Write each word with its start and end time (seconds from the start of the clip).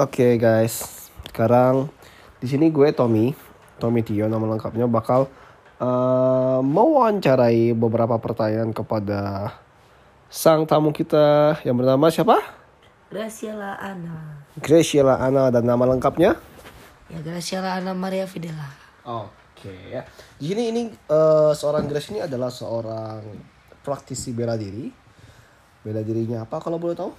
Oke 0.00 0.40
guys, 0.40 1.12
sekarang 1.28 1.92
di 2.40 2.48
sini 2.48 2.72
gue 2.72 2.88
Tommy, 2.88 3.36
Tommy 3.76 4.00
Tio 4.00 4.32
nama 4.32 4.48
lengkapnya 4.48 4.88
bakal 4.88 5.28
uh, 5.76 6.64
mewawancarai 6.64 7.76
beberapa 7.76 8.16
pertanyaan 8.16 8.72
kepada 8.72 9.52
sang 10.32 10.64
tamu 10.64 10.96
kita 10.96 11.60
yang 11.68 11.76
bernama 11.76 12.08
siapa? 12.08 12.40
Graciela 13.12 13.76
Ana. 13.76 14.40
Graciela 14.56 15.20
Ana 15.20 15.52
dan 15.52 15.68
nama 15.68 15.84
lengkapnya? 15.84 16.32
Ya 17.12 17.20
Graciela 17.20 17.76
Ana 17.76 17.92
Maria 17.92 18.24
Fidela. 18.24 18.72
Oke 19.04 19.76
ya. 19.92 20.08
Di 20.40 20.48
sini 20.48 20.72
ini 20.72 20.82
uh, 21.12 21.52
seorang 21.52 21.84
Grace 21.84 22.08
ini 22.08 22.24
adalah 22.24 22.48
seorang 22.48 23.20
praktisi 23.84 24.32
bela 24.32 24.56
diri. 24.56 24.88
Bela 25.84 26.00
dirinya 26.00 26.48
apa 26.48 26.56
kalau 26.56 26.80
boleh 26.80 26.96
tahu? 26.96 27.12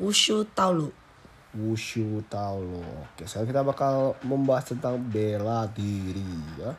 Wushu 0.00 0.48
Taulu. 0.56 1.09
Wushu 1.56 2.22
Taolo. 2.30 2.82
Oke, 3.10 3.26
sekarang 3.26 3.50
kita 3.50 3.62
bakal 3.66 4.14
membahas 4.22 4.70
tentang 4.70 4.98
bela 5.02 5.66
diri 5.74 6.30
ya. 6.58 6.72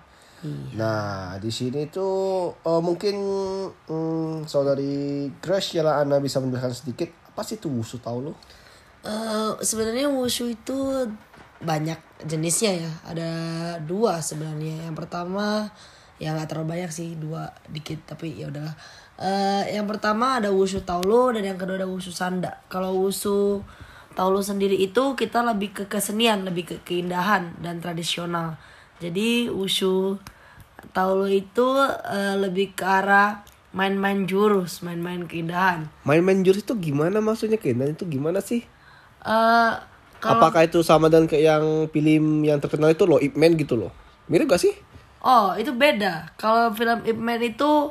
Nah, 0.73 1.38
di 1.38 1.53
sini 1.53 1.85
tuh 1.94 2.49
eh, 2.66 2.81
mungkin 2.81 3.16
hmm, 3.70 4.49
saudari 4.49 5.30
Grace 5.38 5.77
ya 5.77 5.85
Ana 5.85 6.17
bisa 6.17 6.41
menjelaskan 6.41 6.73
sedikit 6.73 7.09
apa 7.30 7.45
sih 7.45 7.61
itu 7.61 7.70
Wushu 7.70 8.02
Taolo? 8.02 8.34
Eh, 9.02 9.52
sebenarnya 9.66 10.13
wushu 10.13 10.53
itu 10.53 10.77
banyak 11.61 11.97
jenisnya 12.25 12.85
ya. 12.85 12.91
Ada 13.05 13.30
dua 13.81 14.22
sebenarnya. 14.22 14.89
Yang 14.89 14.97
pertama 14.97 15.69
ya 16.22 16.38
nggak 16.38 16.53
terlalu 16.53 16.77
banyak 16.77 16.91
sih, 16.94 17.17
dua 17.17 17.49
dikit 17.69 18.05
tapi 18.05 18.38
ya 18.38 18.49
udahlah. 18.53 18.73
Eh, 19.22 19.77
yang 19.77 19.89
pertama 19.89 20.41
ada 20.41 20.53
wushu 20.53 20.85
taulu 20.85 21.33
dan 21.33 21.45
yang 21.45 21.58
kedua 21.58 21.81
ada 21.81 21.89
wushu 21.89 22.14
sanda. 22.14 22.61
Kalau 22.69 22.94
wushu 22.97 23.61
taulu 24.14 24.44
sendiri 24.44 24.76
itu 24.76 25.16
kita 25.16 25.42
lebih 25.44 25.72
ke 25.72 25.84
kesenian, 25.88 26.44
lebih 26.44 26.67
ke 26.67 26.76
keindahan 26.84 27.56
dan 27.64 27.80
tradisional. 27.80 28.59
Jadi 29.02 29.50
wushu 29.50 30.20
taulu 30.92 31.30
itu 31.30 31.67
eh, 32.06 32.36
lebih 32.38 32.76
ke 32.76 32.86
arah 32.86 33.42
main-main 33.72 34.28
jurus, 34.28 34.84
main-main 34.84 35.23
keindahan. 35.26 35.88
Main-main 36.04 36.44
jurus 36.44 36.67
itu 36.67 36.76
gimana 36.78 37.23
maksudnya 37.23 37.56
keindahan 37.56 37.95
itu 37.95 38.04
gimana 38.06 38.44
sih? 38.44 38.67
Eh 39.23 39.72
kalau 40.22 40.38
Apakah 40.38 40.70
itu 40.70 40.86
sama 40.86 41.09
dengan 41.09 41.26
kayak 41.26 41.44
yang 41.44 41.66
film 41.89 42.45
yang 42.45 42.62
terkenal 42.62 42.94
itu 42.94 43.09
loh 43.09 43.17
Ip 43.17 43.34
Man 43.34 43.58
gitu 43.58 43.73
loh? 43.73 43.89
Mirip 44.30 44.54
gak 44.54 44.62
sih? 44.62 44.78
Oh, 45.26 45.58
itu 45.58 45.73
beda. 45.73 46.30
Kalau 46.38 46.70
film 46.78 47.02
Ip 47.02 47.17
Man 47.17 47.42
itu 47.42 47.89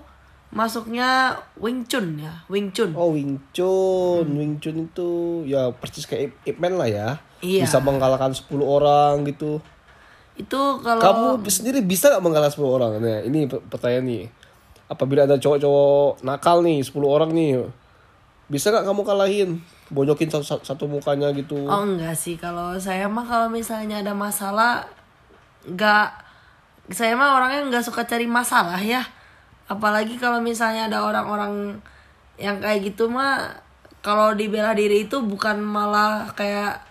masuknya 0.50 1.30
Wing 1.56 1.86
Chun 1.86 2.18
ya, 2.18 2.34
Wing 2.50 2.74
Chun. 2.74 2.90
Oh 2.92 3.14
Wing 3.14 3.38
Chun, 3.50 4.26
Wing 4.26 4.58
Chun 4.58 4.84
itu 4.84 5.10
ya 5.46 5.70
persis 5.70 6.04
kayak 6.04 6.22
Ip, 6.26 6.32
Ip 6.44 6.56
Man 6.58 6.74
lah 6.74 6.90
ya. 6.90 7.08
Iya. 7.40 7.64
Bisa 7.64 7.78
mengalahkan 7.78 8.34
10 8.34 8.50
orang 8.60 9.22
gitu. 9.24 9.62
Itu 10.34 10.82
kalau 10.82 11.00
Kamu 11.00 11.26
sendiri 11.46 11.80
bisa 11.80 12.10
gak 12.10 12.20
mengalahkan 12.20 12.52
10 12.52 12.66
orang? 12.68 12.90
Nah, 12.98 13.22
ini 13.22 13.46
pe- 13.46 13.62
pertanyaan 13.62 14.04
nih. 14.04 14.24
Apabila 14.86 15.22
ada 15.22 15.36
cowok-cowok 15.36 16.20
nakal 16.20 16.60
nih, 16.60 16.82
10 16.82 17.06
orang 17.06 17.30
nih. 17.30 17.62
Bisa 18.46 18.68
gak 18.68 18.82
kamu 18.82 19.06
kalahin? 19.06 19.50
Bonyokin 19.88 20.26
satu, 20.28 20.58
satu- 20.60 20.90
mukanya 20.90 21.30
gitu. 21.30 21.54
Oh 21.62 21.82
enggak 21.82 22.14
sih, 22.14 22.34
kalau 22.34 22.74
saya 22.74 23.06
mah 23.06 23.22
kalau 23.22 23.46
misalnya 23.46 24.02
ada 24.02 24.10
masalah 24.10 24.86
enggak 25.62 26.10
saya 26.90 27.14
mah 27.14 27.38
orangnya 27.38 27.70
nggak 27.70 27.84
suka 27.86 28.02
cari 28.02 28.26
masalah 28.26 28.78
ya. 28.78 29.02
Apalagi 29.70 30.18
kalau 30.18 30.42
misalnya 30.42 30.90
ada 30.90 30.98
orang-orang 31.00 31.78
yang 32.34 32.58
kayak 32.58 32.82
gitu 32.82 33.06
mah 33.06 33.54
kalau 34.02 34.34
dibela 34.34 34.74
diri 34.74 35.06
itu 35.06 35.22
bukan 35.22 35.60
malah 35.60 36.26
kayak 36.34 36.82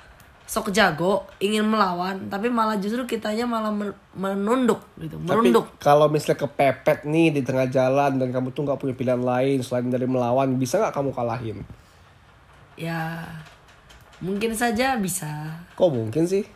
sok 0.45 0.69
jago 0.69 1.25
ingin 1.37 1.61
melawan 1.61 2.25
tapi 2.25 2.49
malah 2.49 2.73
justru 2.77 3.05
kitanya 3.05 3.45
malah 3.45 3.69
men- 3.69 3.93
menunduk 4.15 4.81
gitu 4.97 5.17
Tapi 5.17 5.25
merunduk 5.25 5.65
kalau 5.77 6.09
misalnya 6.09 6.41
kepepet 6.41 7.05
nih 7.05 7.29
di 7.29 7.41
tengah 7.41 7.65
jalan 7.67 8.17
dan 8.17 8.29
kamu 8.29 8.49
tuh 8.49 8.65
nggak 8.65 8.77
punya 8.77 8.93
pilihan 8.93 9.21
lain 9.21 9.61
selain 9.61 9.89
dari 9.89 10.05
melawan, 10.05 10.57
bisa 10.57 10.81
nggak 10.81 10.93
kamu 10.93 11.13
kalahin? 11.13 11.57
ya 12.73 13.21
mungkin 14.19 14.55
saja 14.55 14.95
bisa 14.97 15.27
Kok 15.75 15.91
mungkin 15.91 16.23
sih? 16.23 16.47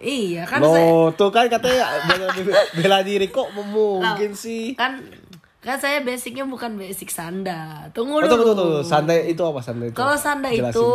iya 0.00 0.48
kan 0.48 0.58
saya 0.58 0.88
Loh, 0.88 1.12
tuh 1.12 1.28
kan 1.28 1.44
katanya 1.46 1.86
bela, 2.08 2.28
bela 2.72 2.98
diri 3.04 3.28
kok 3.28 3.52
mungkin 3.52 4.32
sih. 4.32 4.72
kan 4.72 4.96
kan 5.60 5.76
saya 5.76 6.00
basicnya 6.00 6.42
bukan 6.42 6.74
basic 6.74 7.08
sanda 7.08 7.84
tunggu 7.92 8.16
Oh, 8.16 8.20
dulu 8.20 8.30
tunggu, 8.30 8.44
tunggu, 8.50 8.60
tunggu. 8.80 8.80
Sanda 8.82 9.12
itu 9.14 9.42
apa 9.42 9.60
sanda 9.60 9.84
itu? 9.84 9.94
kalau 9.94 10.16
sanda 10.16 10.48
Jelasin 10.48 10.72
itu 10.72 10.86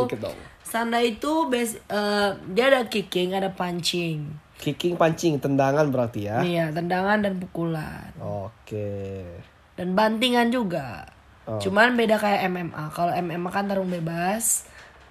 sanda 0.61 0.99
itu 0.99 1.31
base 1.45 1.77
eh, 1.85 2.29
dia 2.49 2.65
ada 2.67 2.81
kicking 2.85 3.31
ada 3.31 3.49
punching 3.49 4.41
Kicking, 4.55 4.95
pancing, 4.95 5.35
tendangan 5.37 5.85
berarti 5.87 6.25
ya? 6.25 6.39
iya 6.41 6.71
tendangan 6.71 7.21
dan 7.21 7.37
pukulan 7.37 8.09
Oke. 8.17 9.21
dan 9.73 9.93
bantingan 9.93 10.49
juga 10.49 11.05
Oh. 11.45 11.61
cuman 11.61 11.93
beda 11.93 12.17
kayak 12.17 12.49
MMA 12.49 12.89
kalau 12.89 13.13
MMA 13.13 13.49
kan 13.53 13.69
tarung 13.69 13.85
bebas 13.85 14.65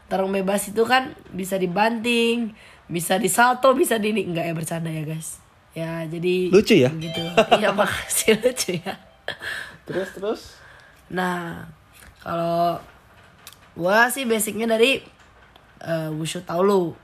tarung 0.05 0.35
bebas 0.35 0.67
itu 0.67 0.83
kan 0.83 1.15
bisa 1.31 1.55
dibanting 1.55 2.59
bisa 2.85 3.23
disalto 3.23 3.71
bisa 3.71 4.03
di 4.03 4.11
ini 4.11 4.27
enggak 4.27 4.51
ya 4.51 4.53
bercanda 4.53 4.91
ya 4.91 5.07
guys 5.07 5.39
ya 5.73 6.03
jadi 6.05 6.51
Lucu 6.51 6.75
ya? 6.75 6.91
gitu 6.91 7.23
iya 7.55 7.71
makasih 7.79 8.35
lucu 8.43 8.83
ya 8.83 8.99
Terus 9.85 10.09
terus? 10.17 10.43
Nah, 11.13 11.69
kalau 12.25 12.81
gua 13.77 14.09
sih 14.09 14.25
basicnya 14.25 14.65
dari 14.65 15.05
eh, 15.85 16.09
wushu 16.15 16.41
taulu 16.45 16.97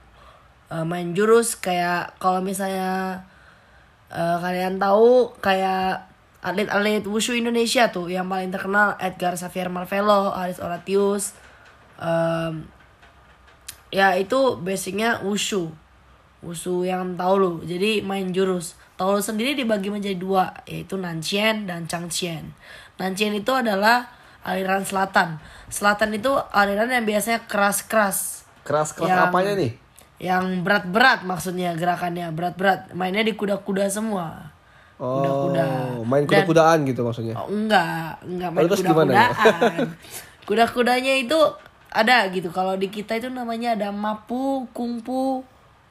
Eh, 0.71 0.85
main 0.87 1.11
jurus 1.11 1.59
kayak 1.59 2.15
kalau 2.15 2.39
misalnya 2.39 3.19
eh, 4.07 4.37
kalian 4.39 4.79
tahu 4.79 5.35
kayak 5.43 6.07
atlet-atlet 6.39 7.03
wushu 7.03 7.35
Indonesia 7.35 7.91
tuh 7.91 8.07
yang 8.07 8.31
paling 8.31 8.55
terkenal 8.55 8.95
Edgar 8.95 9.35
Xavier 9.35 9.67
Marvelo, 9.67 10.31
Aris 10.33 10.57
Oratius, 10.63 11.37
em, 12.01 12.65
ya 13.93 14.15
itu 14.17 14.57
basicnya 14.63 15.21
wushu. 15.21 15.69
Wushu 16.41 16.87
yang 16.87 17.13
taulu 17.19 17.61
jadi 17.61 18.01
main 18.01 18.33
jurus 18.33 18.73
taulu 19.01 19.17
sendiri 19.17 19.57
dibagi 19.57 19.89
menjadi 19.89 20.13
dua 20.13 20.53
yaitu 20.69 20.93
Nanchen 20.93 21.65
dan 21.65 21.89
Changchen 21.89 22.53
Nanchen 23.01 23.33
itu 23.33 23.49
adalah 23.49 24.05
aliran 24.45 24.85
selatan 24.85 25.41
selatan 25.73 26.13
itu 26.13 26.29
aliran 26.53 26.85
yang 26.85 27.01
biasanya 27.01 27.49
keras-keras 27.49 28.45
Keras 28.61 28.93
keras 28.93 29.09
Yang- 29.09 29.25
apanya 29.25 29.53
nih? 29.57 29.71
yang 30.21 30.61
berat-berat 30.61 31.25
maksudnya 31.25 31.73
gerakannya 31.73 32.29
berat-berat 32.29 32.93
mainnya 32.93 33.25
di 33.25 33.33
kuda-kuda 33.33 33.89
semua 33.89 34.53
Oh, 35.01 35.17
Kuda-kuda. 35.49 35.65
main 36.05 36.29
kuda-kudaan 36.29 36.85
gitu 36.85 37.01
maksudnya. 37.01 37.33
Oh, 37.33 37.49
enggak, 37.49 38.21
enggak 38.21 38.49
main 38.53 38.69
ya? 38.69 38.77
kuda-kudaan. 38.77 39.97
Kuda-kudanya 40.45 41.13
itu 41.17 41.39
ada 41.89 42.29
gitu. 42.29 42.53
Kalau 42.53 42.77
di 42.77 42.85
kita 42.85 43.17
itu 43.17 43.25
namanya 43.25 43.73
ada 43.73 43.89
mapu, 43.89 44.69
kungfu, 44.69 45.41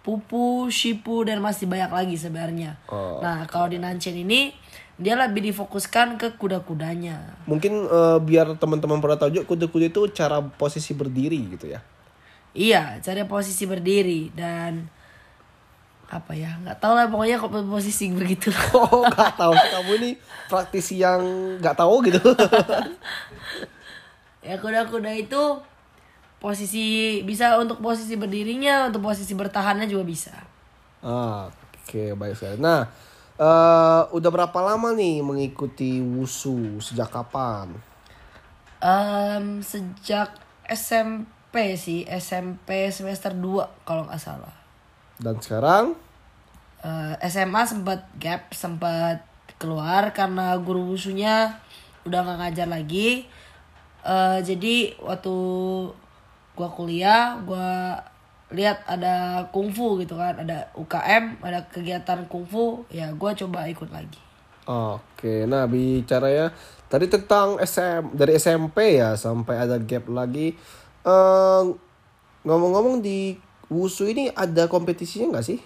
pupu, 0.00 0.72
shipu 0.72 1.28
dan 1.28 1.44
masih 1.44 1.69
banyak 1.69 1.93
lagi 1.93 2.16
sebenarnya. 2.16 2.81
Oh. 2.88 3.21
Nah, 3.21 3.44
kalau 3.44 3.69
di 3.69 3.77
Nanchen 3.77 4.16
ini 4.16 4.56
dia 5.00 5.16
lebih 5.16 5.41
difokuskan 5.53 6.21
ke 6.21 6.37
kuda-kudanya. 6.37 7.41
Mungkin 7.49 7.88
eh, 7.88 8.19
biar 8.21 8.53
teman-teman 8.61 9.00
pada 9.00 9.16
tahu 9.16 9.33
juga 9.33 9.49
kuda-kuda 9.49 9.87
itu 9.88 10.03
cara 10.12 10.44
posisi 10.44 10.93
berdiri 10.93 11.41
gitu 11.56 11.72
ya. 11.72 11.81
Iya, 12.53 13.00
cari 13.00 13.25
posisi 13.25 13.65
berdiri 13.65 14.28
dan 14.34 14.91
apa 16.11 16.34
ya 16.34 16.59
nggak 16.59 16.82
tahu 16.82 16.99
lah 16.99 17.06
pokoknya 17.06 17.38
kok 17.38 17.55
posisi 17.71 18.11
begitu 18.11 18.50
Oh, 18.75 19.06
nggak 19.06 19.38
tahu 19.38 19.55
kamu 19.55 19.93
ini 20.03 20.11
praktisi 20.50 20.99
yang 20.99 21.22
nggak 21.62 21.78
tahu 21.78 22.03
gitu. 22.03 22.19
ya 24.46 24.58
kuda-kuda 24.58 25.14
itu 25.14 25.43
posisi 26.42 27.20
bisa 27.28 27.46
untuk 27.62 27.78
posisi 27.84 28.14
berdirinya 28.16 28.88
untuk 28.88 29.02
posisi 29.08 29.32
bertahannya 29.37 29.87
juga 29.92 30.04
bisa 30.14 30.34
Ah, 31.02 31.48
Oke, 31.81 32.14
baik 32.20 32.34
sekali. 32.38 32.56
Nah, 32.62 32.81
eh, 33.40 34.02
udah 34.16 34.31
berapa 34.31 34.58
lama 34.69 34.88
nih 35.00 35.25
mengikuti 35.28 35.98
wusu? 35.98 36.78
Sejak 36.87 37.10
kapan? 37.10 37.69
Em, 38.81 39.60
sejak 39.60 40.28
SMP 40.69 41.54
sih 41.84 42.00
SMP 42.08 42.88
semester 42.98 43.32
2 43.36 43.64
kalau 43.88 44.02
nggak 44.08 44.22
salah 44.26 44.54
Dan 45.20 45.36
sekarang? 45.44 45.94
Eh, 46.81 47.14
SMA 47.28 47.62
sempat 47.69 48.08
gap 48.16 48.43
sempat 48.56 49.20
keluar 49.60 50.16
karena 50.16 50.56
guru 50.56 50.96
wusunya 50.96 51.60
udah 52.08 52.19
nggak 52.25 52.38
ngajar 52.40 52.69
lagi 52.70 53.08
Eh, 54.00 54.40
jadi 54.40 54.96
waktu 55.04 55.36
gua 56.60 56.68
kuliah 56.68 57.40
gua 57.40 57.96
lihat 58.50 58.84
ada 58.84 59.40
kungfu 59.48 59.96
gitu 59.96 60.12
kan 60.14 60.36
ada 60.36 60.68
UKM 60.76 61.40
ada 61.40 61.64
kegiatan 61.66 62.20
kungfu 62.28 62.84
ya 62.92 63.08
gua 63.16 63.32
coba 63.32 63.64
ikut 63.64 63.88
lagi 63.88 64.20
Oke, 64.68 65.48
nah 65.48 65.66
bicara 65.66 66.28
ya 66.28 66.46
tadi 66.86 67.10
tentang 67.10 67.58
SM 67.58 68.14
dari 68.14 68.36
SMP 68.36 69.00
ya 69.00 69.18
sampai 69.18 69.58
ada 69.58 69.80
gap 69.80 70.06
lagi. 70.06 70.54
Eh, 71.02 71.62
Ngomong-ngomong 72.40 73.02
di 73.02 73.34
Wushu 73.66 74.06
ini 74.06 74.30
ada 74.30 74.64
kompetisinya 74.64 75.34
nggak 75.34 75.44
sih? 75.44 75.58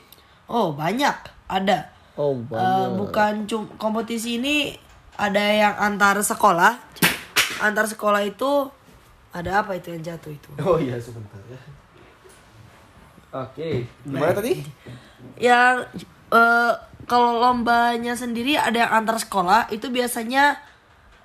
Oh 0.48 0.72
banyak 0.72 1.12
ada. 1.46 1.92
Oh 2.16 2.32
Eh, 2.32 2.48
banyak. 2.48 2.96
bukan 2.96 3.32
cum 3.44 3.62
kompetisi 3.76 4.40
ini 4.40 4.72
ada 5.14 5.38
yang 5.40 5.74
antar 5.76 6.18
sekolah. 6.18 6.80
Antar 7.60 7.84
sekolah 7.84 8.24
itu 8.24 8.66
ada 9.34 9.66
apa 9.66 9.74
itu 9.74 9.90
yang 9.90 10.02
jatuh 10.14 10.30
itu? 10.30 10.50
Oh 10.62 10.78
iya 10.78 10.94
sebentar 11.02 11.42
ya. 11.50 11.58
Oke. 13.34 13.82
Gimana 14.06 14.30
tadi? 14.30 14.62
Yang 15.42 15.90
eh, 16.30 16.72
kalau 17.10 17.42
lombanya 17.42 18.14
sendiri 18.14 18.54
ada 18.54 18.86
yang 18.86 18.92
antar 18.94 19.18
sekolah 19.18 19.66
itu 19.74 19.90
biasanya 19.90 20.54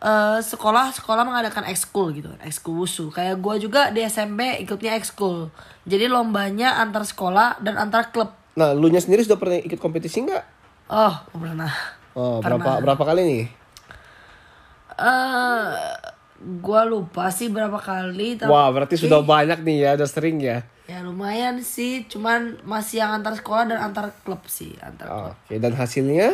eh, 0.02 0.42
sekolah 0.42 0.90
sekolah 0.98 1.22
mengadakan 1.22 1.70
ekskul 1.70 2.10
gitu, 2.18 2.34
ekskul 2.42 2.82
wusu. 2.82 3.14
Kayak 3.14 3.38
gua 3.38 3.62
juga 3.62 3.94
di 3.94 4.02
SMP 4.02 4.58
ikutnya 4.66 4.98
ekskul. 4.98 5.54
Jadi 5.86 6.10
lombanya 6.10 6.82
antar 6.82 7.06
sekolah 7.06 7.62
dan 7.62 7.78
antar 7.78 8.10
klub. 8.10 8.34
Nah, 8.58 8.74
lu 8.74 8.90
nya 8.90 9.00
sendiri 9.00 9.22
sudah 9.22 9.38
pernah 9.38 9.62
ikut 9.62 9.78
kompetisi 9.78 10.26
nggak? 10.26 10.44
Oh, 10.90 11.14
pernah. 11.30 11.70
Oh, 12.18 12.42
berapa 12.42 12.82
berapa 12.82 13.04
kali 13.06 13.22
nih? 13.22 13.44
Eh, 14.98 15.70
gua 16.40 16.84
lupa 16.84 17.28
sih 17.28 17.48
berapa 17.48 17.76
kali. 17.76 18.36
tapi- 18.36 18.48
Wah, 18.48 18.70
berarti 18.70 18.96
sudah 18.96 19.20
banyak 19.20 19.60
nih 19.60 19.78
ya, 19.82 19.90
udah 19.94 20.08
sering 20.08 20.40
ya. 20.40 20.64
Ya 20.86 21.00
lumayan 21.00 21.60
sih, 21.60 22.04
cuman 22.04 22.58
masih 22.64 23.00
yang 23.00 23.14
antar 23.14 23.34
sekolah 23.34 23.68
dan 23.68 23.80
antar 23.80 24.10
klub 24.20 24.42
sih, 24.44 24.74
antar 24.80 25.06
klub. 25.06 25.36
Oke, 25.38 25.56
dan 25.56 25.74
hasilnya? 25.74 26.34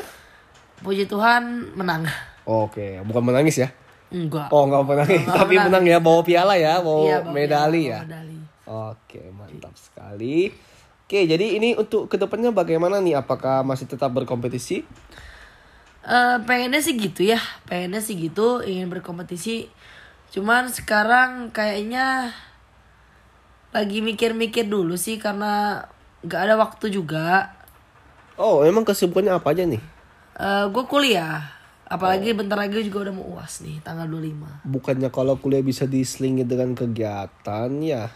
Puji 0.78 1.06
Tuhan 1.06 1.44
menang. 1.74 2.08
Oke, 2.44 3.02
bukan 3.02 3.26
menangis 3.26 3.58
ya? 3.58 3.70
Enggak. 4.08 4.48
Oh, 4.48 4.64
nggak 4.64 4.86
menangis, 4.86 5.22
Nggak 5.22 5.36
tapi 5.36 5.56
menang 5.58 5.84
ya, 5.84 5.98
bawa 5.98 6.22
piala 6.22 6.54
ya, 6.56 6.78
bawa 6.78 7.04
Iya, 7.04 7.18
bawa 7.20 7.34
medali 7.34 7.82
piala, 7.82 7.92
ya. 7.92 8.00
medali. 8.06 8.38
Oke, 8.66 9.22
mantap 9.30 9.74
sekali. 9.76 10.54
Oke, 11.04 11.20
jadi 11.24 11.46
ini 11.54 11.74
untuk 11.74 12.08
ke 12.08 12.16
depannya 12.16 12.50
bagaimana 12.50 12.98
nih? 12.98 13.14
Apakah 13.16 13.62
masih 13.62 13.86
tetap 13.86 14.10
berkompetisi? 14.10 14.86
Eh, 16.02 16.38
pengennya 16.42 16.80
sih 16.80 16.94
gitu 16.94 17.26
ya, 17.26 17.38
pengennya 17.66 17.98
sih 17.98 18.14
gitu, 18.16 18.62
ingin 18.62 18.88
berkompetisi. 18.88 19.66
Cuman 20.34 20.72
sekarang 20.72 21.52
kayaknya 21.52 22.32
lagi 23.76 24.00
mikir-mikir 24.00 24.66
dulu 24.72 24.96
sih 24.96 25.20
karena 25.20 25.84
nggak 26.24 26.42
ada 26.42 26.56
waktu 26.56 26.90
juga. 26.90 27.52
Oh, 28.40 28.64
emang 28.64 28.88
kesibukannya 28.88 29.36
apa 29.36 29.52
aja 29.52 29.64
nih? 29.68 29.84
Eh 30.36 30.66
gue 30.68 30.84
kuliah, 30.88 31.48
apalagi 31.88 32.36
bentar 32.36 32.60
lagi 32.60 32.84
juga 32.84 33.08
udah 33.08 33.14
mau 33.16 33.40
uas 33.40 33.64
nih, 33.64 33.80
tanggal 33.80 34.08
25. 34.08 34.68
Bukannya 34.68 35.10
kalau 35.12 35.40
kuliah 35.40 35.64
bisa 35.64 35.88
diselingi 35.88 36.44
dengan 36.44 36.76
kegiatan 36.76 37.70
ya? 37.80 38.12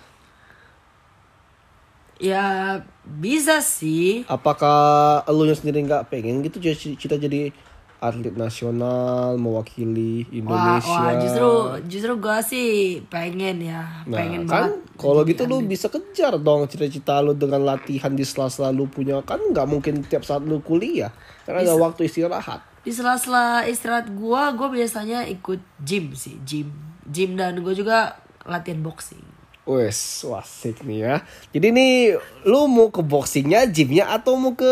Ya 2.20 2.84
bisa 3.08 3.64
sih. 3.64 4.28
Apakah 4.28 5.24
elunya 5.24 5.56
sendiri 5.56 5.80
nggak 5.88 6.12
pengen 6.12 6.44
gitu 6.44 6.60
jadi 6.60 6.76
cita 7.00 7.16
jadi 7.16 7.56
atlet 8.00 8.32
nasional 8.32 9.36
mewakili 9.36 10.24
Wah, 10.24 10.32
Indonesia? 10.32 10.88
wah 10.98 11.14
justru 11.20 11.50
justru 11.86 12.14
gue 12.16 12.38
sih 12.42 12.70
pengen 13.06 13.60
ya, 13.60 13.84
Nah, 14.04 14.16
pengen 14.16 14.44
kan 14.44 14.72
banget. 14.72 14.96
kalau 14.96 15.22
gitu 15.24 15.44
lu 15.44 15.60
bisa 15.62 15.88
kejar 15.88 16.36
dong 16.36 16.64
cita-cita 16.66 17.20
lu 17.20 17.36
dengan 17.36 17.60
latihan 17.62 18.10
di 18.10 18.24
sela-sela 18.24 18.72
lu 18.72 18.88
punya 18.88 19.20
kan 19.22 19.38
nggak 19.38 19.68
mungkin 19.68 20.00
tiap 20.02 20.24
saat 20.24 20.42
lu 20.42 20.60
kuliah 20.60 21.12
karena 21.44 21.62
ada 21.62 21.76
waktu 21.76 22.08
istirahat. 22.08 22.64
Di 22.80 22.96
sela-sela 22.96 23.68
istirahat 23.68 24.08
gue, 24.08 24.42
gue 24.56 24.68
biasanya 24.72 25.28
ikut 25.28 25.60
gym 25.84 26.16
sih, 26.16 26.40
gym, 26.42 26.72
gym 27.04 27.36
dan 27.36 27.60
gue 27.60 27.76
juga 27.76 28.16
latihan 28.48 28.80
boxing. 28.80 29.28
Wes, 29.68 30.24
wasik 30.24 30.82
nih 30.82 31.04
ya. 31.04 31.16
Jadi 31.52 31.68
nih, 31.70 31.94
lu 32.42 32.66
mau 32.66 32.90
ke 32.90 33.04
boxingnya, 33.04 33.70
gymnya, 33.70 34.10
atau 34.10 34.34
mau 34.34 34.58
ke 34.58 34.66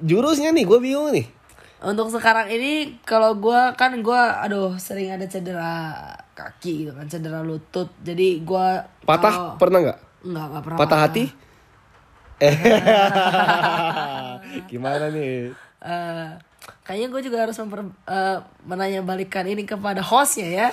jurusnya 0.00 0.48
nih? 0.48 0.64
Gue 0.64 0.80
bingung 0.80 1.12
nih. 1.12 1.28
Untuk 1.80 2.12
sekarang 2.12 2.52
ini 2.52 3.00
kalau 3.08 3.40
gue 3.40 3.60
kan 3.72 3.96
gue 3.96 4.22
aduh 4.44 4.76
sering 4.76 5.16
ada 5.16 5.24
cedera 5.24 6.12
kaki 6.36 6.84
gitu 6.84 6.92
kan, 6.92 7.08
cedera 7.08 7.40
lutut. 7.40 7.88
Jadi 8.04 8.44
gue 8.44 8.68
Patah 9.08 9.56
pernah 9.56 9.80
nggak? 9.88 9.98
Enggak 10.28 10.60
pernah 10.60 10.78
Patah 10.78 11.00
hati? 11.08 11.24
Eh, 12.40 12.56
gimana 14.70 15.08
nih? 15.08 15.56
Eh, 15.80 16.28
kayaknya 16.84 17.08
gue 17.12 17.20
juga 17.22 17.38
harus 17.44 17.56
memper, 17.60 17.86
eh, 17.86 18.38
menanya 18.66 19.00
balikan 19.04 19.46
ini 19.46 19.62
kepada 19.62 20.02
hostnya 20.02 20.48
ya. 20.48 20.66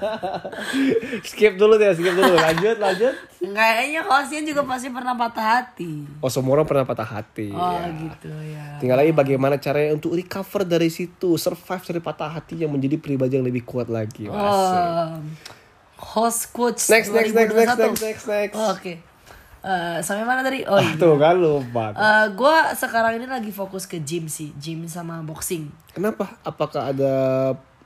Skip 1.28 1.60
dulu 1.60 1.76
deh, 1.76 1.92
skip 1.92 2.14
dulu. 2.14 2.34
Lanjut, 2.36 2.76
lanjut. 2.78 3.14
Kayaknya 3.40 4.00
hostnya 4.06 4.40
juga 4.46 4.62
pasti 4.64 4.88
pernah 4.88 5.14
patah 5.18 5.46
hati. 5.60 6.08
Oh, 6.22 6.30
semua 6.32 6.60
orang 6.60 6.68
pernah 6.68 6.84
patah 6.88 7.08
hati. 7.08 7.52
Oh 7.52 7.72
ya. 7.76 7.90
gitu 7.90 8.30
ya. 8.30 8.66
Tinggal 8.78 8.96
lagi 9.00 9.12
bagaimana 9.12 9.56
caranya 9.60 9.96
untuk 9.96 10.16
recover 10.16 10.62
dari 10.64 10.88
situ, 10.88 11.36
survive 11.36 11.84
dari 11.84 12.00
patah 12.00 12.30
hati 12.40 12.62
yang 12.62 12.72
menjadi 12.72 12.96
pribadi 12.96 13.36
yang 13.36 13.46
lebih 13.46 13.66
kuat 13.66 13.90
lagi. 13.90 14.30
Oh, 14.30 15.20
host 16.00 16.56
coach 16.56 16.88
Next, 16.88 17.12
next, 17.12 17.36
next, 17.36 17.52
next, 17.52 17.76
2021. 17.76 17.84
next, 17.84 18.02
next, 18.02 18.24
next. 18.26 18.56
Oh, 18.56 18.72
Oke. 18.72 19.09
Eh, 19.60 19.98
sampai 20.00 20.24
mana 20.24 20.40
tadi? 20.40 20.64
Oh 20.64 20.80
iya. 20.80 20.96
Tuh 20.96 21.20
kan 21.20 21.36
lupa. 21.36 21.92
Eh, 21.92 22.26
gue 22.32 22.56
sekarang 22.80 23.20
ini 23.20 23.28
lagi 23.28 23.52
fokus 23.52 23.84
ke 23.84 24.00
gym 24.00 24.24
sih, 24.24 24.56
gym 24.56 24.88
sama 24.88 25.20
boxing. 25.20 25.68
Kenapa? 25.92 26.40
Apakah 26.40 26.96
ada 26.96 27.12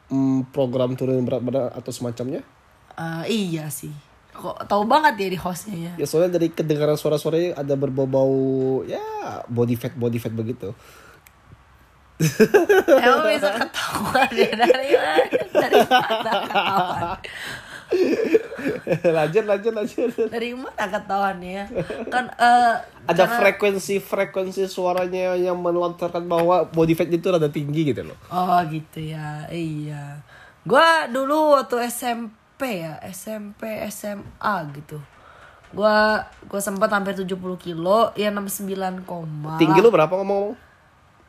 mm, 0.06 0.54
program 0.54 0.94
turun 0.94 1.26
berat 1.26 1.42
badan 1.42 1.74
atau 1.74 1.90
semacamnya? 1.90 2.46
Eh, 2.94 3.50
iya 3.50 3.66
sih. 3.66 3.90
Kok 4.34 4.70
tahu 4.70 4.86
banget 4.86 5.18
ya 5.18 5.28
di 5.34 5.38
hostnya 5.38 5.76
ya. 5.78 5.92
Ya 5.98 6.06
soalnya 6.06 6.38
dari 6.38 6.50
kedengaran 6.50 6.98
suara-suaranya 6.98 7.58
ada 7.58 7.74
berbau-bau 7.74 8.82
ya 8.86 9.02
body 9.46 9.74
fat 9.78 9.94
body 9.94 10.18
fat 10.18 10.34
begitu. 10.34 10.74
Emang 13.02 13.26
bisa 13.30 13.50
ketahuan 13.58 14.30
ya 14.30 14.50
dari? 14.54 14.90
Dari 15.50 15.78
mana 15.90 16.30
ketahuan? 16.46 17.18
lanjut 19.16 19.44
lanjut 19.44 19.72
lanjut. 19.72 20.10
Dari 20.28 20.50
mana 20.56 20.84
ketahuannya 20.88 21.50
ya? 21.50 21.64
Kan 22.08 22.28
eh 22.34 22.74
Ada 23.04 23.28
karena- 23.28 23.38
frekuensi 23.40 24.00
frekuensi 24.00 24.64
suaranya 24.64 25.36
yang 25.36 25.60
melontarkan 25.60 26.24
bahwa 26.24 26.64
body 26.64 26.94
fat 26.96 27.08
itu 27.08 27.26
rada 27.28 27.48
tinggi 27.48 27.92
gitu 27.92 28.02
loh. 28.04 28.16
Oh 28.28 28.56
gitu 28.68 29.00
ya, 29.00 29.44
iya. 29.52 30.24
Gua 30.64 31.04
dulu 31.06 31.52
waktu 31.52 31.84
SMP 31.84 32.80
ya, 32.80 32.96
SMP, 33.04 33.84
SMA 33.92 34.54
gitu. 34.72 34.96
Gua 35.76 36.24
gua 36.48 36.60
sempat 36.62 36.88
hampir 36.88 37.12
70 37.12 37.36
kilo, 37.60 38.14
ya 38.16 38.32
69 38.32 39.04
koma. 39.04 39.60
Tinggi 39.60 39.84
lu 39.84 39.92
berapa 39.92 40.08
ngomong-ngomong? 40.08 40.56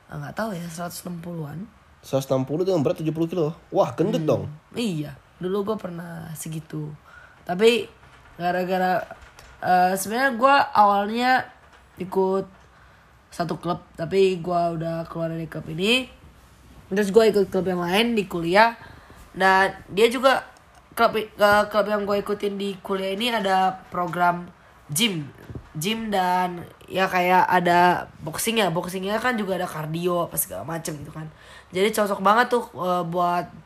Ah, 0.08 0.16
nggak 0.22 0.36
tahu 0.38 0.50
ya, 0.56 0.64
160-an. 0.64 1.66
160 2.06 2.64
dengan 2.64 2.80
berat 2.86 3.02
70 3.02 3.12
kilo. 3.26 3.58
Wah, 3.74 3.90
gendut 3.92 4.22
dong. 4.22 4.46
Iya, 4.72 5.18
dulu 5.40 5.74
gue 5.74 5.78
pernah 5.80 6.32
segitu. 6.36 6.92
Tapi 7.44 7.88
gara-gara 8.36 9.04
eh, 9.64 9.94
sebenarnya 9.96 10.32
gue 10.36 10.56
awalnya 10.76 11.32
ikut 12.00 12.46
satu 13.32 13.60
klub, 13.60 13.84
tapi 14.00 14.40
gue 14.40 14.62
udah 14.80 15.04
keluar 15.12 15.32
dari 15.32 15.48
klub 15.48 15.68
ini. 15.68 16.08
Terus 16.88 17.12
gue 17.12 17.24
ikut 17.34 17.52
klub 17.52 17.68
yang 17.68 17.84
lain 17.84 18.16
di 18.16 18.24
kuliah 18.30 18.78
dan 19.36 19.76
dia 19.92 20.08
juga 20.08 20.48
klub 20.96 21.20
eh, 21.20 21.64
klub 21.68 21.86
yang 21.92 22.08
gue 22.08 22.24
ikutin 22.24 22.56
di 22.56 22.80
kuliah 22.80 23.12
ini 23.12 23.28
ada 23.34 23.84
program 23.92 24.48
gym, 24.88 25.28
gym 25.76 26.08
dan 26.08 26.64
ya 26.86 27.10
kayak 27.10 27.50
ada 27.50 28.06
boxing 28.22 28.62
ya, 28.62 28.70
boxingnya 28.70 29.18
kan 29.18 29.36
juga 29.36 29.58
ada 29.58 29.68
kardio 29.68 30.30
apa 30.30 30.38
segala 30.40 30.64
macem 30.64 30.96
gitu 31.02 31.12
kan. 31.12 31.28
Jadi 31.76 31.92
cocok 31.92 32.22
banget 32.24 32.48
tuh 32.48 32.64
eh, 32.80 33.04
buat 33.04 33.65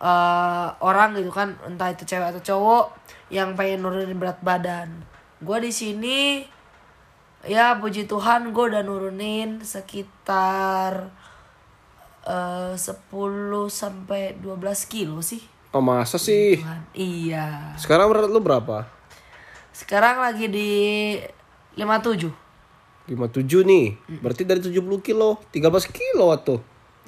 eh, 0.00 0.68
orang 0.80 1.14
gitu 1.14 1.30
kan 1.30 1.54
entah 1.62 1.92
itu 1.92 2.02
cewek 2.02 2.32
atau 2.32 2.42
cowok 2.42 2.84
yang 3.28 3.54
pengen 3.54 3.84
nurunin 3.84 4.16
berat 4.16 4.40
badan 4.40 5.04
gue 5.38 5.58
di 5.60 5.70
sini 5.70 6.18
ya 7.42 7.76
puji 7.76 8.04
Tuhan 8.04 8.50
gue 8.50 8.64
udah 8.66 8.82
nurunin 8.82 9.60
sekitar 9.60 11.08
eh 12.20 12.74
10 12.76 13.08
sampai 13.66 14.36
12 14.36 14.52
kilo 14.86 15.20
sih 15.20 15.40
Oh, 15.70 15.78
masa 15.78 16.18
sih? 16.18 16.58
Tuhan. 16.58 16.82
iya 16.92 17.78
Sekarang 17.78 18.10
berat 18.10 18.26
lu 18.26 18.42
berapa? 18.42 18.90
sekarang 19.70 20.18
lagi 20.18 20.50
di 20.50 20.70
57 21.78 22.26
57 23.06 23.64
nih. 23.64 23.86
Berarti 24.20 24.42
dari 24.44 24.60
70 24.60 24.76
kilo, 25.00 25.38
13 25.50 25.88
kilo 25.88 26.30
tuh. 26.38 26.60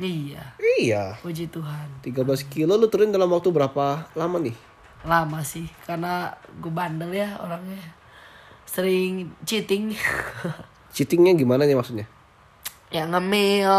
Iya 0.02 0.44
Iya. 0.58 1.02
puji 1.18 1.46
Tuhan 1.46 2.02
13 2.02 2.26
kilo 2.46 2.74
lu 2.74 2.86
turun 2.86 3.08
dalam 3.08 3.30
waktu 3.30 3.48
berapa 3.48 4.10
lama 4.12 4.36
nih? 4.38 4.56
lama 5.02 5.42
sih 5.42 5.66
karena 5.82 6.30
gue 6.58 6.70
bandel 6.70 7.10
ya 7.10 7.34
orangnya 7.38 7.78
sering 8.62 9.30
cheating 9.42 9.90
Cheatingnya 10.94 11.32
gimana 11.34 11.64
nih 11.64 11.74
maksudnya? 11.74 12.06
yang 12.92 13.08
ngemil 13.08 13.72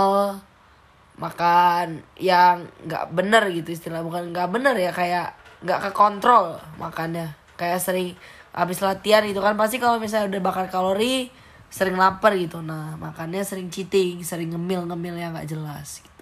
makan 1.14 2.02
yang 2.18 2.66
nggak 2.84 3.14
bener 3.14 3.46
gitu 3.54 3.70
istilah 3.70 4.02
bukan 4.02 4.34
nggak 4.34 4.50
bener 4.50 4.74
ya 4.74 4.90
kayak 4.90 5.38
nggak 5.62 5.80
ke 5.80 5.92
kontrol 5.94 6.58
makannya 6.76 7.30
kayak 7.54 7.78
sering 7.78 8.18
habis 8.50 8.82
latihan 8.82 9.22
gitu 9.22 9.38
kan 9.38 9.54
pasti 9.54 9.78
kalau 9.78 10.02
misalnya 10.02 10.34
udah 10.34 10.42
bakar 10.42 10.66
kalori 10.68 11.30
sering 11.70 11.94
lapar 11.94 12.34
gitu 12.34 12.60
nah 12.60 12.98
makannya 12.98 13.46
sering 13.46 13.70
cheating 13.70 14.26
sering 14.26 14.50
ngemil 14.50 14.90
ngemil 14.90 15.14
yang 15.14 15.32
nggak 15.34 15.46
jelas 15.48 16.02
gitu. 16.02 16.13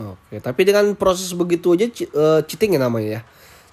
Oke, 0.00 0.40
tapi 0.40 0.64
dengan 0.64 0.96
proses 0.96 1.28
begitu 1.36 1.76
aja 1.76 1.84
eh, 1.88 2.40
cheating 2.48 2.76
ya 2.76 2.80
namanya 2.80 3.20
ya. 3.20 3.22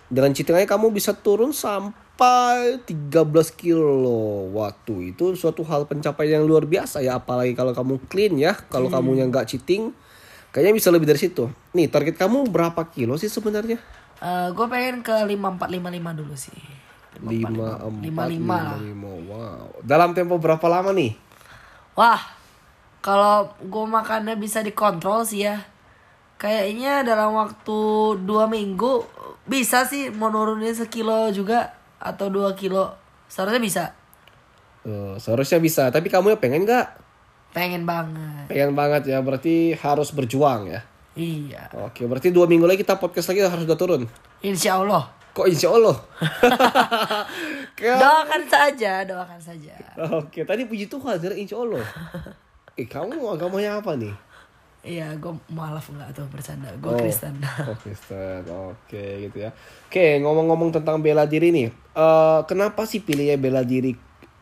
Dengan 0.10 0.36
cheating 0.36 0.58
aja 0.58 0.68
kamu 0.68 0.92
bisa 0.92 1.16
turun 1.16 1.56
sampai 1.56 2.82
13 2.84 3.24
kilo. 3.56 4.52
Waktu 4.52 5.16
itu 5.16 5.38
suatu 5.40 5.64
hal 5.64 5.88
pencapaian 5.88 6.42
yang 6.42 6.46
luar 6.50 6.68
biasa 6.68 7.00
ya, 7.00 7.22
apalagi 7.22 7.56
kalau 7.56 7.72
kamu 7.72 8.04
clean 8.12 8.36
ya. 8.36 8.58
Kalau 8.68 8.92
kamu 8.92 9.22
yang 9.22 9.32
nggak 9.32 9.48
cheating, 9.48 9.96
kayaknya 10.52 10.74
bisa 10.76 10.90
lebih 10.92 11.08
dari 11.08 11.22
situ. 11.22 11.48
Nih, 11.72 11.88
target 11.88 12.20
kamu 12.20 12.52
berapa 12.52 12.84
kilo 12.92 13.16
sih 13.16 13.32
sebenarnya? 13.32 13.80
gue 14.52 14.68
pengen 14.68 15.00
ke 15.00 15.16
5455 15.16 16.20
dulu 16.20 16.36
sih 16.36 16.60
5 17.20 18.04
55 18.04 18.48
lah. 18.48 18.80
Wow. 19.28 19.84
Dalam 19.84 20.16
tempo 20.16 20.40
berapa 20.40 20.64
lama 20.72 20.96
nih? 20.96 21.16
Wah, 22.00 22.20
kalau 23.04 23.52
gue 23.60 23.86
makannya 23.88 24.40
bisa 24.40 24.64
dikontrol 24.64 25.28
sih 25.28 25.44
ya. 25.44 25.60
Kayaknya 26.40 27.04
dalam 27.04 27.36
waktu 27.36 27.80
dua 28.24 28.48
minggu 28.48 29.04
bisa 29.44 29.84
sih 29.84 30.08
mau 30.08 30.32
nurunin 30.32 30.72
sekilo 30.72 31.28
juga 31.36 31.76
atau 32.00 32.32
dua 32.32 32.56
kilo. 32.56 32.96
Seharusnya 33.28 33.60
bisa. 33.60 33.84
Eh, 34.88 35.20
seharusnya 35.20 35.60
bisa, 35.60 35.92
tapi 35.92 36.08
kamu 36.08 36.34
ya 36.34 36.38
pengen 36.40 36.64
nggak? 36.64 36.88
Pengen 37.52 37.84
banget. 37.84 38.48
Pengen 38.48 38.72
banget 38.72 39.12
ya, 39.12 39.20
berarti 39.20 39.76
harus 39.76 40.16
berjuang 40.16 40.72
ya. 40.72 40.82
Iya. 41.20 41.68
Oke, 41.84 42.08
berarti 42.08 42.32
dua 42.32 42.48
minggu 42.48 42.64
lagi 42.64 42.88
kita 42.88 42.96
podcast 42.96 43.36
lagi 43.36 43.44
harus 43.44 43.68
udah 43.68 43.76
turun. 43.76 44.08
Insya 44.40 44.80
Allah. 44.80 45.12
Kok 45.36 45.48
insya 45.52 45.76
Allah? 45.76 45.96
Doakan 48.00 48.44
saja, 48.48 49.04
doakan 49.04 49.40
saja. 49.40 49.76
Oke, 50.20 50.48
tadi 50.48 50.64
puji 50.64 50.88
Tuhan, 50.88 51.20
insya 51.36 51.60
Allah. 51.60 51.84
Eh, 52.80 52.88
kamu 52.88 53.20
agamanya 53.20 53.84
apa 53.84 53.92
nih? 54.00 54.16
Iya, 54.80 55.12
gue 55.20 55.36
mualaf 55.52 55.92
nggak 55.92 56.16
tuh 56.16 56.26
bercanda. 56.32 56.72
Gue 56.80 56.96
Oh, 56.96 57.00
Kristen. 57.00 57.36
Oh, 57.68 57.76
Kristen. 57.76 58.48
Oke, 58.48 59.28
gitu 59.28 59.38
ya. 59.44 59.52
Oke, 59.92 60.24
ngomong-ngomong 60.24 60.72
tentang 60.72 61.04
bela 61.04 61.28
diri 61.28 61.52
nih. 61.52 61.68
eh 62.00 62.40
kenapa 62.48 62.88
sih 62.88 63.04
pilihnya 63.04 63.36
bela 63.36 63.60
diri 63.68 63.92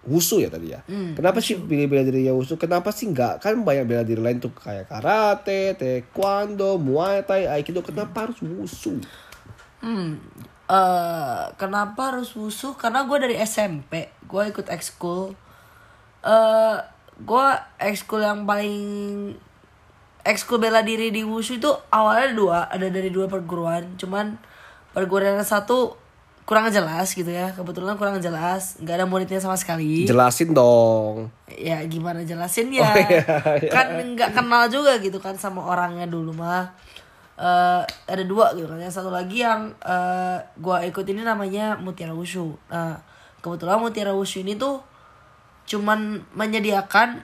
wusu 0.07 0.39
ya 0.39 0.47
tadi 0.47 0.71
ya? 0.71 0.79
kenapa 0.87 1.43
sih 1.43 1.59
pilih 1.59 1.89
bela 1.89 2.05
diri 2.05 2.29
ya 2.29 2.37
wusu? 2.37 2.55
Kenapa 2.55 2.93
sih 2.93 3.09
nggak? 3.09 3.41
Kan 3.41 3.65
banyak 3.65 3.89
bela 3.89 4.05
diri 4.05 4.21
lain 4.21 4.37
tuh 4.37 4.53
kayak 4.53 4.87
karate, 4.87 5.73
taekwondo, 5.75 6.77
muay 6.77 7.25
thai, 7.25 7.49
aikido. 7.49 7.81
Kenapa 7.81 8.29
harus 8.29 8.37
wusu? 8.39 9.01
Hmm, 9.81 10.21
eh 10.69 11.43
kenapa 11.57 12.13
harus 12.13 12.29
wusu? 12.37 12.77
Karena 12.77 13.09
gue 13.09 13.17
dari 13.17 13.35
SMP, 13.41 14.13
gue 14.29 14.43
ikut 14.53 14.69
ekskul. 14.69 15.33
Eh, 16.21 16.77
gue 17.17 17.47
ekskul 17.81 18.21
yang 18.21 18.45
paling 18.45 18.77
ekskul 20.27 20.59
bela 20.59 20.83
diri 20.83 21.07
di 21.09 21.23
wushu 21.23 21.57
itu 21.57 21.71
awalnya 21.87 22.35
dua, 22.35 22.59
ada 22.67 22.91
dari 22.91 23.07
dua 23.07 23.31
perguruan. 23.31 23.95
Cuman 23.95 24.35
perguruan 24.91 25.39
yang 25.39 25.47
satu 25.47 25.95
kurang 26.43 26.67
jelas 26.71 27.11
gitu 27.11 27.27
ya, 27.27 27.51
kebetulan 27.51 27.95
kurang 27.95 28.19
jelas, 28.19 28.79
nggak 28.79 28.95
ada 28.99 29.05
muridnya 29.07 29.39
sama 29.39 29.55
sekali. 29.55 30.03
Jelasin 30.07 30.51
dong. 30.51 31.31
ya 31.47 31.79
gimana 31.89 32.21
jelasin 32.21 32.69
ya 32.69 32.85
Oh, 32.85 32.93
iya, 32.93 33.23
iya. 33.65 33.71
kan 33.71 33.87
nggak 33.97 34.35
kenal 34.35 34.69
juga 34.69 34.99
gitu 35.01 35.17
kan 35.17 35.33
sama 35.39 35.63
orangnya 35.65 36.05
dulu 36.05 36.35
mah 36.35 36.69
Eh 37.37 37.81
ada 38.09 38.23
dua 38.25 38.49
gitu 38.57 38.65
kan 38.65 38.81
yang 38.81 38.89
satu 38.89 39.13
lagi 39.13 39.45
yang 39.45 39.69
eh 39.85 40.37
gua 40.57 40.81
ikut 40.81 41.05
ini 41.05 41.21
namanya 41.21 41.77
Mutiara 41.77 42.13
Wushu 42.13 42.57
nah 42.65 42.97
kebetulan 43.45 43.77
Mutiara 43.77 44.09
Wushu 44.13 44.41
ini 44.41 44.57
tuh 44.57 44.81
cuman 45.69 46.25
menyediakan 46.33 47.21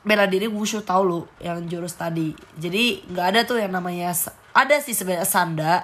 bela 0.00 0.24
diri 0.24 0.48
wushu 0.48 0.80
taulu 0.80 1.28
yang 1.40 1.64
jurus 1.68 1.96
tadi. 1.96 2.32
Jadi 2.56 3.04
nggak 3.08 3.26
ada 3.36 3.40
tuh 3.44 3.60
yang 3.60 3.72
namanya 3.72 4.12
ada 4.56 4.76
sih 4.80 4.96
sebenarnya 4.96 5.28
sanda 5.28 5.74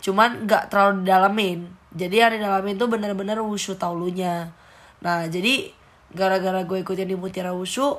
cuman 0.00 0.48
nggak 0.48 0.72
terlalu 0.72 1.04
didalamin. 1.04 1.58
Jadi 1.92 2.16
yang 2.16 2.32
didalamin 2.36 2.76
tuh 2.80 2.88
bener-bener 2.88 3.38
wushu 3.44 3.76
taulunya 3.76 4.52
nah 5.00 5.24
jadi 5.26 5.72
gara-gara 6.12 6.60
gue 6.64 6.84
ikutin 6.84 7.08
di 7.08 7.16
mutiara 7.16 7.56
wushu 7.56 7.96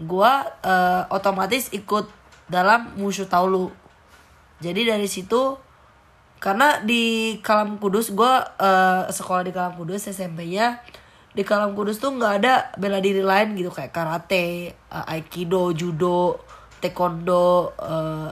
gue 0.00 0.32
eh, 0.64 1.02
otomatis 1.12 1.70
ikut 1.70 2.08
dalam 2.48 2.96
wushu 2.96 3.28
taulu 3.28 3.70
jadi 4.64 4.96
dari 4.96 5.04
situ 5.04 5.60
karena 6.40 6.80
di 6.84 7.36
Kalam 7.44 7.76
Kudus 7.76 8.12
gue 8.16 8.32
eh, 8.60 9.02
sekolah 9.12 9.44
di 9.44 9.52
Kalam 9.52 9.76
Kudus 9.76 10.08
SMP-nya 10.08 10.80
di 11.34 11.42
Kalam 11.42 11.74
Kudus 11.74 11.98
tuh 11.98 12.14
nggak 12.14 12.34
ada 12.40 12.70
bela 12.78 13.02
diri 13.02 13.18
lain 13.20 13.58
gitu 13.58 13.74
kayak 13.74 13.90
karate, 13.90 14.70
eh, 14.70 15.12
aikido, 15.12 15.74
judo, 15.74 16.38
taekwondo, 16.78 17.74
eh, 17.82 18.30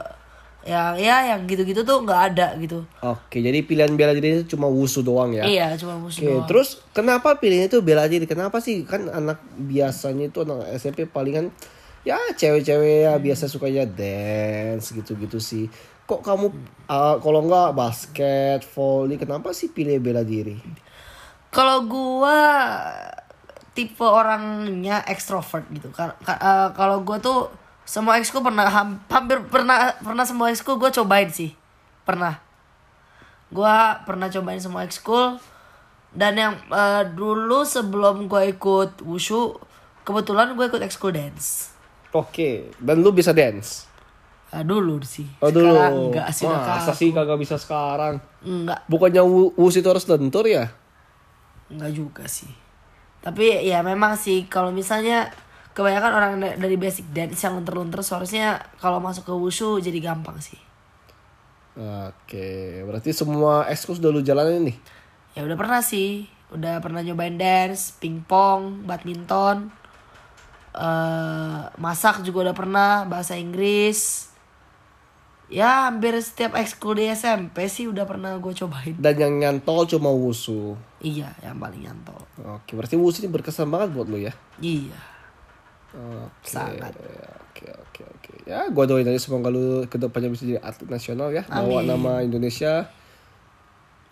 yang 0.63 0.95
ya 0.95 1.35
yang 1.35 1.43
gitu-gitu 1.43 1.83
tuh 1.83 2.07
nggak 2.07 2.21
ada 2.33 2.55
gitu. 2.55 2.87
Oke, 3.03 3.43
jadi 3.43 3.59
pilihan 3.67 3.91
bela 3.99 4.15
diri 4.15 4.39
itu 4.39 4.55
cuma 4.55 4.71
wusu 4.71 5.03
doang 5.03 5.35
ya? 5.35 5.43
Iya 5.43 5.75
cuma 5.75 5.99
musuh 5.99 6.23
Oke, 6.23 6.31
doang. 6.31 6.47
terus 6.47 6.79
kenapa 6.95 7.35
pilihnya 7.35 7.67
itu 7.67 7.83
bela 7.83 8.07
diri? 8.07 8.23
Kenapa 8.23 8.63
sih 8.63 8.87
kan 8.87 9.11
anak 9.11 9.43
biasanya 9.59 10.31
itu 10.31 10.47
anak 10.47 10.71
SMP 10.79 11.03
palingan 11.03 11.51
ya 12.07 12.15
cewek-cewek 12.15 13.11
ya 13.11 13.19
biasa 13.19 13.51
sukanya 13.51 13.83
dance 13.83 14.95
gitu-gitu 14.95 15.43
sih. 15.43 15.67
Kok 16.07 16.23
kamu 16.23 16.47
uh, 16.87 17.15
kalau 17.19 17.43
nggak 17.43 17.75
basket, 17.75 18.59
volley, 18.71 19.19
kenapa 19.19 19.51
sih 19.51 19.67
pilih 19.67 19.99
bela 19.99 20.23
diri? 20.23 20.55
Kalau 21.53 21.85
gua 21.85 22.39
tipe 23.71 24.01
orangnya 24.01 25.05
ekstrovert 25.05 25.65
gitu. 25.69 25.93
Eh, 25.93 26.09
Kalau 26.71 27.01
gua 27.01 27.17
tuh 27.17 27.47
semua 27.83 28.17
ekskul 28.17 28.41
pernah 28.41 28.65
ham- 28.65 29.01
hampir 29.07 29.37
pernah 29.45 29.93
pernah 29.95 30.23
semua 30.23 30.49
ekskul 30.49 30.75
gua 30.75 30.89
cobain 30.89 31.29
sih. 31.29 31.53
Pernah. 32.03 32.41
Gua 33.47 34.01
pernah 34.01 34.27
cobain 34.27 34.57
semua 34.57 34.81
ekskul 34.81 35.37
dan 36.09 36.33
yang 36.33 36.53
eh, 36.67 37.03
dulu 37.07 37.61
sebelum 37.63 38.25
gua 38.25 38.43
ikut 38.43 39.01
wushu 39.01 39.53
kebetulan 40.01 40.51
gue 40.51 40.65
ikut 40.67 40.81
ekskul 40.81 41.13
dance. 41.13 41.71
Oke, 42.11 42.75
dan 42.77 42.99
lu 42.99 43.09
bisa 43.09 43.31
dance? 43.31 43.87
Eh, 44.51 44.61
dulu 44.61 44.99
sih. 45.01 45.25
Oh 45.39 45.47
Sekarang 45.47 45.89
dulu. 45.89 46.03
enggak 46.11 46.27
sih 46.29 46.45
Masa 46.45 46.91
sih 46.91 47.09
kagak 47.09 47.39
bisa 47.39 47.55
sekarang? 47.55 48.19
Enggak. 48.43 48.83
Bukannya 48.85 49.23
wu- 49.23 49.55
wusu 49.55 49.79
itu 49.79 49.87
harus 49.87 50.03
lentur 50.03 50.43
ya? 50.43 50.69
Enggak 51.73 51.91
juga 51.99 52.23
sih. 52.37 52.51
Tapi 53.25 53.45
ya 53.71 53.79
memang 53.91 54.13
sih 54.25 54.39
kalau 54.53 54.71
misalnya 54.79 55.17
kebanyakan 55.75 56.13
orang 56.19 56.33
da- 56.43 56.57
dari 56.63 56.75
basic 56.83 57.05
dance 57.17 57.39
yang 57.45 57.53
lunter-lunter 57.57 58.01
seharusnya 58.07 58.47
kalau 58.83 58.99
masuk 59.07 59.23
ke 59.29 59.33
wushu 59.43 59.69
jadi 59.85 59.99
gampang 60.07 60.37
sih. 60.47 60.59
Oke, 61.73 62.81
berarti 62.85 63.09
semua 63.17 63.65
ekskul 63.73 63.97
sudah 63.97 64.09
lu 64.13 64.21
jalanin 64.21 64.61
nih? 64.69 64.77
Ya 65.33 65.41
udah 65.45 65.57
pernah 65.57 65.81
sih. 65.81 66.29
Udah 66.53 66.77
pernah 66.85 67.01
nyobain 67.01 67.37
dance, 67.37 67.97
pingpong, 68.01 68.85
badminton. 68.85 69.73
eh 70.73 71.61
masak 71.77 72.25
juga 72.25 72.49
udah 72.49 72.55
pernah, 72.57 72.91
bahasa 73.05 73.37
Inggris. 73.37 74.32
Ya 75.51 75.91
hampir 75.91 76.15
setiap 76.23 76.55
ekskul 76.55 76.97
di 76.97 77.11
SMP 77.11 77.67
sih 77.67 77.85
udah 77.85 78.07
pernah 78.07 78.35
gue 78.39 78.53
cobain. 78.55 78.95
Dan 78.95 79.15
yang 79.19 79.33
nyantol 79.39 79.85
cuma 79.85 80.09
wusu. 80.09 80.73
Iya, 81.03 81.29
yang 81.43 81.59
paling 81.59 81.83
nyantol. 81.83 82.21
Oke, 82.41 82.73
berarti 82.79 82.95
wusu 82.95 83.21
ini 83.23 83.29
berkesan 83.29 83.67
banget 83.67 83.91
buat 83.91 84.07
lu 84.07 84.17
ya? 84.17 84.33
Iya. 84.63 84.97
Oke, 85.93 86.49
Sangat. 86.49 86.95
Oke, 87.53 87.69
oke, 87.69 88.01
oke. 88.01 88.31
Ya, 88.49 88.65
gua 88.73 88.89
doain 88.89 89.05
aja 89.05 89.21
semoga 89.21 89.53
lu 89.53 89.85
ke 89.85 90.01
depannya 90.01 90.33
bisa 90.33 90.49
jadi 90.49 90.57
atlet 90.63 90.89
nasional 90.89 91.29
ya, 91.29 91.45
bawa 91.45 91.85
Amin. 91.85 91.89
nama 91.91 92.11
Indonesia. 92.25 92.89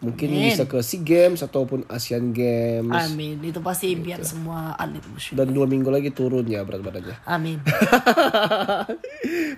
Mungkin 0.02 0.34
Amin. 0.34 0.50
bisa 0.50 0.66
ke 0.66 0.82
SEA 0.82 1.06
Games 1.06 1.46
ataupun 1.46 1.86
Asian 1.86 2.34
Games. 2.34 2.90
Amin. 2.90 3.38
Itu 3.38 3.62
pasti 3.62 3.94
impian 3.94 4.18
semua 4.26 4.74
atlet 4.74 5.06
wushu. 5.06 5.38
Dan 5.38 5.54
dua 5.54 5.70
minggu 5.70 5.94
lagi 5.94 6.10
turun 6.10 6.42
ya 6.50 6.66
berat 6.66 6.82
badannya. 6.82 7.22
Amin. 7.22 7.62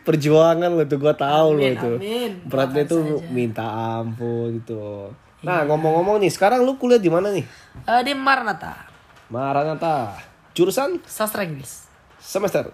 Perjuangan 0.06 0.68
lo 0.68 0.84
tuh 0.84 1.00
gua 1.00 1.16
tahu 1.16 1.48
lo 1.56 1.62
itu. 1.64 1.92
amin. 1.96 2.32
Beratnya 2.44 2.84
tuh 2.84 3.24
minta 3.32 3.64
ampun 4.00 4.60
gitu. 4.60 5.12
Nah, 5.44 5.68
ngomong-ngomong 5.68 6.24
nih, 6.24 6.32
sekarang 6.32 6.64
lu 6.64 6.80
kuliah 6.80 7.00
di 7.00 7.12
mana 7.12 7.28
nih? 7.28 7.44
Eh, 7.84 8.02
di 8.04 8.16
Maranatha, 8.16 8.88
Maranatha. 9.28 10.16
Jurusan 10.56 11.04
sastra 11.04 11.44
Inggris. 11.44 11.88
semester. 12.20 12.72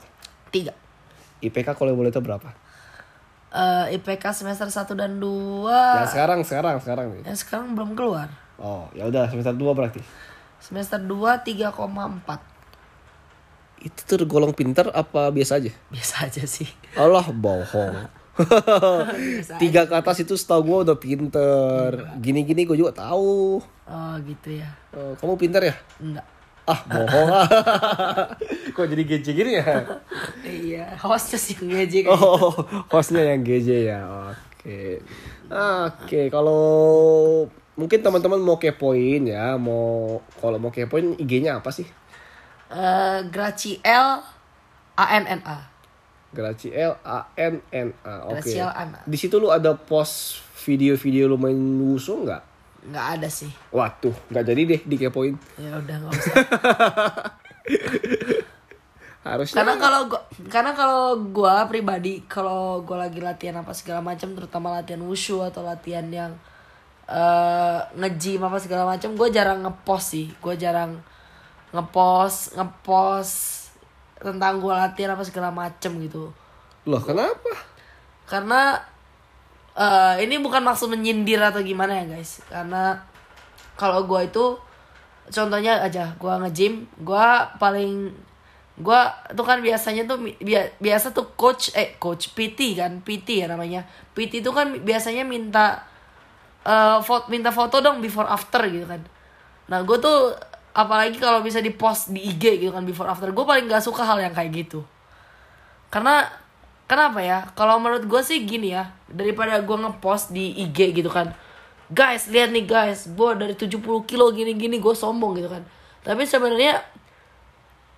Tiga. 0.50 0.74
IPK 1.42 1.74
kalau 1.74 1.94
boleh 1.94 2.10
tahu 2.10 2.26
berapa? 2.26 2.50
Eh, 3.50 3.98
IPK 3.98 4.30
semester 4.30 4.70
1 4.70 4.94
dan 4.94 5.18
2 5.18 5.66
Ya 5.74 6.06
sekarang, 6.06 6.46
sekarang, 6.46 6.78
sekarang 6.78 7.06
nih. 7.18 7.24
yang 7.26 7.38
sekarang 7.38 7.74
belum 7.74 7.98
keluar. 7.98 8.30
Oh, 8.62 8.86
ya 8.94 9.10
udah 9.10 9.26
semester 9.26 9.58
2 9.58 9.74
berarti. 9.74 10.06
Semester 10.62 11.02
2 11.02 11.42
3,4. 11.42 12.38
Itu 13.82 14.02
tergolong 14.06 14.54
pinter 14.54 14.94
apa 14.94 15.34
biasa 15.34 15.58
aja? 15.58 15.74
Biasa 15.90 16.30
aja 16.30 16.44
sih. 16.46 16.70
Allah 16.94 17.26
bohong. 17.26 17.96
Tiga 19.62 19.90
ke 19.90 19.96
atas 19.98 20.22
itu 20.22 20.38
setahu 20.38 20.62
gue 20.70 20.78
udah 20.86 20.98
pinter. 21.02 21.90
Gini-gini 22.22 22.70
gue 22.70 22.78
juga 22.78 22.94
tahu. 22.94 23.60
Oh 23.90 24.14
gitu 24.30 24.62
ya. 24.62 24.70
Oh, 24.94 25.18
kamu 25.18 25.34
pinter 25.42 25.74
ya? 25.74 25.76
Enggak. 25.98 26.28
Ah, 26.70 26.80
bohong 26.86 27.30
ah. 27.34 27.48
Kok 28.78 28.86
jadi 28.86 29.04
gece 29.10 29.34
gini 29.34 29.58
ya? 29.58 29.82
Iya, 30.46 30.86
hostnya 31.02 31.42
sih 31.42 31.58
ngejek. 31.58 32.06
kayak 32.06 32.14
Oh, 32.14 32.54
hostnya 32.94 33.26
yang 33.26 33.42
GJ 33.42 33.90
ya. 33.90 34.06
Oke. 34.06 35.02
Oke, 35.50 36.22
kalau 36.30 36.62
mungkin 37.74 38.06
teman-teman 38.06 38.38
mau 38.38 38.62
kepoin 38.62 39.26
ya, 39.26 39.58
mau 39.58 40.22
kalau 40.38 40.62
mau 40.62 40.70
kepoin 40.70 41.18
IG-nya 41.18 41.58
apa 41.58 41.74
sih? 41.74 41.90
Eh, 42.70 43.20
Graciel 43.34 44.22
A 44.94 45.06
N 45.18 45.26
N 45.26 45.42
A. 45.42 45.58
Graci 46.30 46.70
L 46.70 46.94
A 47.02 47.34
N 47.34 47.66
N 47.74 47.90
A. 48.06 48.30
Oke. 48.30 48.46
Graciel 48.46 48.70
Ana. 48.70 49.02
Di 49.10 49.18
situ 49.18 49.42
lu 49.42 49.50
ada 49.50 49.74
post 49.74 50.46
video-video 50.62 51.26
lu 51.26 51.42
main 51.42 51.58
wushu 51.82 52.22
nggak? 52.22 52.44
Nggak 52.88 53.06
ada 53.20 53.28
sih. 53.28 53.52
Waduh, 53.76 54.16
nggak 54.32 54.46
jadi 54.48 54.62
deh 54.64 54.82
dikepoin. 54.88 55.36
Ya 55.60 55.76
udah 55.76 55.96
nggak 56.00 56.12
usah. 56.16 56.36
Harusnya. 59.20 59.62
karena 59.62 59.76
kalau 59.76 60.02
gua 60.08 60.22
karena 60.48 60.72
kalau 60.72 61.02
gua 61.30 61.68
pribadi 61.68 62.24
kalau 62.26 62.82
gua 62.88 63.06
lagi 63.06 63.20
latihan 63.20 63.60
apa 63.60 63.76
segala 63.76 64.00
macam 64.00 64.32
terutama 64.32 64.72
latihan 64.72 65.04
wushu 65.04 65.44
atau 65.44 65.60
latihan 65.62 66.08
yang 66.08 66.32
eh 67.06 67.80
nge-gym 68.00 68.40
apa 68.48 68.58
segala 68.64 68.88
macam 68.88 69.20
gua 69.20 69.28
jarang 69.28 69.60
ngepost 69.68 70.16
sih 70.16 70.32
gua 70.40 70.56
jarang 70.56 71.04
ngepost 71.76 72.56
ngepost 72.56 73.36
tentang 74.24 74.64
gua 74.64 74.88
latihan 74.88 75.14
apa 75.14 75.24
segala 75.28 75.52
macam 75.52 75.92
gitu 76.00 76.32
Loh, 76.88 77.04
kenapa? 77.04 77.54
karena 78.24 78.80
eh 79.78 80.26
ini 80.26 80.42
bukan 80.42 80.64
maksud 80.66 80.90
menyindir 80.90 81.42
atau 81.42 81.62
gimana 81.62 82.02
ya 82.04 82.06
guys. 82.18 82.42
Karena 82.50 82.98
kalau 83.78 84.06
gua 84.10 84.26
itu 84.26 84.58
contohnya 85.30 85.84
aja 85.86 86.16
gua 86.18 86.42
nge-gym 86.42 86.90
gua 87.06 87.54
paling 87.62 88.10
gua 88.80 89.12
tuh 89.36 89.46
kan 89.46 89.60
biasanya 89.62 90.08
tuh 90.08 90.18
bia- 90.42 90.72
biasa 90.80 91.12
tuh 91.12 91.36
coach 91.36 91.76
eh 91.76 92.00
coach 92.00 92.32
PT 92.34 92.80
kan 92.80 93.04
PT 93.04 93.44
ya 93.44 93.48
namanya. 93.52 93.86
PT 94.16 94.42
itu 94.42 94.52
kan 94.56 94.72
biasanya 94.82 95.24
minta 95.28 95.86
eh 96.66 97.00
foto 97.04 97.28
minta 97.32 97.52
foto 97.54 97.80
dong 97.80 98.02
before 98.04 98.28
after 98.28 98.66
gitu 98.68 98.88
kan. 98.88 99.02
Nah 99.70 99.86
gue 99.86 99.98
tuh 100.02 100.34
apalagi 100.74 101.22
kalau 101.22 101.46
bisa 101.46 101.62
di 101.62 101.70
post 101.74 102.10
di 102.10 102.26
IG 102.26 102.62
gitu 102.66 102.72
kan 102.74 102.84
before 102.86 103.10
after 103.10 103.30
gue 103.30 103.46
paling 103.46 103.70
gak 103.70 103.86
suka 103.86 104.02
hal 104.06 104.18
yang 104.18 104.34
kayak 104.34 104.66
gitu. 104.66 104.82
Karena 105.94 106.26
kenapa 106.90 107.22
ya? 107.22 107.46
Kalau 107.54 107.78
menurut 107.78 108.10
gue 108.10 108.22
sih 108.26 108.42
gini 108.42 108.74
ya 108.74 108.90
daripada 109.06 109.62
gue 109.62 109.78
ngepost 109.78 110.34
di 110.34 110.58
IG 110.66 110.98
gitu 110.98 111.14
kan 111.14 111.32
guys 111.90 112.30
lihat 112.30 112.54
nih 112.54 112.70
guys 112.70 113.10
gue 113.10 113.30
dari 113.34 113.58
70 113.58 113.82
kilo 114.06 114.30
gini 114.30 114.54
gini 114.54 114.78
gue 114.78 114.94
sombong 114.94 115.38
gitu 115.42 115.50
kan. 115.50 115.66
Tapi 116.06 116.24
sebenarnya 116.24 116.80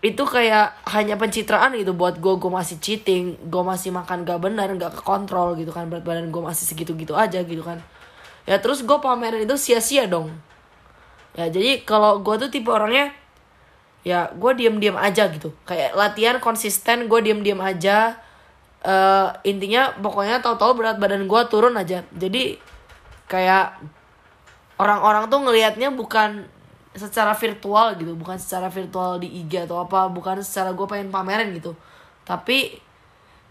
itu 0.02 0.24
kayak 0.26 0.82
hanya 0.90 1.14
pencitraan 1.14 1.78
gitu 1.78 1.94
buat 1.94 2.18
gue 2.18 2.34
gue 2.42 2.50
masih 2.50 2.82
cheating 2.82 3.38
gue 3.46 3.62
masih 3.62 3.94
makan 3.94 4.26
gak 4.26 4.42
benar 4.42 4.74
gak 4.74 4.98
kekontrol 4.98 5.54
gitu 5.54 5.70
kan 5.70 5.94
berat 5.94 6.02
badan 6.02 6.34
gue 6.34 6.42
masih 6.42 6.66
segitu 6.66 6.98
gitu 6.98 7.14
aja 7.14 7.44
gitu 7.44 7.62
kan. 7.62 7.84
Ya 8.50 8.58
terus 8.58 8.82
gue 8.82 8.98
pamerin 8.98 9.46
itu 9.46 9.56
sia-sia 9.60 10.10
dong. 10.10 10.34
Ya 11.38 11.52
jadi 11.52 11.84
kalau 11.86 12.24
gue 12.24 12.36
tuh 12.42 12.50
tipe 12.50 12.72
orangnya 12.72 13.14
ya 14.02 14.32
gue 14.34 14.52
diem-diem 14.56 14.98
aja 14.98 15.30
gitu. 15.30 15.54
Kayak 15.68 15.94
latihan 15.94 16.38
konsisten 16.42 17.06
gue 17.06 17.20
diem-diem 17.22 17.60
aja 17.62 18.18
eh 18.82 19.28
intinya 19.46 19.94
pokoknya 20.02 20.42
tahu-tahu 20.42 20.82
berat 20.82 20.98
badan 20.98 21.30
gue 21.30 21.42
turun 21.50 21.78
aja. 21.78 22.02
Jadi 22.18 22.58
kayak 23.30 23.78
orang-orang 24.82 25.30
tuh 25.30 25.40
ngelihatnya 25.46 25.94
bukan 25.94 26.50
secara 26.92 27.32
virtual 27.32 27.96
gitu 27.96 28.20
bukan 28.20 28.36
secara 28.36 28.68
virtual 28.68 29.16
di 29.16 29.32
IG 29.32 29.64
atau 29.64 29.80
apa 29.80 30.12
bukan 30.12 30.44
secara 30.44 30.76
gue 30.76 30.88
pengen 30.90 31.14
pamerin 31.14 31.54
gitu. 31.56 31.78
Tapi 32.26 32.76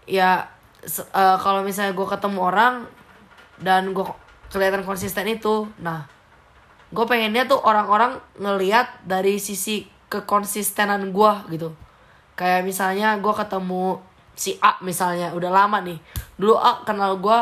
ya 0.05 0.45
eh, 0.85 1.37
kalau 1.39 1.63
misalnya 1.63 1.95
gue 1.95 2.07
ketemu 2.07 2.39
orang 2.43 2.73
dan 3.57 3.95
gue 3.95 4.05
kelihatan 4.51 4.83
konsisten 4.83 5.25
itu 5.31 5.69
nah 5.79 6.05
gue 6.91 7.05
pengennya 7.07 7.47
tuh 7.47 7.63
orang-orang 7.63 8.19
ngelihat 8.35 8.99
dari 9.07 9.39
sisi 9.39 9.87
kekonsistenan 10.11 11.15
gue 11.15 11.33
gitu. 11.55 11.71
Kayak 12.35 12.67
misalnya 12.67 13.15
gue 13.15 13.33
ketemu 13.33 14.03
si 14.41 14.57
A 14.57 14.81
misalnya 14.81 15.29
udah 15.37 15.53
lama 15.53 15.77
nih. 15.85 16.01
Dulu 16.41 16.57
A 16.57 16.81
kenal 16.81 17.21
gue 17.21 17.39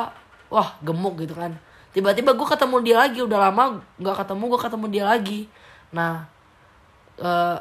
wah 0.52 0.70
gemuk 0.84 1.24
gitu 1.24 1.32
kan. 1.32 1.56
Tiba-tiba 1.96 2.36
gue 2.36 2.44
ketemu 2.44 2.76
dia 2.84 2.96
lagi 3.00 3.24
udah 3.24 3.40
lama 3.48 3.80
nggak 3.96 4.16
ketemu 4.20 4.44
gue 4.52 4.60
ketemu 4.60 4.86
dia 4.92 5.04
lagi. 5.08 5.40
Nah 5.96 6.28
eh, 7.16 7.58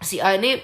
si 0.00 0.16
A 0.24 0.32
ini 0.40 0.56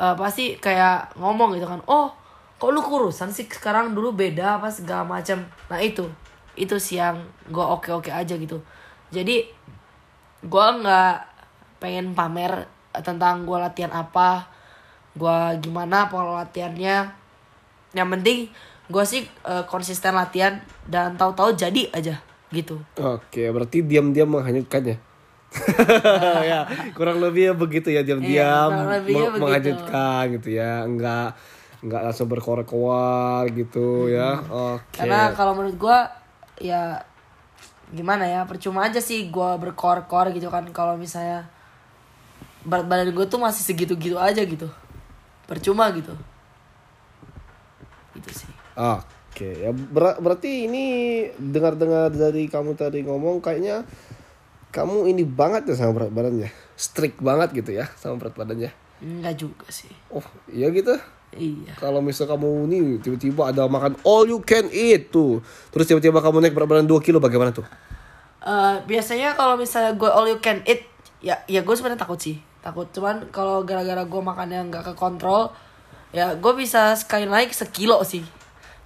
eh, 0.00 0.14
pasti 0.16 0.56
kayak 0.56 1.20
ngomong 1.20 1.60
gitu 1.60 1.68
kan 1.68 1.84
oh 1.84 2.16
kok 2.56 2.70
lu 2.72 2.80
kurusan 2.80 3.28
sih 3.28 3.44
sekarang? 3.44 3.92
Dulu 3.92 4.16
beda 4.16 4.56
apa 4.56 4.72
segala 4.72 5.04
macam 5.04 5.44
nah 5.68 5.76
itu. 5.76 6.08
Itu 6.56 6.80
sih 6.80 6.96
yang 6.96 7.20
gue 7.52 7.60
oke 7.60 7.92
oke 7.92 8.08
aja 8.08 8.32
gitu. 8.32 8.64
Jadi 9.12 9.44
gue 10.40 10.66
nggak 10.80 11.14
pengen 11.84 12.16
pamer 12.16 12.64
tentang 13.04 13.44
gue 13.44 13.56
latihan 13.60 13.92
apa 13.92 14.48
gue 15.12 15.36
gimana 15.60 16.08
pola 16.08 16.40
latihannya 16.44 17.21
yang 17.92 18.08
penting 18.08 18.48
gue 18.92 19.04
sih 19.06 19.24
eh, 19.24 19.64
konsisten 19.68 20.12
latihan 20.12 20.60
dan 20.84 21.16
tahu-tahu 21.16 21.56
jadi 21.56 21.88
aja 21.94 22.20
gitu 22.52 22.76
Oke, 23.00 23.48
berarti 23.48 23.80
diam-diam 23.80 24.28
menghanyutkannya. 24.28 25.00
ya, 26.52 26.64
kurang 26.96 27.20
lebih 27.20 27.52
ya 27.52 27.54
begitu 27.56 27.88
ya 27.92 28.04
diam-diam 28.04 29.00
begitu. 29.04 29.40
menghanyutkan 29.40 30.36
gitu 30.36 30.48
ya. 30.60 30.84
Enggak 30.84 31.36
enggak 31.80 32.00
langsung 32.08 32.28
berkoar-koar 32.28 33.48
gitu 33.56 34.12
ya. 34.12 34.36
Oke. 34.48 35.00
karena 35.00 35.32
kalau 35.32 35.56
menurut 35.56 35.76
gue 35.80 35.98
ya 36.68 37.00
gimana 37.92 38.24
ya 38.24 38.40
percuma 38.48 38.88
aja 38.88 39.00
sih 39.00 39.28
gue 39.28 39.50
berkor-kor 39.60 40.32
gitu 40.32 40.48
kan 40.48 40.64
kalau 40.72 40.96
misalnya 40.96 41.44
berat 42.64 42.88
badan 42.88 43.12
gue 43.12 43.26
tuh 43.28 43.36
masih 43.36 43.60
segitu-gitu 43.66 44.16
aja 44.16 44.40
gitu 44.40 44.70
percuma 45.44 45.90
gitu 45.92 46.16
gitu 48.14 48.30
sih 48.32 48.52
Oke, 49.32 49.48
ya 49.58 49.72
ber- 49.72 50.16
berarti 50.18 50.64
ini 50.64 50.84
dengar-dengar 51.34 52.08
dari 52.08 52.44
kamu 52.46 52.72
tadi 52.72 53.00
ngomong 53.00 53.40
kayaknya 53.40 53.80
kamu 54.68 55.04
ini 55.06 55.24
banget 55.24 55.68
ya 55.68 55.74
sama 55.74 55.92
berat 55.94 56.08
badannya. 56.08 56.48
Strict 56.74 57.20
banget 57.20 57.52
gitu 57.54 57.72
ya 57.72 57.88
sama 57.94 58.16
berat 58.16 58.32
badannya. 58.34 58.72
enggak 59.00 59.34
juga 59.34 59.66
sih 59.68 59.88
Oh, 60.08 60.20
iya 60.46 60.68
gitu. 60.68 60.92
iya 61.32 61.72
Kalau 61.74 61.98
misal 61.98 62.24
kamu 62.24 62.48
nih 62.66 62.80
tiba-tiba 63.00 63.48
ada 63.48 63.64
makan 63.66 63.96
all 64.02 64.24
you 64.24 64.40
can 64.40 64.68
eat 64.68 65.08
tuh. 65.08 65.40
Terus 65.68 65.84
tiba-tiba 65.86 66.20
kamu 66.20 66.40
naik 66.40 66.52
berat 66.52 66.68
badan 66.68 66.84
2 66.84 67.00
kilo 67.00 67.16
bagaimana 67.16 67.50
tuh? 67.50 67.64
Eh, 68.38 68.76
biasanya 68.84 69.32
kalau 69.32 69.56
misalnya 69.56 69.94
gue 69.94 70.08
all 70.08 70.26
you 70.26 70.38
can 70.38 70.60
eat 70.64 70.84
ya 71.20 71.40
ya 71.46 71.62
gue 71.62 71.72
sebenarnya 71.72 72.00
takut 72.00 72.18
sih 72.18 72.36
takut 72.58 72.84
cuman 72.90 73.30
kalau 73.30 73.62
gara-gara 73.62 74.02
gue 74.02 74.20
makannya 74.20 74.66
nggak 74.66 74.82
ke 74.82 74.92
kontrol 74.92 75.54
ya 76.12 76.36
gue 76.36 76.52
bisa 76.54 76.94
sekali 76.94 77.24
naik 77.26 77.56
sekilo 77.56 78.00
sih. 78.04 78.22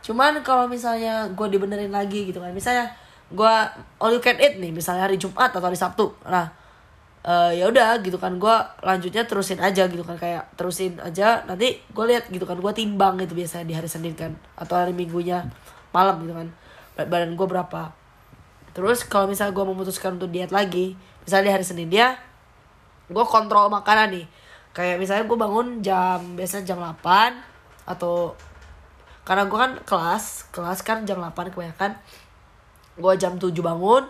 Cuman 0.06 0.40
kalau 0.46 0.70
misalnya 0.70 1.26
gue 1.34 1.46
dibenerin 1.50 1.90
lagi 1.90 2.30
gitu 2.30 2.38
kan 2.38 2.54
misalnya 2.54 2.90
gue 3.26 3.54
all 3.98 4.14
you 4.14 4.22
can 4.22 4.38
eat 4.38 4.62
nih 4.62 4.70
misalnya 4.70 5.10
hari 5.10 5.18
Jumat 5.18 5.50
atau 5.50 5.66
hari 5.66 5.78
Sabtu. 5.78 6.14
Nah 6.24 6.46
eh, 7.26 7.58
ya 7.58 7.66
udah 7.66 7.98
gitu 8.00 8.16
kan 8.16 8.38
gue 8.38 8.56
lanjutnya 8.86 9.26
terusin 9.26 9.58
aja 9.58 9.90
gitu 9.90 10.06
kan 10.06 10.14
kayak 10.14 10.54
terusin 10.54 10.96
aja 11.02 11.42
nanti 11.44 11.82
gue 11.82 12.04
lihat 12.06 12.30
gitu 12.30 12.46
kan 12.46 12.56
gue 12.62 12.72
timbang 12.72 13.18
gitu 13.18 13.34
biasanya 13.34 13.66
di 13.66 13.74
hari 13.74 13.90
Senin 13.90 14.14
kan 14.14 14.38
atau 14.54 14.78
hari 14.78 14.94
Minggunya 14.94 15.42
malam 15.90 16.22
gitu 16.22 16.32
kan 16.32 16.48
berat 16.96 17.08
badan 17.12 17.36
gue 17.36 17.46
berapa. 17.46 17.92
Terus 18.72 19.04
kalau 19.04 19.28
misalnya 19.28 19.52
gue 19.52 19.64
memutuskan 19.68 20.20
untuk 20.20 20.32
diet 20.32 20.52
lagi, 20.52 20.96
misalnya 21.24 21.44
di 21.48 21.52
hari 21.52 21.64
Senin 21.64 21.88
dia, 21.88 22.16
gue 23.08 23.24
kontrol 23.24 23.72
makanan 23.72 24.16
nih. 24.16 24.26
Kayak 24.76 25.00
misalnya 25.00 25.24
gue 25.24 25.38
bangun 25.40 25.66
jam 25.80 26.20
biasanya 26.36 26.64
jam 26.68 26.78
8 26.84 27.88
atau 27.88 28.36
karena 29.24 29.48
gue 29.48 29.58
kan 29.58 29.72
kelas, 29.88 30.52
kelas 30.52 30.84
kan 30.84 31.08
jam 31.08 31.16
8 31.16 31.32
kebanyakan. 31.56 31.96
Gue 33.00 33.12
jam 33.16 33.40
7 33.40 33.48
bangun, 33.56 34.04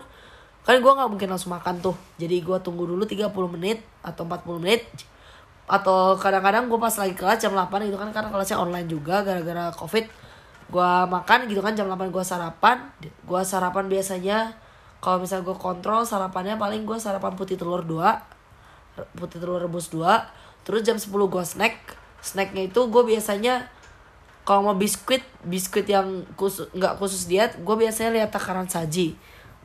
kan 0.67 0.75
gue 0.75 0.91
nggak 0.91 1.07
mungkin 1.07 1.31
langsung 1.31 1.55
makan 1.55 1.79
tuh. 1.79 1.95
Jadi 2.19 2.43
gue 2.43 2.57
tunggu 2.59 2.83
dulu 2.83 3.07
30 3.07 3.31
menit 3.55 3.79
atau 4.03 4.27
40 4.27 4.59
menit. 4.59 4.83
Atau 5.71 6.19
kadang-kadang 6.19 6.67
gue 6.67 6.79
pas 6.79 6.91
lagi 6.99 7.15
kelas 7.15 7.39
jam 7.39 7.55
8 7.55 7.87
gitu 7.87 7.95
kan 7.95 8.11
karena 8.11 8.27
kelasnya 8.27 8.59
online 8.59 8.91
juga 8.91 9.23
gara-gara 9.23 9.71
covid 9.71 10.27
gua 10.67 11.07
makan 11.07 11.47
gitu 11.47 11.63
kan 11.63 11.73
jam 11.73 11.87
8 11.87 12.11
gua 12.11 12.23
sarapan 12.23 12.91
gua 13.23 13.41
sarapan 13.47 13.87
biasanya 13.87 14.51
kalau 14.99 15.23
misalnya 15.23 15.47
gua 15.47 15.57
kontrol 15.57 16.03
sarapannya 16.03 16.59
paling 16.59 16.83
gua 16.83 16.99
sarapan 16.99 17.33
putih 17.39 17.55
telur 17.55 17.87
dua 17.87 18.19
putih 19.15 19.39
telur 19.39 19.63
rebus 19.63 19.87
dua 19.87 20.27
terus 20.67 20.83
jam 20.83 20.99
10 20.99 21.07
gua 21.31 21.47
snack 21.47 21.95
snacknya 22.27 22.67
itu 22.67 22.81
gue 22.91 23.03
biasanya 23.07 23.71
kalau 24.47 24.71
mau 24.71 24.75
biskuit 24.79 25.23
biskuit 25.43 25.83
yang 25.87 26.23
khusus 26.39 26.71
nggak 26.71 26.95
khusus 26.99 27.27
diet 27.27 27.59
gue 27.59 27.75
biasanya 27.75 28.15
lihat 28.15 28.31
takaran 28.31 28.67
saji. 28.67 29.15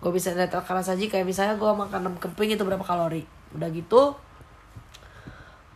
Gue 0.03 0.11
bisa 0.11 0.35
lihat 0.35 0.51
takaran 0.51 0.83
saji 0.83 1.07
kayak 1.07 1.23
misalnya 1.23 1.55
gue 1.55 1.71
makan 1.71 2.19
6 2.19 2.23
kemping 2.23 2.59
itu 2.59 2.67
berapa 2.67 2.83
kalori. 2.83 3.23
Udah 3.55 3.71
gitu 3.71 4.19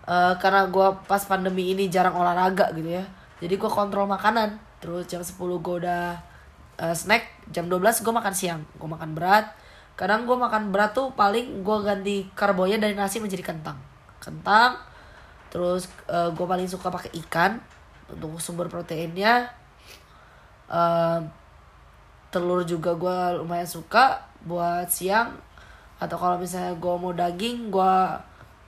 eh 0.07 0.35
karena 0.39 0.71
gue 0.71 0.89
pas 1.11 1.19
pandemi 1.27 1.75
ini 1.75 1.91
jarang 1.91 2.15
olahraga 2.15 2.71
gitu 2.79 2.95
ya 2.95 3.03
jadi 3.39 3.55
gue 3.55 3.71
kontrol 3.71 4.11
makanan. 4.11 4.59
Terus 4.83 5.07
jam 5.07 5.23
10 5.23 5.39
gue 5.39 5.75
udah 5.87 6.19
eh, 6.83 6.95
snack 6.95 7.47
jam 7.55 7.71
12 7.71 8.03
gue 8.03 8.15
makan 8.15 8.35
siang. 8.35 8.63
Gue 8.75 8.91
makan 8.91 9.15
berat 9.15 9.55
kadang 9.95 10.27
gue 10.27 10.35
makan 10.35 10.75
berat 10.75 10.93
tuh 10.93 11.15
paling 11.15 11.63
gue 11.63 11.77
ganti 11.87 12.17
karbonya 12.35 12.83
dari 12.83 12.99
nasi 12.99 13.23
menjadi 13.23 13.55
kentang. 13.55 13.79
Kentang 14.19 14.96
terus 15.49 15.89
gue 16.11 16.47
paling 16.47 16.67
suka 16.67 16.91
pakai 16.91 17.15
ikan 17.27 17.59
untuk 18.11 18.39
sumber 18.39 18.71
proteinnya. 18.71 19.51
Eh, 20.67 21.21
telur 22.31 22.67
juga 22.67 22.95
gue 22.95 23.19
lumayan 23.43 23.67
suka 23.67 24.23
buat 24.47 24.87
siang. 24.91 25.35
Atau 25.97 26.21
kalau 26.21 26.37
misalnya 26.37 26.77
gue 26.77 26.95
mau 26.99 27.13
daging 27.15 27.73
gue 27.73 27.95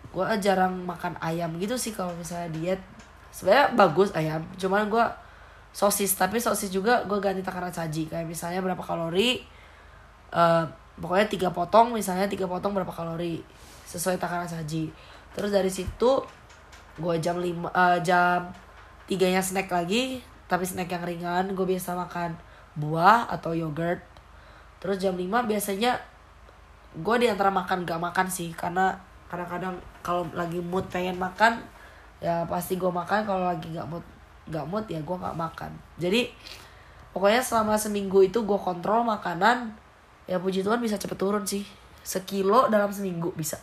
gue 0.09 0.25
jarang 0.41 0.73
makan 0.89 1.21
ayam 1.21 1.53
gitu 1.61 1.77
sih 1.77 1.93
kalau 1.95 2.15
misalnya 2.17 2.49
diet. 2.55 2.81
Sebenarnya 3.31 3.77
bagus 3.77 4.11
ayam 4.17 4.43
cuman 4.59 4.89
gue 4.89 5.07
sosis. 5.71 6.17
Tapi 6.17 6.41
sosis 6.41 6.73
juga 6.73 7.05
gue 7.07 7.19
ganti 7.21 7.45
takaran 7.45 7.71
saji. 7.71 8.09
Kayak 8.09 8.27
misalnya 8.27 8.65
berapa 8.65 8.83
kalori 8.83 9.43
eh 10.29 10.65
pokoknya 10.99 11.31
tiga 11.31 11.49
potong 11.55 11.95
misalnya 11.95 12.27
tiga 12.27 12.51
potong 12.51 12.75
berapa 12.75 12.91
kalori 12.91 13.39
sesuai 13.87 14.19
takaran 14.19 14.49
saji. 14.49 14.91
Terus 15.37 15.51
dari 15.55 15.71
situ 15.71 16.25
gue 16.99 17.15
jam 17.23 17.39
lima 17.39 17.71
eh, 17.71 17.99
jam 18.03 18.51
tiganya 19.09 19.41
snack 19.41 19.71
lagi 19.71 20.21
tapi 20.49 20.65
snack 20.65 20.91
yang 20.91 21.05
ringan 21.05 21.45
gue 21.53 21.67
biasa 21.69 21.93
makan 21.95 22.33
buah 22.79 23.29
atau 23.29 23.53
yogurt. 23.53 24.01
Terus 24.79 24.97
jam 25.03 25.19
5 25.19 25.27
biasanya 25.45 25.99
gue 26.97 27.17
di 27.21 27.27
antara 27.29 27.51
makan 27.53 27.85
gak 27.85 28.01
makan 28.01 28.27
sih 28.31 28.55
karena 28.55 28.97
kadang-kadang 29.29 29.77
kalau 30.01 30.25
lagi 30.33 30.57
mood 30.63 30.89
pengen 30.89 31.21
makan 31.21 31.61
ya 32.19 32.49
pasti 32.49 32.81
gue 32.81 32.89
makan 32.89 33.29
kalau 33.29 33.45
lagi 33.45 33.69
gak 33.77 33.87
mood 33.87 34.03
gak 34.49 34.65
mood 34.65 34.87
ya 34.89 35.03
gue 35.03 35.17
gak 35.19 35.37
makan. 35.37 35.71
Jadi 36.01 36.33
pokoknya 37.13 37.43
selama 37.45 37.77
seminggu 37.77 38.25
itu 38.25 38.41
gue 38.41 38.59
kontrol 38.59 39.05
makanan 39.05 39.75
ya 40.25 40.41
puji 40.41 40.65
Tuhan 40.65 40.81
bisa 40.81 40.97
cepet 40.97 41.19
turun 41.19 41.45
sih. 41.45 41.67
Sekilo 42.07 42.73
dalam 42.73 42.89
seminggu 42.89 43.35
bisa. 43.35 43.61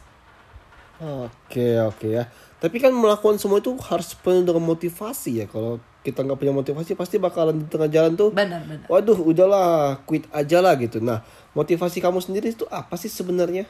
Oke 1.01 1.79
oke 1.81 2.07
ya. 2.07 2.23
Tapi 2.65 2.82
kan 2.82 2.89
melakukan 2.89 3.38
semua 3.38 3.62
itu 3.62 3.78
harus 3.86 4.17
penuh 4.17 4.41
dengan 4.41 4.65
motivasi 4.65 5.45
ya. 5.45 5.45
Kalau 5.45 5.78
kita 6.01 6.25
nggak 6.25 6.41
punya 6.41 6.54
motivasi 6.54 6.97
pasti 6.97 7.21
bakalan 7.21 7.62
di 7.62 7.69
tengah 7.69 7.86
jalan 7.86 8.17
tuh. 8.17 8.34
benar 8.34 8.65
benar 8.65 8.89
Waduh, 8.89 9.21
udahlah, 9.21 10.01
quit 10.10 10.25
aja 10.34 10.65
lah 10.65 10.73
gitu. 10.82 10.97
Nah, 10.97 11.21
motivasi 11.54 12.01
kamu 12.01 12.25
sendiri 12.25 12.49
itu 12.58 12.65
apa 12.73 12.97
sih 12.97 13.13
sebenarnya? 13.13 13.69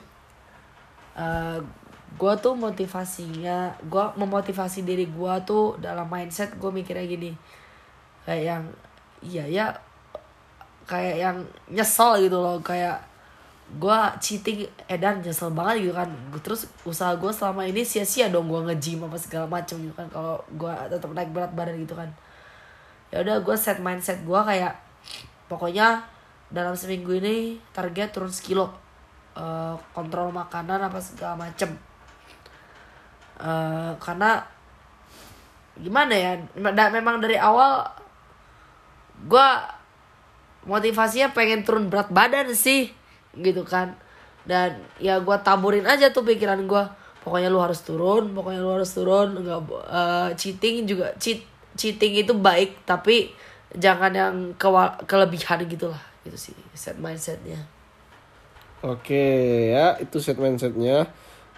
gue 2.16 2.34
tuh 2.40 2.56
motivasinya 2.56 3.76
gue 3.84 4.06
memotivasi 4.16 4.88
diri 4.88 5.08
gue 5.12 5.34
tuh 5.44 5.76
dalam 5.84 6.08
mindset 6.08 6.56
gue 6.56 6.72
mikirnya 6.72 7.04
gini 7.04 7.32
kayak 8.24 8.44
yang 8.44 8.64
iya 9.20 9.44
ya 9.48 9.66
kayak 10.88 11.16
yang 11.20 11.38
nyesel 11.68 12.16
gitu 12.24 12.40
loh 12.40 12.60
kayak 12.64 13.04
gue 13.66 14.00
cheating 14.22 14.64
edan 14.86 15.20
nyesel 15.26 15.50
banget 15.52 15.90
gitu 15.90 15.94
kan. 15.98 16.10
Terus 16.46 16.70
usaha 16.86 17.14
gue 17.18 17.32
selama 17.34 17.66
ini 17.66 17.82
sia-sia 17.82 18.30
dong 18.30 18.46
gue 18.46 18.62
nge-gym 18.72 19.02
apa 19.06 19.18
segala 19.18 19.50
macem 19.50 19.82
gitu 19.82 19.94
kan. 19.98 20.06
Kalau 20.14 20.38
gue 20.54 20.72
tetap 20.90 21.10
naik 21.12 21.34
berat 21.34 21.52
badan 21.58 21.76
gitu 21.82 21.98
kan. 21.98 22.10
Ya 23.10 23.26
udah 23.26 23.42
gue 23.42 23.56
set 23.58 23.82
mindset 23.82 24.22
gue 24.22 24.40
kayak 24.46 24.74
pokoknya 25.50 26.06
dalam 26.54 26.78
seminggu 26.78 27.18
ini 27.18 27.58
target 27.74 28.14
turun 28.14 28.30
sekilo 28.30 28.86
Eh, 29.36 29.76
kontrol 29.92 30.32
makanan 30.32 30.80
apa 30.88 30.96
segala 30.96 31.36
macem. 31.36 31.68
Eh, 33.36 33.92
karena 34.00 34.40
gimana 35.76 36.16
ya 36.16 36.40
da- 36.72 36.88
memang 36.88 37.20
dari 37.20 37.36
awal 37.36 37.84
gue 39.28 39.48
motivasinya 40.64 41.36
pengen 41.36 41.68
turun 41.68 41.92
berat 41.92 42.08
badan 42.16 42.48
sih 42.56 42.88
gitu 43.40 43.64
kan. 43.68 43.96
Dan 44.46 44.78
ya 45.02 45.18
gue 45.20 45.38
taburin 45.42 45.84
aja 45.90 46.14
tuh 46.14 46.22
pikiran 46.22 46.64
gue 46.70 46.84
pokoknya 47.26 47.50
lu 47.50 47.58
harus 47.58 47.82
turun 47.82 48.32
pokoknya 48.38 48.62
lu 48.62 48.72
harus 48.78 48.92
turun. 48.94 49.36
Nggak 49.42 49.60
eh, 49.90 50.30
cheating 50.38 50.86
juga 50.86 51.12
cheat 51.18 51.42
cheating 51.76 52.24
itu 52.24 52.32
baik 52.32 52.88
tapi 52.88 53.34
jangan 53.76 54.12
yang 54.16 54.36
kewa- 54.56 54.96
kelebihan 55.04 55.68
gitu 55.68 55.92
lah 55.92 56.00
gitu 56.24 56.38
sih 56.38 56.56
set 56.74 56.96
mindsetnya. 56.98 57.60
Oke 58.86 59.26
ya, 59.74 59.98
itu 59.98 60.22
set 60.22 60.38
mindsetnya. 60.38 61.10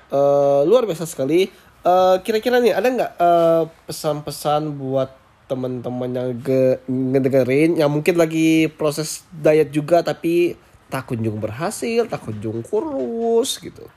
Eh, 0.08 0.62
luar 0.64 0.88
biasa 0.88 1.04
sekali. 1.04 1.52
Eh, 1.84 2.16
Kira-kira 2.24 2.64
nih 2.64 2.74
ada 2.76 2.88
nggak 2.88 3.12
eh, 3.20 3.64
pesan-pesan 3.88 4.76
buat 4.80 5.12
teman-teman 5.48 6.12
yang 6.12 6.30
ge- 6.44 6.80
ngedengerin 6.92 7.80
yang 7.80 7.88
mungkin 7.88 8.20
lagi 8.20 8.68
proses 8.76 9.24
diet 9.32 9.72
juga 9.72 10.04
tapi 10.04 10.60
tak 10.88 11.08
kunjung 11.08 11.44
berhasil, 11.44 12.08
tak 12.08 12.24
kunjung 12.24 12.64
kurus 12.64 13.60
gitu. 13.60 13.88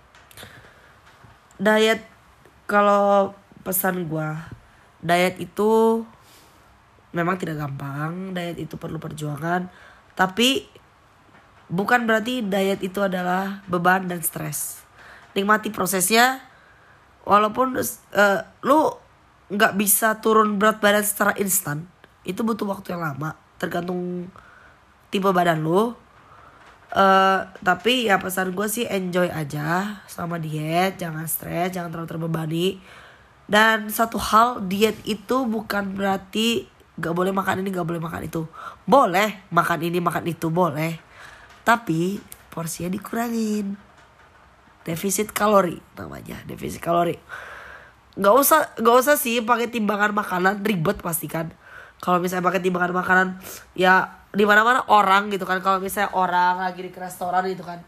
diet 1.61 2.03
kalau 2.64 3.37
pesan 3.61 4.09
gua 4.09 4.48
diet 5.05 5.37
itu 5.40 6.03
memang 7.11 7.37
tidak 7.37 7.61
gampang 7.61 8.33
diet 8.33 8.57
itu 8.57 8.79
perlu 8.81 8.96
perjuangan 8.96 9.68
tapi 10.14 10.68
bukan 11.68 12.07
berarti 12.07 12.44
diet 12.44 12.81
itu 12.81 13.00
adalah 13.03 13.64
beban 13.66 14.07
dan 14.07 14.22
stres 14.24 14.83
nikmati 15.35 15.70
prosesnya 15.70 16.42
walaupun 17.24 17.79
eh, 18.14 18.40
lu 18.64 18.94
nggak 19.50 19.74
bisa 19.74 20.22
turun 20.22 20.57
berat 20.57 20.79
badan 20.79 21.03
secara 21.03 21.35
instan 21.38 21.87
itu 22.22 22.46
butuh 22.46 22.68
waktu 22.70 22.94
yang 22.94 23.03
lama 23.03 23.35
tergantung 23.59 24.31
tipe 25.11 25.26
badan 25.35 25.62
lu 25.66 25.94
eh 26.90 27.40
tapi 27.62 28.11
ya 28.11 28.18
pesan 28.18 28.50
gue 28.50 28.66
sih 28.66 28.87
enjoy 28.87 29.31
aja 29.31 30.03
sama 30.11 30.42
diet, 30.42 30.98
jangan 30.98 31.26
stres, 31.31 31.70
jangan 31.70 31.94
terlalu 31.94 32.11
terbebani. 32.11 32.68
Dan 33.50 33.90
satu 33.90 34.18
hal 34.18 34.66
diet 34.70 34.94
itu 35.03 35.42
bukan 35.46 35.98
berarti 35.98 36.70
gak 37.00 37.14
boleh 37.16 37.35
makan 37.35 37.66
ini, 37.66 37.74
gak 37.74 37.88
boleh 37.88 37.98
makan 37.98 38.22
itu. 38.31 38.46
Boleh 38.87 39.42
makan 39.50 39.79
ini, 39.83 39.98
makan 39.98 40.24
itu 40.31 40.46
boleh. 40.55 41.03
Tapi 41.66 42.22
porsinya 42.55 42.90
dikurangin. 42.94 43.74
Defisit 44.87 45.35
kalori 45.35 45.83
namanya, 45.98 46.38
defisit 46.46 46.79
kalori. 46.79 47.18
Gak 48.14 48.35
usah, 48.38 48.70
gak 48.79 48.96
usah 49.03 49.18
sih 49.18 49.42
pakai 49.42 49.66
timbangan 49.66 50.14
makanan 50.14 50.62
ribet 50.62 51.03
pasti 51.03 51.26
kan. 51.26 51.50
Kalau 51.98 52.22
misalnya 52.22 52.46
pakai 52.46 52.62
timbangan 52.62 52.94
makanan, 52.94 53.29
ya 53.74 54.19
di 54.30 54.44
mana 54.46 54.62
mana 54.62 54.80
orang 54.86 55.30
gitu 55.30 55.42
kan. 55.46 55.58
Kalau 55.58 55.82
misalnya 55.82 56.14
orang 56.14 56.62
lagi 56.62 56.80
di 56.86 56.90
restoran 56.94 57.42
gitu 57.50 57.66
kan, 57.66 57.82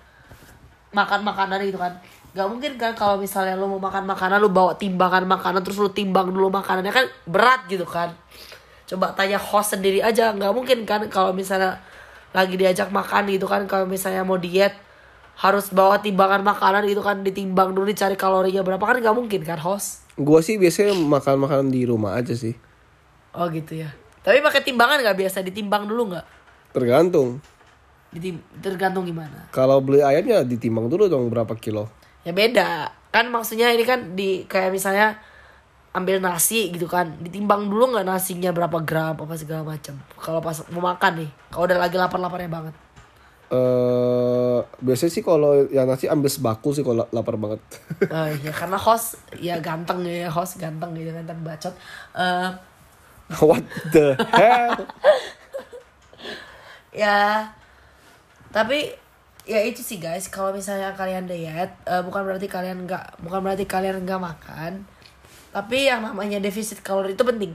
makan 0.91 1.21
makanan 1.23 1.59
gitu 1.67 1.79
kan. 1.79 1.99
Gak 2.33 2.49
mungkin 2.49 2.81
kan 2.81 2.97
kalau 2.97 3.21
misalnya 3.21 3.55
lu 3.55 3.69
mau 3.69 3.81
makan 3.81 4.09
makanan, 4.09 4.41
lu 4.41 4.49
bawa 4.49 4.73
timbangan 4.81 5.29
makanan 5.29 5.61
terus 5.61 5.79
lu 5.79 5.93
timbang 5.93 6.33
dulu 6.33 6.49
makanannya 6.49 6.93
kan 6.93 7.07
berat 7.29 7.69
gitu 7.69 7.85
kan. 7.85 8.13
Coba 8.89 9.13
tanya 9.13 9.37
host 9.37 9.77
sendiri 9.77 10.01
aja, 10.01 10.33
nggak 10.33 10.53
mungkin 10.53 10.85
kan 10.89 11.05
kalau 11.13 11.33
misalnya 11.33 11.81
lagi 12.33 12.57
diajak 12.57 12.89
makan 12.89 13.29
gitu 13.29 13.45
kan. 13.45 13.69
Kalau 13.69 13.85
misalnya 13.85 14.25
mau 14.25 14.41
diet 14.41 14.73
harus 15.37 15.73
bawa 15.73 16.01
timbangan 16.01 16.45
makanan 16.45 16.85
gitu 16.89 17.01
kan 17.01 17.25
ditimbang 17.25 17.73
dulu 17.73 17.89
dicari 17.89 18.21
kalorinya 18.21 18.61
berapa 18.61 18.85
kan 18.85 19.01
nggak 19.01 19.17
mungkin 19.17 19.41
kan 19.41 19.57
host 19.57 20.05
Gua 20.21 20.45
sih 20.45 20.61
biasanya 20.61 20.93
makan 20.93 21.49
makanan 21.49 21.69
di 21.73 21.89
rumah 21.89 22.21
aja 22.21 22.37
sih. 22.37 22.53
Oh 23.33 23.49
gitu 23.49 23.81
ya. 23.81 23.97
Tapi 24.23 24.39
pakai 24.39 24.63
timbangan 24.63 25.03
nggak 25.03 25.19
biasa 25.19 25.43
ditimbang 25.43 25.91
dulu 25.91 26.15
nggak? 26.15 26.27
Tergantung. 26.71 27.43
Ditim 28.15 28.39
tergantung 28.63 29.03
gimana. 29.03 29.51
Kalau 29.51 29.83
beli 29.83 30.01
ayamnya 30.05 30.47
ditimbang 30.47 30.87
dulu 30.87 31.11
dong 31.11 31.27
berapa 31.27 31.53
kilo. 31.59 31.91
Ya 32.23 32.31
beda. 32.31 32.95
Kan 33.11 33.29
maksudnya 33.35 33.75
ini 33.75 33.83
kan 33.83 34.15
di 34.15 34.47
kayak 34.47 34.71
misalnya 34.71 35.19
ambil 35.93 36.25
nasi 36.25 36.73
gitu 36.73 36.89
kan, 36.89 37.21
ditimbang 37.21 37.69
dulu 37.69 37.93
nggak 37.93 38.09
nasinya 38.09 38.49
berapa 38.49 38.81
gram 38.81 39.13
apa 39.13 39.35
segala 39.37 39.61
macam. 39.77 40.01
Kalau 40.17 40.41
pas 40.41 40.57
mau 40.73 40.81
makan 40.89 41.21
nih, 41.21 41.31
kalau 41.53 41.69
udah 41.69 41.77
lagi 41.77 41.97
lapar-laparnya 42.01 42.49
banget. 42.49 42.75
Eh 43.53 44.59
biasanya 44.81 45.13
sih 45.13 45.21
kalau 45.21 45.69
yang 45.69 45.85
nasi 45.85 46.09
ambil 46.09 46.33
sebaku 46.33 46.73
sih 46.73 46.81
kalau 46.81 47.05
lapar 47.13 47.37
banget. 47.37 47.61
Eh, 48.09 48.41
ya 48.41 48.53
karena 48.57 48.81
host 48.81 49.21
ya 49.37 49.61
ganteng 49.61 50.01
ya 50.09 50.33
host 50.33 50.57
ganteng 50.57 50.97
gitu 50.97 51.13
kan 51.13 51.37
bacot. 51.45 51.77
Eh 52.17 52.49
What 53.49 53.65
the 53.93 54.17
hell? 54.33 54.77
ya 57.03 57.49
tapi 58.53 58.93
ya 59.49 59.61
itu 59.65 59.81
sih 59.81 59.97
guys. 59.97 60.29
Kalau 60.29 60.53
misalnya 60.53 60.93
kalian 60.93 61.25
diet 61.25 61.73
eh, 61.89 62.03
bukan 62.05 62.23
berarti 62.23 62.47
kalian 62.47 62.85
nggak 62.85 63.25
bukan 63.25 63.41
berarti 63.41 63.65
kalian 63.65 64.05
nggak 64.05 64.21
makan 64.21 64.85
tapi 65.53 65.85
yang 65.85 66.01
namanya 66.01 66.41
defisit 66.41 66.81
kalori 66.85 67.17
itu 67.17 67.25
penting. 67.25 67.53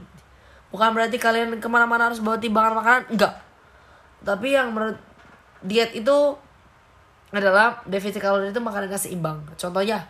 Bukan 0.68 0.92
berarti 0.92 1.16
kalian 1.16 1.62
ke 1.62 1.68
mana-mana 1.70 2.10
harus 2.10 2.20
bawa 2.20 2.36
timbangan 2.36 2.74
makanan 2.78 3.04
enggak 3.14 3.34
tapi 4.22 4.54
yang 4.54 4.74
menurut 4.74 4.98
diet 5.62 5.94
itu 5.94 6.16
adalah 7.30 7.78
defisit 7.86 8.18
kalori 8.18 8.50
itu 8.50 8.58
makanan 8.58 8.90
gak 8.90 9.02
seimbang. 9.02 9.38
Contohnya 9.54 10.02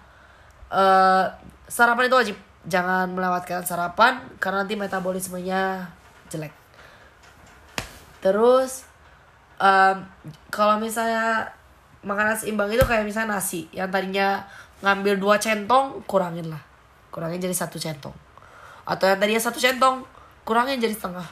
eh 0.69 1.25
sarapan 1.69 2.09
itu 2.09 2.17
wajib 2.17 2.37
jangan 2.69 3.09
melewatkan 3.11 3.65
sarapan 3.65 4.21
karena 4.39 4.63
nanti 4.63 4.77
metabolismenya 4.77 5.89
jelek. 6.29 6.53
Terus 8.21 8.85
em, 9.57 10.05
kalau 10.53 10.77
misalnya 10.77 11.49
makanan 12.05 12.39
seimbang 12.39 12.71
itu 12.71 12.85
kayak 12.85 13.09
misalnya 13.09 13.41
nasi 13.41 13.67
yang 13.73 13.91
tadinya 13.91 14.45
ngambil 14.85 15.19
dua 15.19 15.37
centong 15.41 16.05
kurangin 16.05 16.53
lah. 16.53 16.63
Kurangin 17.09 17.41
jadi 17.41 17.57
satu 17.57 17.81
centong. 17.81 18.15
Atau 18.85 19.09
yang 19.09 19.19
tadinya 19.19 19.43
satu 19.43 19.59
centong 19.59 20.05
kurangin 20.45 20.79
jadi 20.79 20.95
setengah. 20.95 21.27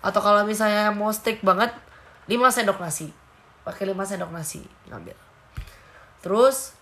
Atau 0.00 0.20
kalau 0.24 0.42
misalnya 0.48 0.90
mau 0.90 1.12
strict 1.12 1.44
banget 1.44 1.72
5 2.28 2.36
sendok 2.52 2.80
nasi. 2.80 3.12
Pakai 3.64 3.88
5 3.88 3.96
sendok 4.04 4.32
nasi 4.32 4.64
ngambil. 4.88 5.16
Terus 6.24 6.72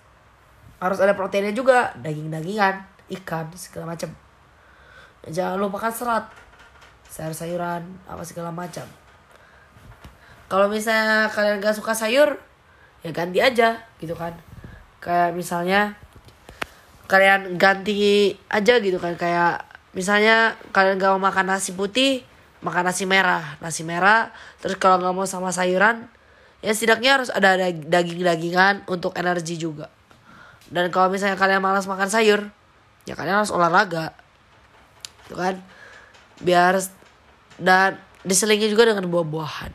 harus 0.82 0.98
ada 0.98 1.14
proteinnya 1.14 1.54
juga 1.54 1.94
daging-dagingan 2.02 2.91
ikan 3.10 3.50
segala 3.56 3.94
macam. 3.94 4.10
Jangan 5.26 5.58
lupakan 5.58 5.92
serat 5.94 6.26
sayur-sayuran 7.06 7.82
apa 8.08 8.22
segala 8.24 8.50
macam. 8.50 8.86
Kalau 10.48 10.66
misalnya 10.68 11.28
kalian 11.32 11.60
gak 11.64 11.76
suka 11.76 11.96
sayur 11.96 12.40
ya 13.00 13.10
ganti 13.14 13.38
aja 13.40 13.80
gitu 14.00 14.12
kan. 14.16 14.34
Kayak 15.02 15.34
misalnya 15.34 15.96
kalian 17.10 17.60
ganti 17.60 18.32
aja 18.48 18.80
gitu 18.80 18.96
kan 18.96 19.18
kayak 19.20 19.60
misalnya 19.92 20.56
kalian 20.72 20.96
gak 20.96 21.12
mau 21.18 21.28
makan 21.28 21.52
nasi 21.52 21.76
putih 21.76 22.24
makan 22.64 22.88
nasi 22.88 23.04
merah. 23.04 23.60
Nasi 23.60 23.84
merah 23.84 24.32
terus 24.62 24.78
kalau 24.80 25.02
nggak 25.02 25.14
mau 25.14 25.26
sama 25.28 25.52
sayuran 25.52 26.08
ya 26.62 26.70
setidaknya 26.72 27.20
harus 27.20 27.28
ada 27.28 27.58
dag- 27.58 27.86
daging-dagingan 27.90 28.86
untuk 28.88 29.12
energi 29.18 29.58
juga. 29.58 29.90
Dan 30.72 30.88
kalau 30.88 31.12
misalnya 31.12 31.36
kalian 31.36 31.60
malas 31.60 31.84
makan 31.84 32.08
sayur 32.08 32.48
ya 33.08 33.14
kalian 33.18 33.42
harus 33.42 33.54
olahraga. 33.54 34.14
Gitu 35.26 35.34
kan? 35.34 35.58
Biar 36.42 36.78
dan 37.58 37.98
diselingi 38.22 38.70
juga 38.70 38.88
dengan 38.90 39.06
buah-buahan. 39.10 39.72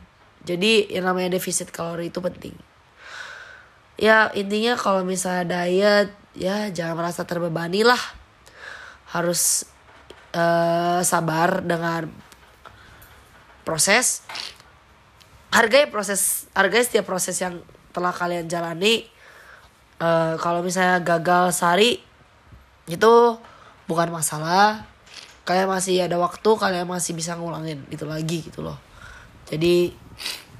Jadi 0.48 0.88
yang 0.88 1.04
namanya 1.04 1.36
defisit 1.36 1.68
kalori 1.68 2.08
itu 2.08 2.20
penting. 2.24 2.56
Ya 3.98 4.30
intinya 4.32 4.78
kalau 4.78 5.02
misalnya 5.04 5.44
diet 5.66 6.08
ya 6.32 6.72
jangan 6.72 6.96
merasa 6.96 7.28
terbebani 7.28 7.84
lah. 7.84 8.00
Harus 9.12 9.68
eh, 10.32 11.00
sabar 11.04 11.60
dengan 11.60 12.08
proses. 13.68 14.24
Hargai 15.48 15.88
proses 15.88 16.44
hargai 16.52 16.84
setiap 16.84 17.08
proses 17.08 17.36
yang 17.40 17.60
telah 17.92 18.12
kalian 18.14 18.48
jalani. 18.48 19.04
Eh, 19.98 20.34
kalau 20.40 20.64
misalnya 20.64 21.04
gagal 21.04 21.52
sehari 21.52 22.07
itu 22.88 23.12
bukan 23.84 24.08
masalah 24.08 24.88
kalian 25.44 25.68
masih 25.68 26.04
ada 26.04 26.16
waktu 26.16 26.50
kalian 26.56 26.88
masih 26.88 27.12
bisa 27.12 27.36
ngulangin 27.36 27.84
itu 27.92 28.04
lagi 28.08 28.44
gitu 28.48 28.64
loh 28.64 28.76
jadi 29.48 29.92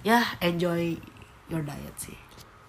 ya 0.04 0.20
enjoy 0.44 0.96
your 1.48 1.64
diet 1.64 1.96
sih 1.98 2.16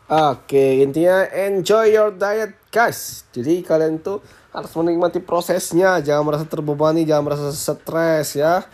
Oke, 0.10 0.82
intinya 0.82 1.22
enjoy 1.30 1.94
your 1.94 2.10
diet, 2.10 2.58
guys. 2.74 3.30
Jadi 3.30 3.62
kalian 3.62 4.02
tuh 4.02 4.26
harus 4.50 4.74
menikmati 4.74 5.22
prosesnya, 5.22 6.02
jangan 6.02 6.26
merasa 6.26 6.50
terbebani, 6.50 7.06
jangan 7.06 7.30
merasa 7.30 7.54
stres 7.54 8.34
ya. 8.34 8.66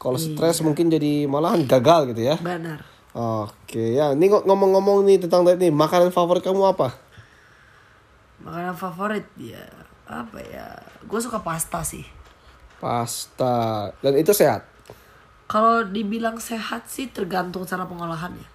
Kalau 0.00 0.16
stres 0.16 0.64
mungkin 0.64 0.88
jadi 0.88 1.28
malahan 1.28 1.68
gagal 1.68 2.16
gitu 2.16 2.32
ya. 2.32 2.40
benar 2.40 2.80
Oke, 3.12 4.00
ya. 4.00 4.16
Ini 4.16 4.32
ngomong-ngomong 4.32 5.04
nih 5.04 5.28
tentang 5.28 5.44
diet 5.44 5.60
nih, 5.60 5.68
makanan 5.68 6.08
favorit 6.08 6.40
kamu 6.40 6.72
apa? 6.72 6.96
makanan 8.46 8.76
favorit 8.76 9.26
ya 9.40 9.64
apa 10.06 10.38
ya? 10.38 10.66
Gue 11.04 11.18
suka 11.18 11.42
pasta 11.42 11.82
sih. 11.82 12.06
Pasta. 12.78 13.90
Dan 14.00 14.14
itu 14.16 14.30
sehat. 14.32 14.62
kalau 15.46 15.86
dibilang 15.86 16.42
sehat 16.42 16.90
sih 16.90 17.06
tergantung 17.14 17.62
cara 17.62 17.86
pengolahannya. 17.86 18.46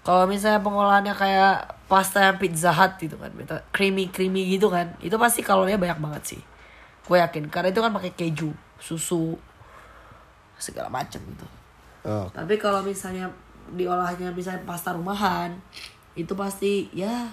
Kalau 0.00 0.24
misalnya 0.24 0.64
pengolahannya 0.64 1.12
kayak 1.12 1.76
pasta 1.90 2.24
yang 2.24 2.40
pizza 2.40 2.72
hut 2.72 2.96
gitu 2.96 3.20
kan 3.20 3.30
creamy 3.70 4.10
creamy 4.10 4.58
gitu 4.58 4.66
kan 4.72 4.94
itu 4.98 5.14
pasti 5.20 5.44
kalorinya 5.44 5.76
banyak 5.76 5.98
banget 6.00 6.22
sih. 6.24 6.40
Gue 7.04 7.20
yakin 7.20 7.52
karena 7.52 7.68
itu 7.68 7.84
kan 7.84 7.92
pakai 7.92 8.12
keju 8.16 8.50
susu 8.80 9.36
segala 10.56 10.88
macam 10.88 11.20
gitu. 11.20 11.46
Oh, 12.06 12.30
tapi 12.32 12.56
kalau 12.56 12.80
misalnya 12.80 13.28
diolahnya 13.76 14.30
misalnya 14.32 14.62
pasta 14.64 14.94
rumahan 14.94 15.52
itu 16.14 16.32
pasti 16.32 16.88
ya 16.96 17.28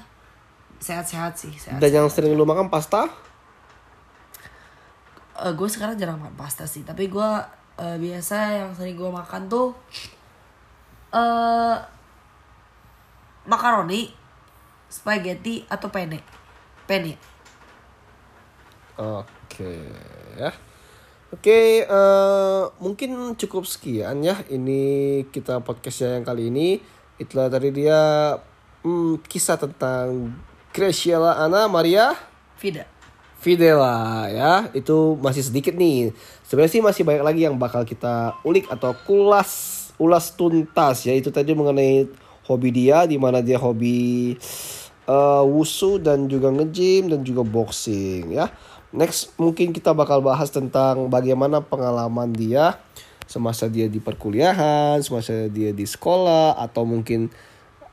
sehat-sehat 0.84 1.40
sih 1.40 1.56
sehat 1.56 1.80
Dan 1.80 2.04
yang 2.04 2.12
sering 2.12 2.36
lu 2.36 2.44
makan 2.44 2.68
pasta? 2.68 3.08
gue 5.52 5.68
sekarang 5.68 5.98
jarang 6.00 6.22
makan 6.22 6.38
pasta 6.40 6.64
sih 6.64 6.86
tapi 6.88 7.12
gue 7.12 7.30
eh, 7.82 7.98
biasa 8.00 8.64
yang 8.64 8.72
sering 8.72 8.96
gue 8.96 9.12
makan 9.12 9.50
tuh 9.50 9.76
eh 11.12 11.78
makaroni 13.44 14.14
spaghetti 14.88 15.66
atau 15.68 15.90
penne 15.92 16.22
penne 16.86 17.34
Oke, 18.94 19.74
ya. 20.38 20.54
Oke, 21.34 21.82
eh, 21.82 22.64
mungkin 22.78 23.34
cukup 23.34 23.66
sekian 23.66 24.22
ya. 24.22 24.38
Ini 24.46 24.82
kita 25.34 25.66
podcastnya 25.66 26.22
yang 26.22 26.26
kali 26.30 26.54
ini. 26.54 26.78
Itulah 27.18 27.50
tadi 27.50 27.74
dia 27.74 28.38
hmm, 28.86 29.26
kisah 29.26 29.58
tentang 29.58 30.30
Graciela 30.74 31.38
Ana 31.38 31.70
Maria 31.70 32.18
Vida 32.58 32.90
Fidela 33.44 34.26
ya. 34.32 34.72
Itu 34.72 35.20
masih 35.20 35.44
sedikit 35.44 35.76
nih. 35.76 36.16
Sebenarnya 36.48 36.72
sih 36.72 36.82
masih 36.82 37.04
banyak 37.04 37.24
lagi 37.28 37.42
yang 37.44 37.60
bakal 37.60 37.84
kita 37.84 38.40
ulik 38.48 38.72
atau 38.72 38.96
kulas 39.04 39.52
ulas 40.00 40.32
tuntas 40.34 41.04
ya. 41.04 41.14
Itu 41.14 41.30
tadi 41.30 41.52
mengenai 41.52 42.08
hobi 42.48 42.70
dia 42.72 43.04
di 43.04 43.20
mana 43.20 43.44
dia 43.44 43.60
hobi 43.60 44.34
eh, 45.06 45.44
wusu 45.44 46.00
dan 46.00 46.32
juga 46.32 46.50
nge-gym 46.56 47.12
dan 47.12 47.22
juga 47.22 47.44
boxing 47.44 48.32
ya. 48.32 48.48
Next 48.96 49.36
mungkin 49.36 49.76
kita 49.76 49.92
bakal 49.92 50.24
bahas 50.24 50.48
tentang 50.48 51.12
bagaimana 51.12 51.60
pengalaman 51.60 52.32
dia 52.32 52.80
semasa 53.28 53.68
dia 53.68 53.92
di 53.92 54.00
perkuliahan, 54.00 55.04
semasa 55.04 55.52
dia 55.52 55.76
di 55.76 55.84
sekolah 55.84 56.56
atau 56.60 56.88
mungkin 56.88 57.28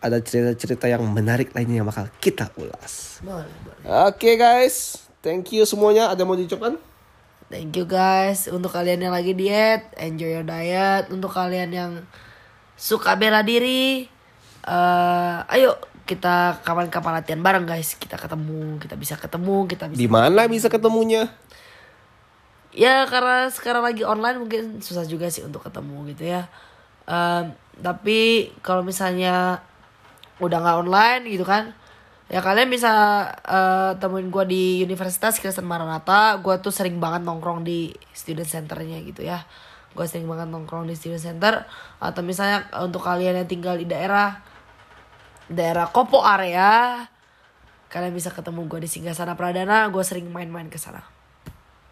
ada 0.00 0.16
cerita-cerita 0.20 0.88
yang 0.88 1.04
menarik 1.04 1.52
lainnya 1.52 1.84
yang 1.84 1.88
bakal 1.88 2.08
kita 2.18 2.48
ulas. 2.56 3.20
boleh 3.20 3.48
boleh 3.64 3.84
Oke 4.08 4.34
guys, 4.34 5.04
thank 5.20 5.52
you 5.52 5.62
semuanya. 5.64 6.08
Ada 6.08 6.24
mau 6.24 6.34
diucapkan? 6.34 6.76
thank 7.50 7.74
you 7.74 7.82
guys 7.82 8.46
untuk 8.46 8.70
kalian 8.70 9.02
yang 9.02 9.10
lagi 9.10 9.34
diet 9.34 9.82
enjoy 9.98 10.38
your 10.38 10.46
diet 10.46 11.10
untuk 11.10 11.34
kalian 11.34 11.74
yang 11.74 11.92
suka 12.78 13.18
bela 13.18 13.42
diri 13.42 14.06
eh 14.62 15.36
ayo 15.50 15.74
kita 16.06 16.62
kapan-kapan 16.62 17.18
latihan 17.18 17.42
bareng 17.42 17.66
guys 17.66 17.98
kita 17.98 18.14
ketemu 18.14 18.78
kita 18.78 18.94
bisa 18.94 19.18
ketemu 19.18 19.66
kita 19.66 19.90
bisa 19.90 19.98
Di 19.98 20.06
mana 20.06 20.46
bisa 20.46 20.70
ketemunya? 20.70 21.26
ya 22.70 23.02
karena 23.10 23.50
sekarang 23.50 23.82
lagi 23.82 24.06
online 24.06 24.38
mungkin 24.38 24.78
susah 24.78 25.02
juga 25.02 25.26
sih 25.26 25.42
untuk 25.42 25.66
ketemu 25.66 26.06
gitu 26.14 26.30
ya 26.30 26.46
Em, 27.10 27.50
tapi 27.82 28.52
kalau 28.62 28.86
misalnya 28.86 29.58
udah 30.40 30.58
nggak 30.60 30.76
online 30.82 31.22
gitu 31.28 31.44
kan 31.46 31.76
ya 32.30 32.40
kalian 32.40 32.70
bisa 32.70 32.90
eh, 33.44 33.92
temuin 33.98 34.30
gue 34.30 34.44
di 34.46 34.64
Universitas 34.86 35.38
Kristen 35.38 35.66
Maranatha 35.66 36.38
gue 36.38 36.54
tuh 36.62 36.70
sering 36.70 36.98
banget 37.02 37.26
nongkrong 37.26 37.66
di 37.66 37.90
student 38.14 38.46
centernya 38.46 39.02
gitu 39.02 39.26
ya 39.26 39.44
gue 39.90 40.06
sering 40.06 40.30
banget 40.30 40.48
nongkrong 40.48 40.86
di 40.86 40.94
student 40.94 41.20
center 41.20 41.66
atau 41.98 42.22
misalnya 42.22 42.70
untuk 42.82 43.02
kalian 43.02 43.42
yang 43.42 43.48
tinggal 43.50 43.74
di 43.74 43.84
daerah 43.84 44.38
daerah 45.50 45.90
Kopo 45.90 46.22
area 46.22 47.02
kalian 47.90 48.14
bisa 48.14 48.30
ketemu 48.30 48.70
gue 48.70 48.86
di 48.86 48.88
Singgasana 48.88 49.34
Pradana 49.34 49.90
gue 49.90 50.04
sering 50.06 50.30
main-main 50.30 50.70
ke 50.70 50.78
sana 50.78 51.20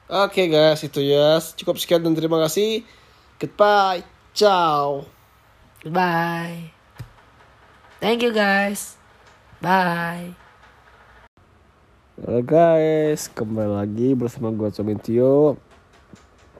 Oke 0.08 0.48
guys, 0.48 0.80
itu 0.80 1.04
ya. 1.04 1.36
Cukup 1.36 1.76
sekian 1.76 2.00
dan 2.00 2.16
terima 2.16 2.40
kasih. 2.40 2.80
Goodbye. 3.36 4.00
Ciao. 4.32 5.04
Goodbye. 5.84 6.77
Thank 7.98 8.22
you 8.22 8.30
guys. 8.30 8.94
Bye. 9.58 10.38
Halo 12.18 12.42
guys, 12.46 13.26
kembali 13.26 13.74
lagi 13.74 14.14
bersama 14.14 14.50
gue 14.50 14.70
Comintio 14.74 15.54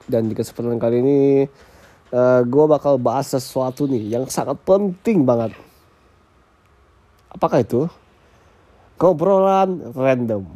Dan 0.07 0.31
di 0.31 0.35
kesempatan 0.35 0.79
kali 0.79 1.03
ini 1.03 1.19
eh 2.15 2.41
Gue 2.47 2.63
bakal 2.63 2.95
bahas 2.95 3.27
sesuatu 3.27 3.83
nih 3.83 4.15
yang 4.19 4.23
sangat 4.31 4.55
penting 4.63 5.27
banget 5.27 5.51
Apakah 7.27 7.59
itu? 7.59 7.91
Ngobrolan 8.95 9.95
random 9.95 10.47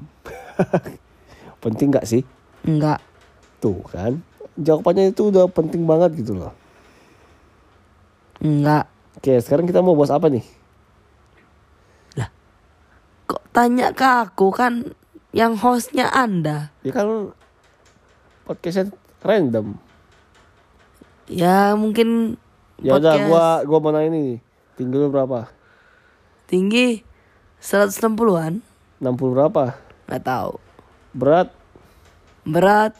Penting 1.63 1.95
gak 1.95 2.07
sih? 2.07 2.23
Enggak. 2.63 3.03
Tuh 3.59 3.83
kan 3.87 4.23
jawabannya 4.59 5.15
itu 5.15 5.33
udah 5.33 5.49
penting 5.49 5.83
banget 5.87 6.13
gitu 6.21 6.37
loh. 6.37 6.53
Enggak. 8.37 8.85
Oke, 9.17 9.39
sekarang 9.41 9.65
kita 9.65 9.81
mau 9.81 9.97
bahas 9.97 10.13
apa 10.13 10.29
nih? 10.29 10.45
Tanya 13.53 13.93
ke 13.93 14.01
aku 14.03 14.49
kan 14.49 14.97
yang 15.29 15.53
hostnya 15.55 16.09
Anda? 16.09 16.73
Ya 16.81 16.89
kan 16.89 17.33
podcastnya 18.43 18.89
random. 19.21 19.77
Ya 21.29 21.77
mungkin 21.77 22.35
Ya 22.81 22.97
udah, 22.97 23.15
gua 23.29 23.45
gua 23.63 23.79
mau 23.79 23.91
nanya 23.93 24.11
nih. 24.11 24.29
Tinggi 24.75 24.95
lu 24.97 25.07
berapa? 25.07 25.47
tinggi 26.43 27.01
160-an. 27.57 28.61
60 28.99 29.33
berapa? 29.33 29.73
Nggak 30.05 30.23
tahu. 30.23 30.53
Berat 31.13 31.49
Berat 32.43 32.93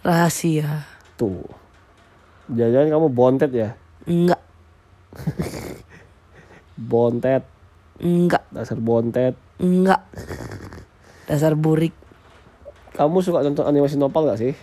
rahasia. 0.00 0.86
tuh. 1.14 1.44
Jangan-jangan 2.46 2.88
kamu 2.92 3.08
bontet 3.10 3.50
ya? 3.50 3.70
Enggak. 4.04 4.40
Bontet, 6.74 7.44
Enggak. 7.98 8.44
dasar 8.50 8.76
bontet. 8.76 9.34
Enggak. 9.58 10.02
Dasar 11.30 11.54
burik. 11.54 11.94
Kamu 12.94 13.22
suka 13.22 13.42
nonton 13.42 13.66
animasi 13.66 13.98
nopal 13.98 14.26
gak 14.30 14.38
sih? 14.38 14.54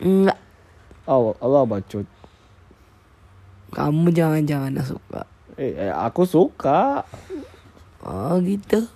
Enggak. 0.00 0.38
Oh, 1.04 1.36
Allah 1.40 1.64
bacut. 1.68 2.08
Kamu 3.70 4.10
jangan-jangan 4.10 4.80
suka. 4.82 5.22
Eh, 5.60 5.76
eh, 5.76 5.92
aku 5.92 6.24
suka. 6.24 7.04
Oh 8.00 8.40
gitu. 8.40 8.88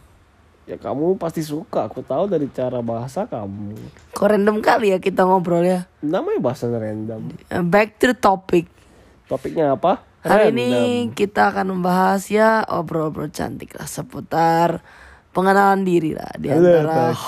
Ya 0.65 0.81
kamu 0.81 1.21
pasti 1.21 1.45
suka. 1.45 1.93
Aku 1.93 2.01
tahu 2.01 2.25
dari 2.25 2.49
cara 2.49 2.81
bahasa 2.81 3.29
kamu. 3.29 3.77
Kok 4.17 4.29
random 4.33 4.65
kali 4.65 4.97
ya 4.97 4.99
kita 4.99 5.29
ngobrol 5.29 5.61
ya. 5.61 5.85
Namanya 6.01 6.41
bahasa 6.41 6.73
random. 6.73 7.37
Back 7.69 8.01
to 8.01 8.11
the 8.13 8.17
topic. 8.17 8.65
Topiknya 9.29 9.77
apa? 9.77 10.01
Hari 10.25 10.57
ini 10.57 10.69
kita 11.13 11.53
akan 11.53 11.77
membahas 11.77 12.33
ya 12.33 12.65
obrol-obrol 12.65 13.29
cantik 13.29 13.77
lah 13.77 13.85
seputar 13.85 14.81
pengenalan 15.35 15.83
diri 15.83 16.15
lah 16.15 16.31
di 16.39 16.49
antara 16.49 17.11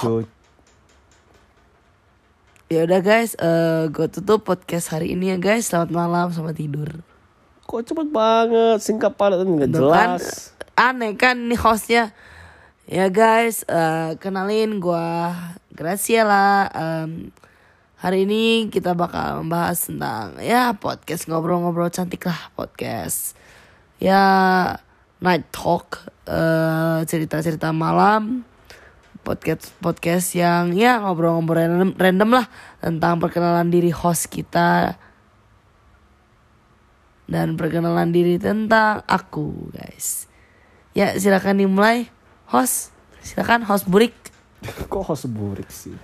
ya 2.72 2.80
udah 2.86 3.00
guys, 3.02 3.34
eh 3.38 3.90
gue 3.90 4.06
tutup 4.10 4.46
podcast 4.46 4.94
hari 4.94 5.18
ini 5.18 5.34
ya 5.34 5.38
guys. 5.42 5.66
Selamat 5.66 5.90
malam, 5.90 6.26
selamat 6.30 6.56
tidur. 6.56 6.90
Kok 7.66 7.82
cepet 7.82 8.08
banget, 8.14 8.78
singkat 8.78 9.18
padat 9.18 9.42
nggak 9.42 9.74
Tuh 9.74 9.90
kan, 9.90 10.22
jelas. 10.22 10.54
aneh 10.78 11.18
kan 11.18 11.34
nih 11.50 11.58
hostnya. 11.58 12.14
Ya 12.86 13.10
guys, 13.10 13.66
eh, 13.66 14.14
kenalin 14.22 14.78
gua 14.78 15.34
Graciela. 15.74 16.70
Em, 16.70 17.34
hari 17.98 18.22
ini 18.22 18.70
kita 18.70 18.94
bakal 18.94 19.42
membahas 19.42 19.90
tentang 19.90 20.38
ya 20.38 20.70
podcast 20.78 21.26
ngobrol-ngobrol 21.26 21.90
cantik 21.90 22.22
lah 22.22 22.54
podcast. 22.54 23.34
Ya 23.98 24.22
night 25.26 25.50
talk, 25.50 26.06
eh, 26.30 27.02
cerita-cerita 27.02 27.74
malam. 27.74 28.46
Podcast 29.26 29.74
podcast 29.82 30.38
yang 30.38 30.70
ya 30.70 31.02
ngobrol-ngobrol 31.02 31.58
random, 31.58 31.90
random 31.98 32.30
lah 32.30 32.46
tentang 32.78 33.18
perkenalan 33.18 33.74
diri 33.74 33.90
host 33.90 34.30
kita 34.30 34.94
dan 37.26 37.58
perkenalan 37.58 38.14
diri 38.14 38.38
tentang 38.38 39.02
aku 39.02 39.74
guys. 39.74 40.30
Ya 40.94 41.18
silakan 41.18 41.58
dimulai 41.58 42.06
host. 42.54 42.94
Silakan 43.18 43.66
host 43.66 43.90
burik. 43.90 44.14
Kok 44.94 45.02
host 45.10 45.26
burik 45.26 45.74
sih? 45.74 45.98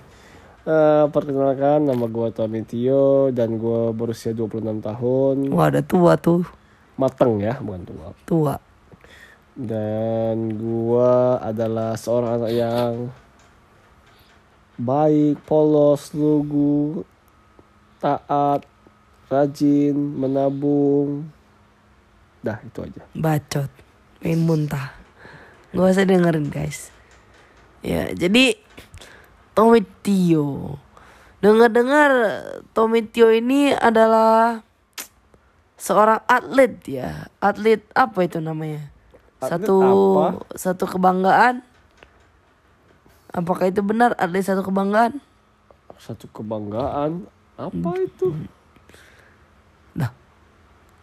Eh, 0.67 1.05
perkenalkan 1.07 1.87
nama 1.87 2.07
gue 2.11 2.27
Tony 2.35 2.67
Tio 2.67 3.31
dan 3.31 3.55
gue 3.55 3.91
berusia 3.91 4.31
26 4.31 4.79
tahun 4.79 5.51
Wah 5.51 5.67
ada 5.67 5.83
tua 5.83 6.15
tuh 6.15 6.47
mateng 6.95 7.43
ya 7.43 7.59
bukan 7.59 7.83
tua 7.83 8.07
tua. 8.23 8.72
Dan 9.53 10.57
gue 10.57 11.13
adalah 11.37 11.93
seorang 11.93 12.41
anak 12.41 12.51
yang 12.53 12.93
baik 14.81 15.37
polos 15.45 16.09
lugu 16.17 17.05
taat 18.01 18.65
rajin 19.29 19.93
menabung 19.93 21.29
dah 22.43 22.59
itu 22.59 22.79
aja 22.83 23.01
Bacot. 23.15 23.71
Pengen 24.19 24.43
muntah. 24.43 24.91
Gak 25.71 25.89
usah 25.95 26.05
dengerin 26.05 26.51
guys. 26.51 26.91
Ya 27.79 28.11
jadi 28.11 28.59
Tommy 29.53 29.83
Tio. 30.03 30.77
Dengar-dengar 31.43 32.11
Tommy 32.71 33.03
ini 33.11 33.75
adalah 33.75 34.63
seorang 35.75 36.23
atlet 36.25 36.73
ya. 36.87 37.27
Atlet 37.43 37.83
apa 37.91 38.23
itu 38.23 38.39
namanya? 38.39 38.92
Satu 39.45 39.75
apa? 39.79 40.27
satu 40.53 40.85
kebanggaan. 40.85 41.55
Apakah 43.29 43.65
itu 43.65 43.81
benar 43.81 44.13
atlet 44.15 44.41
satu 44.41 44.61
kebanggaan? 44.61 45.17
satu 45.95 46.25
kebanggaan 46.27 47.23
apa 47.53 47.89
itu 47.97 48.33
Nah, 49.93 50.09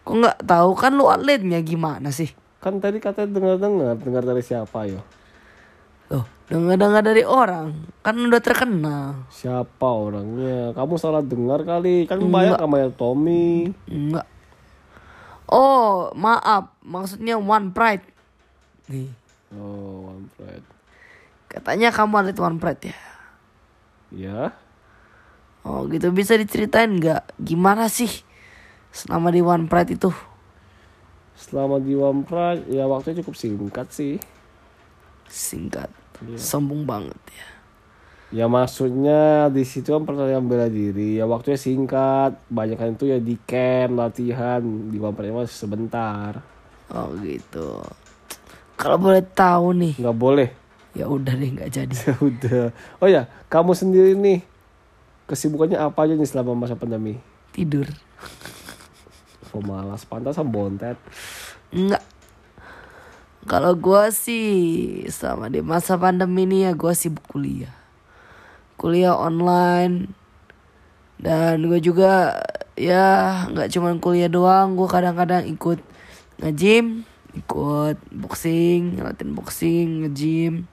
kok 0.03 0.13
nggak 0.13 0.39
tahu 0.43 0.71
kan 0.75 0.93
lu 0.93 1.07
atletnya 1.07 1.59
gimana 1.61 2.11
sih? 2.11 2.29
kan 2.59 2.77
tadi 2.77 2.99
katanya 2.99 3.31
dengar 3.31 3.57
dengar 3.57 3.95
dengar 3.97 4.23
dari 4.27 4.43
siapa 4.43 4.85
yo 4.85 5.01
Loh, 6.07 6.27
dengar-dengar 6.45 7.01
dari 7.01 7.23
orang 7.23 7.73
kan 8.01 8.19
udah 8.19 8.37
terkenal. 8.39 9.25
siapa 9.31 9.87
orangnya 9.87 10.75
kamu 10.75 10.95
salah 10.95 11.23
dengar 11.23 11.63
kali 11.63 12.05
kan 12.05 12.19
banyak 12.21 12.59
namanya 12.59 12.91
Tommy 12.93 13.71
Enggak. 13.87 14.27
Oh, 15.47 16.11
maaf. 16.13 16.79
Maksudnya 16.81 17.35
One 17.35 17.71
Pride. 17.71 18.07
Nih, 18.91 19.07
oh 19.55 20.11
One 20.11 20.27
Pride 20.35 20.67
katanya 21.47 21.91
kamu 21.91 22.15
atlet 22.17 22.39
One 22.39 22.59
Pride 22.59 22.83
ya. 22.85 22.97
ya 24.11 24.41
Oh, 25.61 25.85
gitu 25.87 26.09
bisa 26.09 26.35
diceritain 26.35 26.89
nggak 26.89 27.37
gimana 27.37 27.87
sih 27.87 28.09
selama 28.91 29.29
di 29.29 29.39
One 29.41 29.67
Pride 29.67 29.95
itu? 29.95 30.11
selama 31.37 31.79
di 31.79 31.95
One 31.95 32.21
Pride 32.23 32.69
ya 32.69 32.85
waktunya 32.85 33.21
cukup 33.21 33.35
singkat 33.35 33.89
sih 33.91 34.21
Singkat. 35.25 35.87
Iya. 36.21 36.37
Sombong 36.37 36.83
banget 36.85 37.17
ya. 37.31 37.47
ya 38.31 38.47
maksudnya 38.47 39.47
di 39.47 39.63
situ 39.63 39.91
kan 39.91 40.03
pertandingan 40.03 40.47
bela 40.47 40.67
diri 40.67 41.17
ya 41.17 41.25
waktunya 41.25 41.57
singkat 41.57 42.35
banyak 42.47 42.77
kan 42.77 42.93
itu 42.93 43.07
ya 43.07 43.19
di 43.19 43.35
camp 43.41 43.95
latihan 43.97 44.61
di 44.61 44.99
One 44.99 45.15
Pride 45.15 45.33
masih 45.33 45.55
sebentar 45.57 46.43
Oh, 46.91 47.15
gitu. 47.23 47.79
Kalau 48.81 48.97
boleh 48.97 49.21
tahu 49.21 49.77
nih, 49.77 49.95
nggak 50.01 50.17
boleh 50.17 50.49
ya 50.97 51.07
udah 51.07 51.35
deh 51.37 51.51
nggak 51.53 51.71
jadi. 51.71 51.95
ya 52.09 52.15
udah 52.17 52.65
oh 52.99 53.09
ya 53.09 53.29
kamu 53.53 53.77
sendiri 53.77 54.17
nih 54.17 54.41
kesibukannya 55.29 55.79
apa 55.79 56.09
aja 56.09 56.17
nih 56.17 56.27
selama 56.27 56.67
masa 56.67 56.75
pandemi 56.75 57.21
Tidur. 57.53 57.87
oh 59.53 59.63
malas 59.63 60.07
pantasan 60.09 60.49
bontet 60.49 60.97
Enggak. 61.71 62.03
Kalau 63.47 63.79
gua 63.79 64.11
sih 64.11 65.07
selama 65.07 65.47
di 65.47 65.63
masa 65.63 65.95
pandemi 65.95 66.45
ini 66.45 66.67
ya 66.67 66.75
gua 66.75 66.97
sibuk 66.97 67.23
kuliah. 67.31 67.71
Kuliah 68.75 69.15
online. 69.15 70.11
Dan 71.21 71.69
gue 71.69 71.85
juga 71.85 72.41
ya 72.81 73.45
nggak 73.53 73.69
cuman 73.77 74.01
kuliah 74.01 74.33
doang, 74.33 74.73
gue 74.73 74.89
kadang-kadang 74.89 75.45
ikut 75.53 75.77
nge-gym, 76.41 77.05
ikut 77.33 77.97
boxing, 78.11 78.99
latihan 78.99 79.33
boxing, 79.33 80.07
nge-gym. 80.07 80.67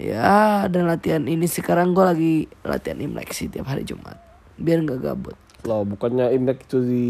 Ya, 0.00 0.64
dan 0.70 0.88
latihan 0.88 1.26
ini 1.28 1.44
sekarang 1.44 1.92
gue 1.92 2.04
lagi 2.06 2.34
latihan 2.64 2.96
Imlek 2.96 3.36
sih 3.36 3.52
tiap 3.52 3.68
hari 3.68 3.84
Jumat. 3.84 4.16
Biar 4.56 4.80
nggak 4.80 5.00
gabut. 5.00 5.36
loh 5.60 5.84
bukannya 5.84 6.32
Imlek 6.32 6.64
itu 6.64 6.80
di 6.80 7.04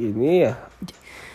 ini 0.00 0.48
ya 0.48 0.56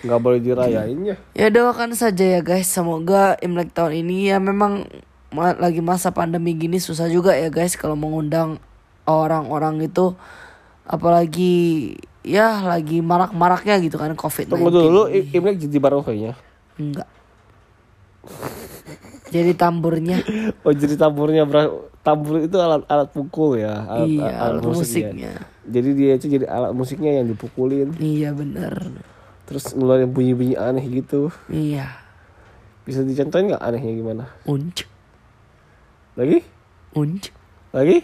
nggak 0.02 0.18
boleh 0.18 0.42
dirayain 0.42 0.98
ya 1.06 1.18
Ya 1.38 1.54
doakan 1.54 1.94
saja 1.94 2.26
ya 2.26 2.42
guys, 2.42 2.66
semoga 2.66 3.38
Imlek 3.46 3.70
tahun 3.78 4.02
ini 4.02 4.34
ya 4.34 4.42
memang 4.42 4.90
ma- 5.30 5.54
lagi 5.54 5.86
masa 5.86 6.10
pandemi 6.10 6.58
gini 6.58 6.82
susah 6.82 7.06
juga 7.14 7.38
ya 7.38 7.54
guys 7.54 7.78
kalau 7.78 7.94
mengundang 7.94 8.58
orang-orang 9.06 9.86
itu 9.86 10.18
apalagi 10.82 11.94
ya 12.22 12.62
lagi 12.62 13.02
marak-maraknya 13.02 13.82
gitu 13.82 13.98
kan 13.98 14.14
COVID-19. 14.14 14.50
tunggu 14.54 14.70
dulu 14.70 15.02
Imlek 15.10 15.58
jadi 15.58 15.78
baru 15.78 16.06
kayaknya 16.06 16.38
Enggak. 16.78 17.10
Jadi 19.32 19.52
tamburnya 19.56 20.20
oh 20.66 20.74
jadi 20.76 20.96
tamburnya 21.00 21.48
tambur 22.04 22.42
itu 22.44 22.58
alat 22.60 22.84
alat 22.86 23.10
pukul 23.10 23.56
ya 23.58 23.86
alat, 23.88 24.08
iya 24.10 24.28
alat 24.38 24.60
alat 24.60 24.64
musik 24.66 25.02
ya. 25.02 25.10
musiknya. 25.10 25.34
jadi 25.66 25.90
dia 25.94 26.12
itu 26.18 26.26
jadi 26.28 26.46
alat 26.50 26.72
musiknya 26.74 27.12
yang 27.22 27.28
dipukulin 27.30 27.90
Iya 27.98 28.30
bener 28.36 28.74
terus 29.46 29.72
ngeluarin 29.72 30.10
bunyi-bunyi 30.10 30.56
aneh 30.58 30.84
gitu 30.88 31.30
Iya. 31.48 31.90
bisa 32.84 33.02
dicontohin 33.02 33.54
nggak 33.54 33.62
anehnya 33.64 33.94
gimana 33.94 34.24
Unc, 34.46 34.84
lagi 36.18 36.42
unc, 36.92 37.24
lagi 37.72 38.04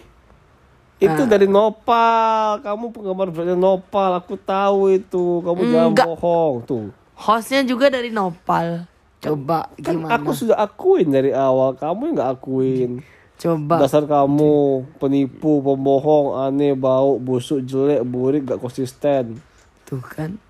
Itu 0.98 1.30
dari 1.30 1.46
Nopal. 1.46 2.62
Kamu 2.62 2.90
penggemar 2.90 3.30
beratnya 3.30 3.54
Nopal. 3.54 4.18
Aku 4.18 4.34
tahu 4.34 4.90
itu. 4.92 5.46
Kamu 5.46 5.62
jangan 5.64 5.90
Enggak. 5.94 6.08
bohong. 6.10 6.56
Tuh. 6.66 6.90
Hostnya 7.14 7.62
juga 7.62 7.90
dari 7.90 8.10
Nopal. 8.10 8.90
Coba 9.18 9.74
Kan 9.82 10.02
gimana? 10.02 10.18
aku 10.18 10.34
sudah 10.34 10.58
akuin 10.58 11.10
dari 11.10 11.34
awal. 11.34 11.74
Kamu 11.74 12.02
yang 12.08 12.16
nggak 12.18 12.32
akuin. 12.34 12.92
Coba. 13.38 13.78
Dasar 13.78 14.10
kamu 14.10 14.54
penipu, 14.98 15.62
pembohong, 15.62 16.42
aneh, 16.42 16.74
bau, 16.74 17.22
busuk, 17.22 17.62
jelek, 17.62 18.02
burik, 18.02 18.50
gak 18.50 18.58
konsisten. 18.58 19.38
Tuh 19.86 20.02
kan. 20.02 20.42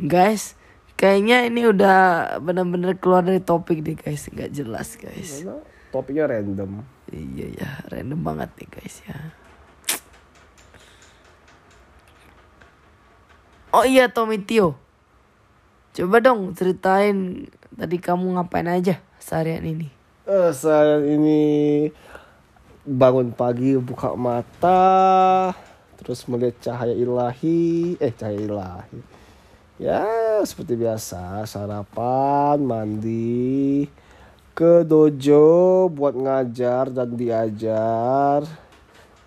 Guys, 0.00 0.56
kayaknya 0.96 1.44
ini 1.44 1.68
udah 1.68 1.96
benar-benar 2.40 2.96
keluar 2.96 3.20
dari 3.20 3.40
topik 3.40 3.84
nih 3.84 4.00
guys. 4.00 4.32
Nggak 4.32 4.50
jelas 4.50 4.88
guys. 4.96 5.44
Topiknya 5.92 6.24
random. 6.24 6.80
Iya 7.10 7.46
ya, 7.58 7.70
random 7.90 8.20
banget 8.22 8.50
nih 8.58 8.68
guys 8.70 8.96
ya. 9.06 9.18
Oh 13.70 13.86
iya 13.86 14.10
Tommy 14.10 14.42
Tio. 14.42 14.74
Coba 15.94 16.22
dong 16.22 16.54
ceritain 16.54 17.46
tadi 17.74 17.98
kamu 17.98 18.38
ngapain 18.38 18.66
aja 18.66 19.02
seharian 19.18 19.66
ini. 19.66 19.90
Eh, 20.30 20.50
saya 20.54 21.02
ini 21.02 21.90
bangun 22.86 23.34
pagi 23.36 23.76
buka 23.76 24.16
mata 24.16 25.52
terus 26.00 26.24
melihat 26.24 26.56
cahaya 26.64 26.96
ilahi 26.96 27.92
eh 28.00 28.08
cahaya 28.08 28.40
ilahi 28.40 28.98
ya 29.76 30.00
seperti 30.48 30.80
biasa 30.80 31.44
sarapan 31.44 32.56
mandi 32.64 33.84
ke 34.60 34.84
dojo 34.84 35.48
buat 35.88 36.12
ngajar 36.12 36.92
dan 36.92 37.16
diajar 37.16 38.44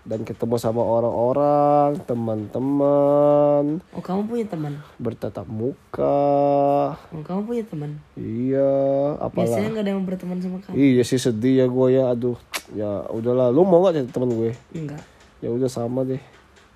dan 0.04 0.22
ketemu 0.22 0.60
sama 0.60 0.78
orang-orang 0.80 1.98
teman-teman 2.06 3.82
Oh 3.90 4.04
kamu 4.04 4.28
punya 4.28 4.46
teman? 4.46 4.78
bertatap 4.96 5.48
muka 5.48 6.94
Oh 7.10 7.24
kamu 7.24 7.42
punya 7.44 7.64
teman? 7.66 7.98
iya 8.14 8.78
apalah 9.18 9.48
Biasanya 9.50 9.70
nggak 9.72 9.82
ada 9.82 9.92
yang 9.92 10.06
berteman 10.06 10.38
sama 10.38 10.58
kamu. 10.60 10.76
Iya 10.76 11.02
sih 11.02 11.18
sedih 11.18 11.54
ya 11.56 11.66
gue 11.66 11.88
ya 11.90 12.04
aduh 12.08 12.38
ya 12.72 12.92
udahlah 13.10 13.50
lu 13.50 13.64
mau 13.64 13.82
gak 13.82 13.98
jadi 13.98 14.10
teman 14.12 14.30
gue 14.30 14.52
Enggak. 14.72 15.02
ya 15.40 15.50
udah 15.50 15.66
sama 15.68 16.06
deh 16.06 16.22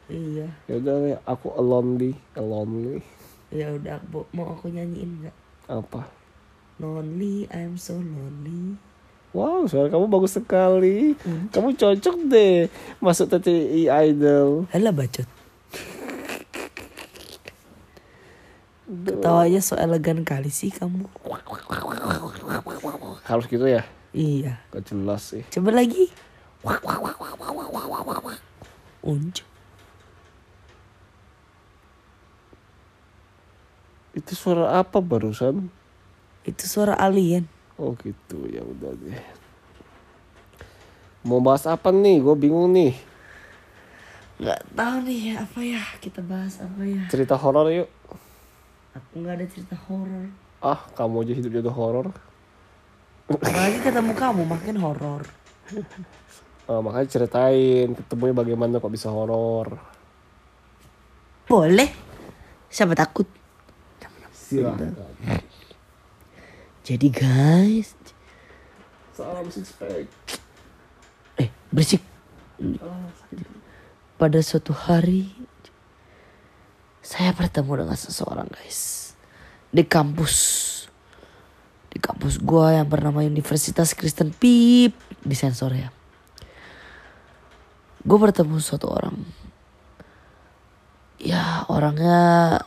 Iya. 0.08 0.48
ya 0.66 0.74
udah 0.80 0.96
aku 1.22 1.52
lonely 1.54 2.18
lonely 2.34 3.04
Ya 3.48 3.70
udah 3.70 4.02
mau 4.32 4.50
aku 4.50 4.68
nyanyiin 4.68 5.22
nggak? 5.22 5.36
apa 5.68 6.10
Lonely, 6.78 7.50
I'm 7.50 7.74
so 7.76 7.98
lonely. 7.98 8.78
wow 9.34 9.66
suara 9.70 9.92
kamu 9.92 10.08
bagus 10.08 10.34
sekali 10.40 11.14
kamu 11.52 11.76
cocok 11.78 12.16
deh 12.26 12.72
masuk 12.98 13.28
TTI 13.30 13.86
Idol 14.10 14.66
Alah 14.72 14.94
bacot. 14.96 15.28
Ketawanya 18.88 19.60
so 19.60 19.76
elegan 19.76 20.24
kali 20.24 20.48
sih 20.48 20.72
kamu. 20.72 21.06
harus 23.28 23.46
gitu 23.46 23.68
ya 23.68 23.84
Iya. 24.16 24.64
gak 24.72 24.88
jelas 24.88 25.36
sih 25.36 25.44
Coba 25.52 25.76
lagi. 25.76 26.08
Unjuk. 29.04 29.46
itu 34.18 34.34
suara 34.34 34.82
apa 34.82 34.98
barusan 34.98 35.70
Itu 36.48 36.64
suara 36.64 36.96
alien. 36.96 37.44
oh 37.76 37.94
gitu 37.98 38.48
ya 38.48 38.64
udah 38.64 38.90
deh 38.96 39.22
mau 41.22 41.38
bahas 41.38 41.68
apa 41.68 41.92
nih 41.92 42.18
gue 42.18 42.36
bingung 42.36 42.72
nih 42.72 42.96
Nggak 44.38 44.60
tahu 44.72 44.96
nih 45.04 45.22
apa 45.36 45.60
ya 45.60 45.82
kita 45.98 46.22
bahas 46.22 46.58
apa 46.58 46.82
ya. 46.82 47.04
cerita 47.08 47.36
horor 47.36 47.68
yuk 47.68 47.90
Aku 48.94 49.20
nggak 49.20 49.36
ada 49.36 49.46
cerita 49.46 49.76
horor. 49.78 50.26
ah 50.58 50.82
kamu 50.92 51.22
aja 51.22 51.34
hidupnya 51.34 51.62
udah 51.62 51.76
horor 51.76 52.08
Apalagi 53.28 53.84
ketemu 53.84 54.12
kamu 54.14 54.42
makin 54.44 54.76
horor. 54.78 55.22
Ah, 56.68 56.84
makanya 56.84 57.08
ceritain 57.08 57.96
ketemunya 57.96 58.36
bagaimana 58.36 58.76
kok 58.78 58.92
bisa 58.92 59.08
horor 59.08 59.80
Boleh. 61.46 61.88
Siapa 62.68 62.92
takut? 62.92 63.24
silakan 64.34 64.92
Jadi 66.88 67.12
guys, 67.12 68.00
salam 69.12 69.44
pack 69.52 70.08
eh 71.36 71.52
berisik. 71.68 72.00
Pada 74.16 74.40
suatu 74.40 74.72
hari 74.72 75.28
saya 77.04 77.36
bertemu 77.36 77.84
dengan 77.84 78.00
seseorang 78.00 78.48
guys 78.48 79.12
di 79.68 79.84
kampus 79.84 80.36
di 81.92 82.00
kampus 82.00 82.40
gua 82.40 82.80
yang 82.80 82.88
bernama 82.88 83.20
Universitas 83.20 83.92
Kristen 83.92 84.32
Pip 84.32 84.96
di 85.28 85.36
sensor 85.36 85.76
ya. 85.76 85.92
Gue 88.00 88.16
bertemu 88.16 88.64
suatu 88.64 88.88
orang. 88.88 89.28
Ya 91.20 91.68
orangnya 91.68 92.64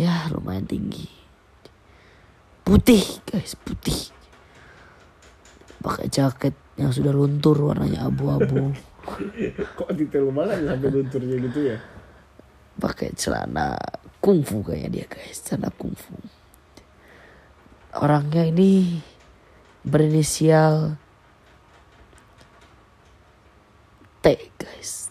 ya 0.00 0.32
lumayan 0.32 0.64
tinggi. 0.64 1.21
Putih 2.62 3.04
guys 3.26 3.58
putih. 3.58 4.10
Pakai 5.82 6.06
jaket 6.06 6.54
yang 6.78 6.94
sudah 6.94 7.10
luntur 7.10 7.58
warnanya 7.58 8.06
abu-abu. 8.06 8.70
kok 9.78 9.90
detail 9.94 10.30
banget 10.30 10.62
ya 10.62 10.74
sampai 10.74 10.88
lunturnya 10.94 11.36
gitu 11.50 11.60
ya 11.74 11.78
pakai 12.78 13.12
celana 13.18 13.76
kungfu 14.22 14.64
kayaknya 14.64 14.88
dia 15.02 15.06
guys 15.10 15.42
celana 15.44 15.68
kungfu 15.74 16.14
orangnya 17.98 18.48
ini 18.48 19.02
berinisial 19.82 20.96
T 24.22 24.26
guys 24.56 25.10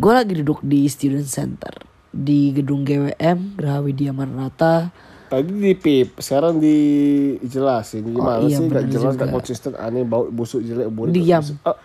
gue 0.00 0.12
lagi 0.12 0.32
duduk 0.40 0.64
di 0.64 0.88
student 0.88 1.28
center 1.28 1.74
di 2.10 2.50
gedung 2.50 2.82
GWM 2.82 3.54
Geraha 3.54 3.80
Widya 3.80 4.10
Maranatha. 4.10 4.90
Tadi 5.30 5.46
di 5.46 5.78
pip 5.78 6.18
sekarang 6.18 6.58
dijelasin 6.58 8.02
gimana 8.02 8.42
Oh, 8.42 8.50
iya, 8.50 8.58
sih? 8.58 8.66
Gak 8.66 8.86
jelas 8.90 9.14
juga. 9.14 9.22
gak 9.26 9.30
konsisten 9.30 9.72
aneh 9.78 10.02
bau 10.02 10.26
busuk 10.26 10.58
jelek 10.58 10.90
burik 10.90 11.14
Diam. 11.14 11.46
Ah, 11.62 11.78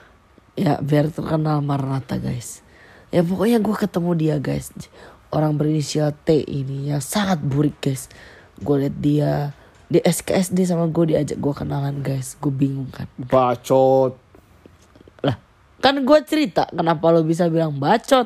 ya 0.57 0.81
biar 0.81 1.13
terkenal 1.13 1.61
Maranatha 1.61 2.17
guys. 2.17 2.65
Ya 3.13 3.21
pokoknya 3.21 3.61
gue 3.61 3.75
ketemu 3.77 4.11
dia 4.17 4.35
guys. 4.41 4.73
Orang 5.29 5.61
berinisial 5.61 6.09
T 6.25 6.41
ini 6.41 6.89
yang 6.89 7.05
sangat 7.05 7.37
burik 7.45 7.77
guys. 7.77 8.09
Gue 8.57 8.81
liat 8.81 8.97
dia 8.97 9.53
di 9.85 10.01
SKSD 10.01 10.65
sama 10.65 10.89
gue 10.89 11.13
diajak 11.13 11.37
gue 11.37 11.53
kenalan 11.53 12.01
guys. 12.01 12.33
Gue 12.41 12.49
bingung 12.49 12.89
kan. 12.89 13.05
Bacot. 13.21 14.17
Lah 15.21 15.37
kan 15.85 16.01
gue 16.01 16.19
cerita 16.25 16.65
kenapa 16.73 17.13
lo 17.13 17.21
bisa 17.21 17.45
bilang 17.45 17.77
bacot 17.77 18.25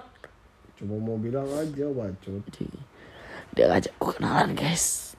cuma 0.80 0.96
mau 0.96 1.20
bilang 1.20 1.44
aja 1.60 1.92
bacot. 1.92 2.40
Dia 3.52 3.68
ngajak 3.68 3.94
gue 4.00 4.12
kenalan 4.16 4.56
guys. 4.56 5.12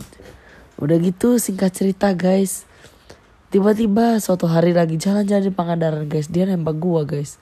Udah 0.81 0.97
gitu 0.97 1.37
singkat 1.37 1.77
cerita 1.77 2.17
guys. 2.17 2.65
Tiba-tiba 3.53 4.17
suatu 4.25 4.49
hari 4.49 4.73
lagi 4.73 4.97
jalan-jalan 4.97 5.45
di 5.45 5.53
Pangandaran 5.53 6.09
guys. 6.09 6.33
Dia 6.33 6.49
nembak 6.49 6.81
gue 6.81 7.03
guys. 7.05 7.37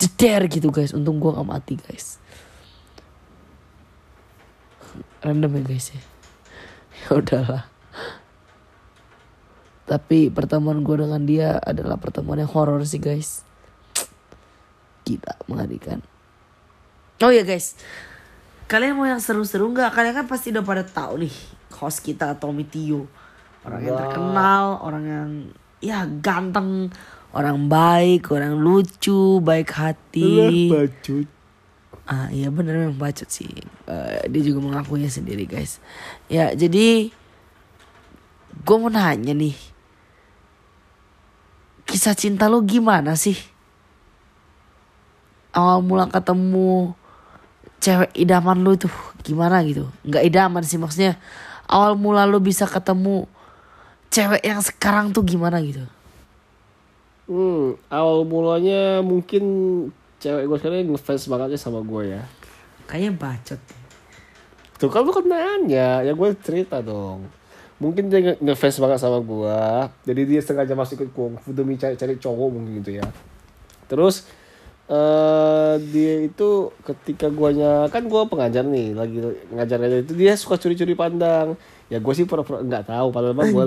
Jeder 0.00 0.48
gitu 0.48 0.72
guys. 0.72 0.96
Untung 0.96 1.20
gue 1.20 1.28
gak 1.28 1.44
mati 1.44 1.76
guys. 1.76 2.16
Random 5.20 5.52
ya 5.60 5.62
guys 5.62 5.86
ya? 5.92 6.00
Ya 7.00 7.16
udahlah. 7.16 7.64
Tapi 9.88 10.28
pertemuan 10.28 10.84
gue 10.84 11.00
dengan 11.00 11.24
dia 11.24 11.56
adalah 11.56 11.96
pertemuan 11.96 12.40
yang 12.40 12.52
horor 12.52 12.80
sih 12.84 13.00
guys. 13.00 13.42
Gila 15.04 15.34
mengerikan 15.48 16.04
oh 17.20 17.32
ya 17.32 17.44
guys 17.44 17.76
kalian 18.70 18.94
mau 18.94 19.06
yang 19.08 19.20
seru-seru 19.20 19.68
nggak 19.72 19.92
kalian 19.92 20.14
kan 20.14 20.26
pasti 20.30 20.54
udah 20.54 20.64
pada 20.64 20.82
tahu 20.86 21.26
nih 21.26 21.34
host 21.76 22.04
kita 22.04 22.38
Tommy 22.38 22.64
Tio 22.68 23.08
orang 23.66 23.80
yang 23.84 23.96
Wah. 23.96 24.00
terkenal 24.06 24.64
orang 24.80 25.04
yang 25.04 25.30
ya 25.80 25.98
ganteng 26.08 26.92
orang 27.32 27.68
baik 27.68 28.30
orang 28.32 28.56
lucu 28.56 29.40
baik 29.40 29.70
hati 29.74 30.68
bacot 30.70 31.40
Ah 32.10 32.26
iya 32.34 32.50
bener 32.50 32.74
memang 32.74 32.98
bacot 32.98 33.30
sih. 33.30 33.46
Eh, 33.86 34.26
dia 34.26 34.42
juga 34.42 34.58
mengakuinya 34.58 35.06
sendiri 35.06 35.46
guys. 35.46 35.78
Ya 36.26 36.50
jadi 36.58 37.06
gue 38.66 38.76
mau 38.82 38.90
nanya 38.90 39.30
nih. 39.30 39.54
Kisah 41.86 42.18
cinta 42.18 42.50
lo 42.50 42.66
gimana 42.66 43.14
sih? 43.14 43.38
Awal 45.54 45.86
mula 45.86 46.10
ketemu 46.10 46.98
cewek 47.80 48.12
idaman 48.14 48.60
lu 48.60 48.76
tuh 48.76 48.92
gimana 49.24 49.64
gitu? 49.64 49.88
Nggak 50.04 50.22
idaman 50.28 50.62
sih 50.62 50.76
maksudnya. 50.76 51.16
Awal 51.66 51.96
mula 51.96 52.28
lo 52.28 52.38
bisa 52.38 52.68
ketemu 52.68 53.24
cewek 54.12 54.42
yang 54.44 54.60
sekarang 54.60 55.10
tuh 55.10 55.24
gimana 55.24 55.58
gitu? 55.64 55.82
Hmm, 57.30 57.78
awal 57.86 58.26
mulanya 58.26 59.00
mungkin 59.06 59.42
cewek 60.18 60.50
gue 60.50 60.56
sekarang 60.58 60.82
ngefans 60.92 61.30
banget 61.30 61.54
ya 61.54 61.58
sama 61.62 61.80
gue 61.80 62.18
ya. 62.18 62.22
Kayaknya 62.90 63.12
bacot. 63.14 63.60
Tuh 64.82 64.88
kan 64.90 65.04
lu 65.06 65.12
kan 65.14 65.24
nanya, 65.28 66.02
ya 66.02 66.10
gue 66.10 66.28
cerita 66.42 66.82
dong. 66.82 67.28
Mungkin 67.80 68.10
dia 68.12 68.20
nge- 68.20 68.40
ngefans 68.44 68.76
banget 68.82 68.98
sama 69.00 69.22
gue, 69.22 69.60
jadi 70.04 70.20
dia 70.26 70.40
sengaja 70.44 70.74
masuk 70.76 71.00
ke 71.00 71.06
kungfu 71.14 71.54
demi 71.54 71.80
cari, 71.80 71.96
cari 71.96 72.18
cowok 72.18 72.48
mungkin 72.52 72.82
gitu 72.82 72.98
ya. 73.00 73.06
Terus 73.88 74.26
eh 74.90 75.74
dia 75.86 76.14
itu 76.20 76.48
ketika 76.82 77.30
guanya 77.30 77.86
kan 77.86 78.02
gua 78.04 78.26
pengajar 78.26 78.66
nih 78.66 78.90
lagi 78.90 79.22
ngajar 79.48 79.78
itu 80.02 80.12
dia 80.12 80.34
suka 80.34 80.58
curi-curi 80.58 80.92
pandang 80.92 81.54
ya 81.86 81.98
gue 81.98 82.10
sih 82.12 82.22
pura-pura 82.22 82.58
nggak 82.60 82.86
tahu 82.86 83.10
padahal 83.10 83.34
mah 83.34 83.46
gue 83.46 83.66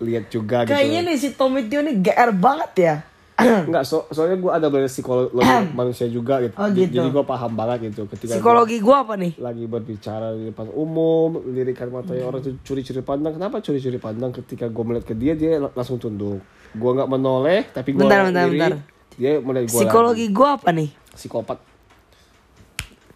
lihat 0.00 0.24
juga 0.26 0.62
gitu 0.62 0.74
Kayaknya 0.74 1.00
nih 1.06 1.16
si 1.16 1.28
Tommy 1.32 1.66
Tio 1.66 1.82
nih 1.82 2.02
GR 2.02 2.30
banget 2.34 2.72
ya. 2.76 2.94
Enggak, 3.66 3.82
so, 3.82 4.06
soalnya 4.10 4.38
gue 4.38 4.46
ada 4.46 4.66
belajar 4.66 4.86
psikologi 4.86 5.30
manusia 5.78 6.06
juga 6.06 6.38
gitu. 6.38 6.54
Oh, 6.54 6.66
gitu. 6.70 6.90
Jadi 6.92 7.08
gue 7.10 7.24
paham 7.24 7.52
banget 7.54 7.90
gitu 7.90 8.06
ketika 8.10 8.38
Psikologi 8.38 8.78
gua 8.78 9.02
apa 9.02 9.14
nih? 9.14 9.34
lagi 9.38 9.66
berbicara 9.66 10.34
di 10.34 10.50
depan 10.50 10.70
umum, 10.70 11.42
lirikan 11.50 11.90
matanya 11.90 12.26
orang 12.26 12.42
tuh 12.42 12.54
curi-curi 12.62 13.02
pandang. 13.02 13.34
Kenapa 13.34 13.58
curi-curi 13.58 13.98
pandang 13.98 14.30
ketika 14.30 14.70
gue 14.70 14.84
melihat 14.86 15.06
ke 15.06 15.14
dia, 15.14 15.34
dia 15.34 15.58
lang- 15.58 15.74
langsung 15.74 15.98
tunduk. 15.98 16.42
Gue 16.74 16.90
nggak 16.90 17.10
menoleh, 17.10 17.66
tapi 17.70 17.94
gue 17.94 18.02
Bentar, 18.02 18.30
bentar, 18.30 18.46
bentar. 18.46 18.72
Dia 19.14 19.38
mulai 19.38 19.64
gue 19.66 19.74
Psikologi 19.74 20.26
gua 20.30 20.58
apa 20.58 20.70
nih? 20.74 20.90
psikopat. 21.14 21.58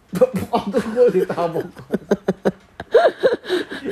Waktu 0.55 0.77
gue 0.95 1.07
ditabok. 1.21 1.67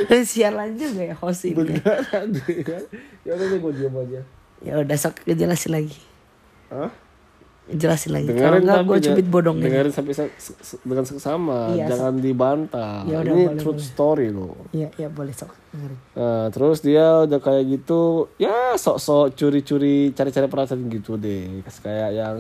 Sialan 0.28 0.80
juga 0.80 1.02
ya 1.12 1.16
host 1.20 1.46
ini. 1.46 1.56
Beneran 1.60 2.28
dia. 2.36 2.80
Ya 3.28 3.32
udah 3.36 3.48
gue 3.60 3.72
diam 3.76 3.96
aja. 4.00 4.22
Ya 4.64 4.74
udah 4.80 4.98
sok 4.98 5.22
jelasin 5.28 5.76
lagi. 5.76 6.00
Hah? 6.72 6.90
Jelasin 7.70 8.12
lagi. 8.12 8.28
Kalau 8.30 8.58
dengerin 8.58 8.84
gua 8.84 8.96
ja- 8.96 9.06
cubit 9.12 9.28
bodongnya. 9.28 9.68
dengerin 9.68 9.92
sampai 9.92 10.14
se- 10.14 10.36
se- 10.40 10.80
dengan 10.82 11.04
seksama 11.04 11.74
Iya, 11.74 11.86
jangan 11.86 12.14
dibantah 12.16 13.04
Ya 13.04 13.20
udah, 13.20 13.28
ini 13.30 13.44
boleh, 13.46 13.58
truth 13.58 13.76
boleh. 13.76 13.90
story 13.90 14.28
loh 14.30 14.56
Iya, 14.72 14.88
iya 14.96 15.08
boleh 15.08 15.32
sok. 15.32 15.52
dengerin. 15.70 16.00
nah, 16.14 16.46
terus 16.48 16.78
dia 16.80 17.06
udah 17.24 17.38
kayak 17.38 17.64
gitu 17.70 18.00
ya 18.38 18.56
sok-sok 18.74 19.34
curi-curi 19.34 19.98
cari-cari 20.12 20.46
perhatian 20.46 20.88
gitu 20.88 21.16
deh 21.16 21.60
kayak 21.78 22.10
yang 22.14 22.36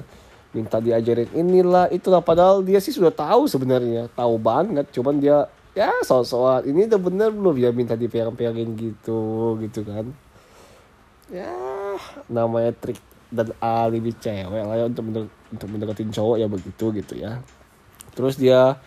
minta 0.49 0.77
diajarin 0.77 1.27
inilah 1.33 1.85
itulah 1.87 2.19
padahal 2.19 2.61
dia 2.61 2.79
sih 2.79 2.89
sudah 2.89 3.11
tahu 3.11 3.45
sebenarnya 3.45 4.07
tahu 4.09 4.35
banget 4.37 4.87
cuman 4.89 5.17
dia 5.17 5.43
ya 5.73 5.91
sok-sokan 6.01 6.65
ini 6.65 6.87
udah 6.87 6.97
bener 6.99 7.29
belum 7.29 7.55
ya 7.57 7.69
minta 7.69 7.93
dipegang-pegangin 7.93 8.73
gitu 8.73 9.19
gitu 9.59 9.83
kan 9.83 10.07
ya 11.27 11.51
namanya 12.25 12.71
trik 12.73 12.97
dan 13.27 13.51
alibi 13.59 14.15
cewek 14.15 14.63
lah 14.63 14.75
ya 14.79 14.85
untuk 14.87 15.03
mende- 15.03 15.33
untuk 15.51 15.67
mendekatin 15.67 16.11
cowok 16.11 16.37
ya 16.39 16.47
begitu 16.47 16.85
gitu 16.95 17.13
ya. 17.19 17.43
Terus 18.15 18.39
dia 18.39 18.79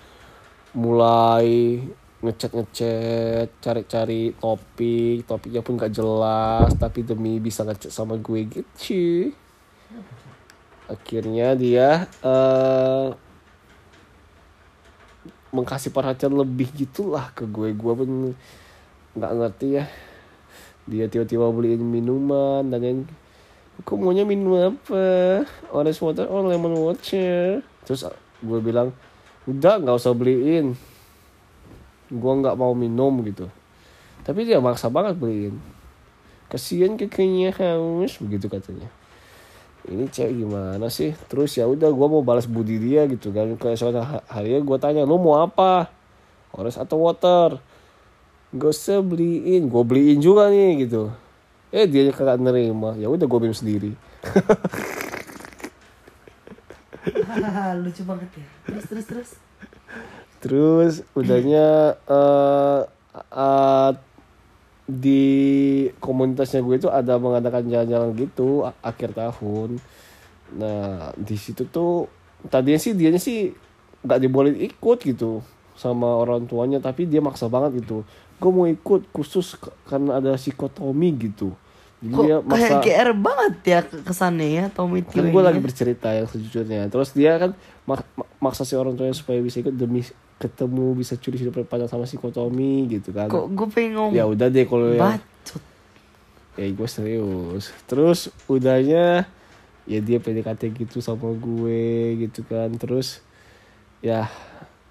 mulai 0.73 1.81
ngechat 2.21 2.53
ngechat 2.53 3.49
cari-cari 3.65 4.37
topik 4.37 5.25
topiknya 5.25 5.65
pun 5.65 5.81
gak 5.81 5.93
jelas 5.93 6.69
tapi 6.77 7.01
demi 7.01 7.41
bisa 7.41 7.65
ngechat 7.65 7.93
sama 7.93 8.17
gue 8.21 8.41
gitu. 8.49 9.33
Akhirnya 10.89 11.55
dia 11.55 12.09
eh 12.25 13.09
mengkasih 15.51 15.91
perhatian 15.91 16.35
lebih 16.35 16.71
gitulah 16.75 17.35
ke 17.35 17.43
gue. 17.47 17.75
Gue 17.75 17.93
pun 17.95 18.11
nggak 19.19 19.33
ngerti 19.35 19.69
ya. 19.83 19.85
Dia 20.87 21.07
tiba-tiba 21.07 21.51
beliin 21.51 21.83
minuman 21.83 22.67
dan 22.71 22.81
yang 22.83 23.01
aku 23.81 23.97
maunya 23.97 24.29
minum 24.29 24.61
apa? 24.61 25.43
Orange 25.73 26.01
water 26.05 26.29
or 26.29 26.45
lemon 26.45 26.77
water. 26.77 27.65
Terus 27.89 28.05
gue 28.45 28.59
bilang 28.61 28.93
udah 29.49 29.81
nggak 29.81 29.97
usah 29.97 30.13
beliin. 30.13 30.77
Gue 32.13 32.33
nggak 32.45 32.61
mau 32.61 32.77
minum 32.77 33.11
gitu. 33.25 33.49
Tapi 34.21 34.45
dia 34.45 34.61
maksa 34.61 34.93
banget 34.93 35.17
beliin. 35.17 35.57
Kasihan 36.53 37.01
kakinya 37.01 37.51
haus 37.57 38.21
begitu 38.21 38.53
katanya. 38.53 38.93
Ini 39.89 40.13
cewek 40.13 40.45
gimana 40.45 40.93
sih? 40.93 41.17
Terus 41.33 41.57
ya 41.57 41.65
udah 41.65 41.89
gue 41.89 42.07
mau 42.11 42.21
balas 42.21 42.45
budi 42.45 42.77
dia 42.77 43.09
gitu 43.09 43.33
kan. 43.33 43.57
Kayak 43.57 43.81
suatu 43.81 44.05
ha- 44.05 44.27
hari 44.29 44.61
gue 44.61 44.79
tanya 44.79 45.09
lu 45.09 45.17
mau 45.17 45.41
apa? 45.41 45.89
Orange 46.53 46.77
atau 46.77 47.01
water? 47.01 47.57
Gak 48.53 48.71
usah 48.77 49.01
beliin. 49.01 49.73
Gue 49.73 49.83
beliin 49.89 50.21
juga 50.21 50.53
nih 50.53 50.85
gitu 50.85 51.09
eh 51.71 51.87
dia 51.87 52.11
kagak 52.11 52.43
nerima. 52.43 52.99
Ya 52.99 53.07
udah 53.07 53.27
gue 53.27 53.39
minum 53.39 53.55
sendiri. 53.55 53.95
Lucu 57.83 58.03
banget 58.05 58.31
ya. 58.35 58.47
Terus 58.67 58.85
terus 58.91 59.07
terus. 59.07 59.31
terus 60.41 60.95
udahnya 61.13 62.01
eh 62.09 62.83
eh, 63.15 63.91
di 64.91 65.25
komunitasnya 66.03 66.65
gue 66.65 66.81
itu 66.81 66.89
ada 66.91 67.21
mengadakan 67.21 67.69
jalan-jalan 67.71 68.11
gitu 68.19 68.67
akhir 68.83 69.15
tahun. 69.15 69.79
Nah 70.59 71.15
di 71.15 71.37
situ 71.39 71.69
tuh 71.71 72.11
tadinya 72.51 72.81
sih 72.81 72.97
dianya 72.97 73.21
sih 73.23 73.55
nggak 74.01 74.21
dibolehin 74.27 74.59
ikut 74.65 74.99
gitu 75.05 75.45
sama 75.77 76.09
orang 76.09 76.49
tuanya 76.49 76.81
tapi 76.83 77.07
dia 77.07 77.23
maksa 77.23 77.47
banget 77.47 77.85
gitu. 77.85 78.03
Gue 78.41 78.51
mau 78.51 78.65
ikut 78.65 79.13
khusus 79.13 79.55
karena 79.87 80.19
ada 80.19 80.35
psikotomi 80.35 81.13
gitu 81.21 81.53
Kok 82.01 82.25
dia 82.25 82.41
kayak 82.41 82.49
maksa 82.49 82.75
GR 82.81 83.11
banget 83.13 83.55
ya 83.61 83.81
kesannya 83.85 84.49
ya 84.49 84.65
Tommy 84.73 85.05
Tio 85.05 85.21
kan 85.21 85.29
gue 85.29 85.43
ya. 85.45 85.49
lagi 85.53 85.61
bercerita 85.61 86.09
yang 86.17 86.25
sejujurnya. 86.25 86.89
Terus 86.89 87.13
dia 87.13 87.37
kan 87.37 87.53
mak- 87.85 88.09
mak- 88.17 88.33
maksa 88.41 88.65
si 88.65 88.73
orang 88.73 88.97
tuanya 88.97 89.13
supaya 89.13 89.37
bisa 89.45 89.61
ikut 89.61 89.77
demi 89.77 90.01
ketemu 90.41 90.97
bisa 90.97 91.21
curi 91.21 91.37
hidup 91.37 91.61
panjang 91.69 91.93
sama 91.93 92.09
psikotomi 92.09 92.89
gitu 92.89 93.13
kan. 93.13 93.29
Kok 93.29 93.53
gue 93.53 93.69
pengen 93.69 94.01
ngomong 94.01 94.17
ya 94.17 94.25
udah 94.25 94.49
deh 94.49 94.65
kalau 94.65 94.97
ya. 94.97 95.21
ya 96.57 96.67
gue 96.73 96.89
serius. 96.89 97.69
Terus 97.85 98.33
udahnya 98.49 99.29
ya 99.85 100.01
dia 100.01 100.17
PDKT 100.17 100.73
gitu 100.73 101.05
sama 101.05 101.37
gue 101.37 102.17
gitu 102.17 102.49
kan. 102.49 102.73
Terus 102.81 103.21
ya 104.01 104.25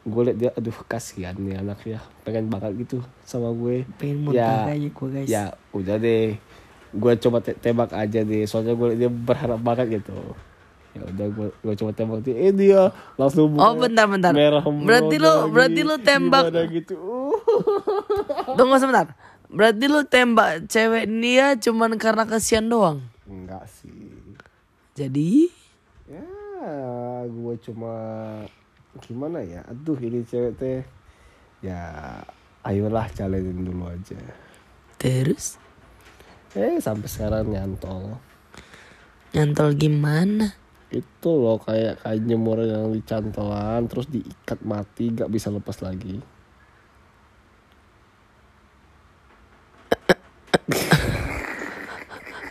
gue 0.06 0.22
liat 0.30 0.38
dia 0.38 0.50
aduh 0.54 0.78
kasihan 0.86 1.34
nih 1.34 1.58
anak 1.58 1.82
ya 1.90 2.00
pengen 2.22 2.54
banget 2.54 2.86
gitu 2.86 3.02
sama 3.26 3.50
gue. 3.50 3.90
Pengen 3.98 4.30
ya 4.30 4.70
muntah 4.70 4.78
aja 4.78 4.90
gue 4.94 5.08
guys. 5.10 5.26
ya 5.26 5.44
udah 5.74 5.98
deh 5.98 6.38
gue 6.90 7.14
coba 7.20 7.38
te- 7.40 7.54
tembak 7.54 7.92
aja 7.92 8.20
deh 8.20 8.44
soalnya 8.44 8.74
gue 8.74 8.96
dia 8.96 9.08
berharap 9.08 9.60
banget 9.60 10.02
gitu 10.02 10.18
ya 10.90 11.06
udah 11.06 11.28
gue 11.30 11.48
gue 11.54 11.74
coba 11.76 11.92
tembak 11.94 12.20
dia 12.22 12.36
eh 12.36 12.50
dia 12.50 12.82
langsung 13.14 13.54
Oh 13.56 13.78
bentar 13.78 14.06
bentar. 14.06 14.34
merah 14.34 14.66
Berarti 14.66 15.16
lu 15.16 15.34
berarti 15.48 15.82
lu 15.82 15.96
tembak. 16.00 16.50
Gitu. 16.68 16.98
Tunggu 18.58 18.76
sebentar. 18.76 19.14
Berarti 19.46 19.86
lu 19.86 20.02
tembak 20.04 20.66
cewek 20.66 21.06
dia 21.06 21.54
cuman 21.56 21.94
karena 21.96 22.26
kasihan 22.26 22.66
doang. 22.66 23.06
enggak 23.26 23.62
sih 23.70 23.94
Jadi 24.94 25.46
ya 26.06 26.26
gue 27.24 27.56
cuma 27.62 27.94
gimana 29.00 29.40
ya 29.40 29.62
aduh 29.64 29.96
ini 29.96 30.26
cewek 30.26 30.58
teh 30.58 30.82
ya 31.62 31.78
ayolah 32.64 33.06
jalanin 33.14 33.62
dulu 33.62 33.86
aja 33.86 34.18
terus 34.98 35.56
eh 36.58 36.82
sampai 36.82 37.08
sekarang 37.10 37.54
nyantol 37.54 38.18
nyantol 39.34 39.70
gimana? 39.78 40.58
itu 40.90 41.30
loh 41.30 41.62
kayak 41.62 42.02
kain 42.02 42.26
jemur 42.26 42.66
yang 42.66 42.90
dicantolan 42.90 43.86
terus 43.86 44.10
diikat 44.10 44.58
mati 44.66 45.14
gak 45.14 45.30
bisa 45.30 45.54
lepas 45.54 45.86
lagi 45.86 46.18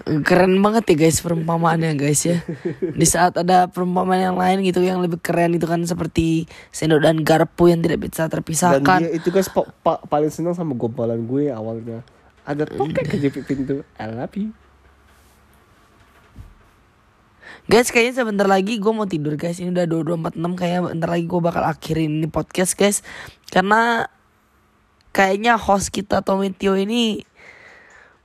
Keren 0.09 0.57
banget 0.65 0.89
ya 0.89 0.97
guys 1.05 1.21
perumpamaannya 1.21 1.93
guys 1.93 2.25
ya. 2.25 2.41
Di 2.81 3.05
saat 3.05 3.37
ada 3.37 3.69
perumpamaan 3.69 4.33
yang 4.33 4.37
lain 4.41 4.65
gitu 4.65 4.81
yang 4.81 5.05
lebih 5.05 5.21
keren 5.21 5.53
itu 5.53 5.69
kan 5.69 5.85
seperti 5.85 6.49
sendok 6.73 7.05
dan 7.05 7.21
garpu 7.21 7.69
yang 7.69 7.85
tidak 7.85 8.09
bisa 8.09 8.25
dan 8.25 8.41
terpisahkan. 8.41 9.01
dia 9.05 9.13
itu 9.13 9.29
guys 9.29 9.53
pa- 9.53 9.69
pa- 9.85 10.01
paling 10.09 10.33
senang 10.33 10.57
sama 10.57 10.73
gompalan 10.73 11.29
gue 11.29 11.53
awalnya 11.53 12.01
ada 12.49 12.65
tokek 12.65 13.05
kejepit 13.05 13.45
pintu 13.45 13.85
I 14.01 14.09
love 14.09 14.33
you. 14.33 14.57
Guys 17.69 17.93
kayaknya 17.93 18.25
sebentar 18.25 18.49
lagi 18.49 18.81
gue 18.81 18.93
mau 18.97 19.05
tidur 19.05 19.37
guys. 19.37 19.61
Ini 19.61 19.69
udah 19.77 19.85
2246 19.85 20.57
kayak 20.57 20.79
bentar 20.89 21.09
lagi 21.13 21.25
gue 21.29 21.41
bakal 21.45 21.63
akhirin 21.69 22.25
ini 22.25 22.29
podcast 22.33 22.73
guys. 22.81 23.05
Karena 23.53 24.09
kayaknya 25.13 25.61
host 25.61 25.93
kita 25.93 26.25
Tommy 26.25 26.49
Tio 26.57 26.73
ini 26.73 27.21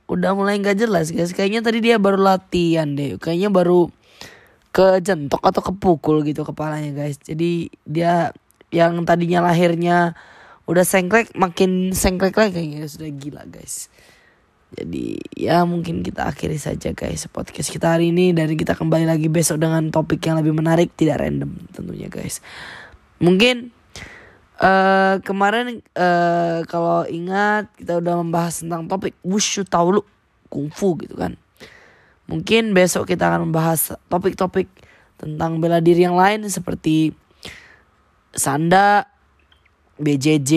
udah 0.08 0.32
mulai 0.32 0.56
nggak 0.56 0.80
jelas 0.80 1.12
guys. 1.12 1.36
Kayaknya 1.36 1.60
tadi 1.60 1.84
dia 1.84 2.00
baru 2.00 2.16
latihan 2.16 2.96
deh. 2.96 3.20
Kayaknya 3.20 3.52
baru 3.52 3.92
kejentok 4.72 5.44
atau 5.44 5.60
kepukul 5.60 6.24
gitu 6.24 6.48
kepalanya 6.48 6.96
guys. 6.96 7.20
Jadi 7.20 7.68
dia 7.84 8.32
yang 8.72 9.04
tadinya 9.04 9.44
lahirnya 9.44 10.16
udah 10.64 10.84
sengklek 10.88 11.36
makin 11.36 11.92
sengklek 11.92 12.32
lagi 12.40 12.56
kayaknya 12.56 12.88
sudah 12.88 13.08
gila 13.12 13.44
guys 13.44 13.92
Jadi 14.74 15.22
ya 15.38 15.62
mungkin 15.62 16.02
kita 16.02 16.26
akhiri 16.26 16.58
saja 16.58 16.90
guys 16.90 17.30
podcast 17.30 17.70
kita 17.70 17.94
hari 17.94 18.10
ini 18.10 18.34
dan 18.34 18.50
kita 18.58 18.74
kembali 18.74 19.06
lagi 19.06 19.30
besok 19.30 19.62
dengan 19.62 19.86
topik 19.94 20.18
yang 20.26 20.42
lebih 20.42 20.50
menarik 20.50 20.90
tidak 20.98 21.22
random 21.22 21.54
tentunya 21.70 22.10
guys. 22.10 22.42
Mungkin 23.22 23.70
uh, 24.58 25.22
kemarin 25.22 25.78
uh, 25.94 26.66
kalau 26.66 27.06
ingat 27.06 27.70
kita 27.78 28.02
udah 28.02 28.14
membahas 28.18 28.66
tentang 28.66 28.90
topik 28.90 29.14
wushu 29.22 29.62
taulu 29.62 30.02
kungfu 30.50 30.98
gitu 31.06 31.14
kan. 31.14 31.38
Mungkin 32.26 32.74
besok 32.74 33.06
kita 33.14 33.30
akan 33.30 33.52
membahas 33.52 33.94
topik-topik 34.10 34.66
tentang 35.20 35.62
bela 35.62 35.78
diri 35.78 36.02
yang 36.02 36.18
lain 36.18 36.48
seperti 36.50 37.14
sanda, 38.34 39.06
BJJ, 40.02 40.52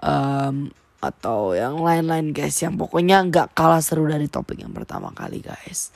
um, 0.00 0.72
atau 0.98 1.54
yang 1.54 1.78
lain-lain 1.78 2.34
guys 2.34 2.58
yang 2.58 2.74
pokoknya 2.74 3.22
nggak 3.30 3.54
kalah 3.54 3.78
seru 3.78 4.10
dari 4.10 4.26
topik 4.26 4.58
yang 4.58 4.74
pertama 4.74 5.14
kali 5.14 5.38
guys 5.38 5.94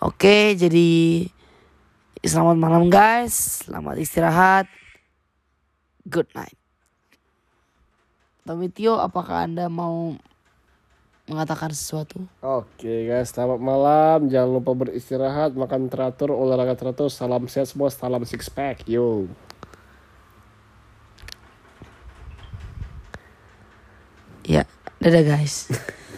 oke 0.00 0.56
jadi 0.56 0.88
selamat 2.24 2.56
malam 2.56 2.88
guys 2.88 3.68
selamat 3.68 4.00
istirahat 4.00 4.66
good 6.08 6.28
night 6.32 6.56
Tomitio 8.48 8.96
apakah 8.96 9.44
anda 9.44 9.68
mau 9.68 10.16
mengatakan 11.24 11.72
sesuatu 11.72 12.24
Oke 12.44 13.08
guys, 13.08 13.32
selamat 13.32 13.60
malam. 13.60 14.28
Jangan 14.28 14.50
lupa 14.60 14.76
beristirahat, 14.76 15.56
makan 15.56 15.88
teratur, 15.88 16.36
olahraga 16.36 16.76
teratur. 16.76 17.08
Salam 17.08 17.48
sehat 17.48 17.72
semua, 17.72 17.88
salam 17.88 18.20
six 18.28 18.52
pack. 18.52 18.84
Yo. 18.84 19.24
Ya 24.44 24.62
dadah 25.00 25.24
guys 25.24 25.68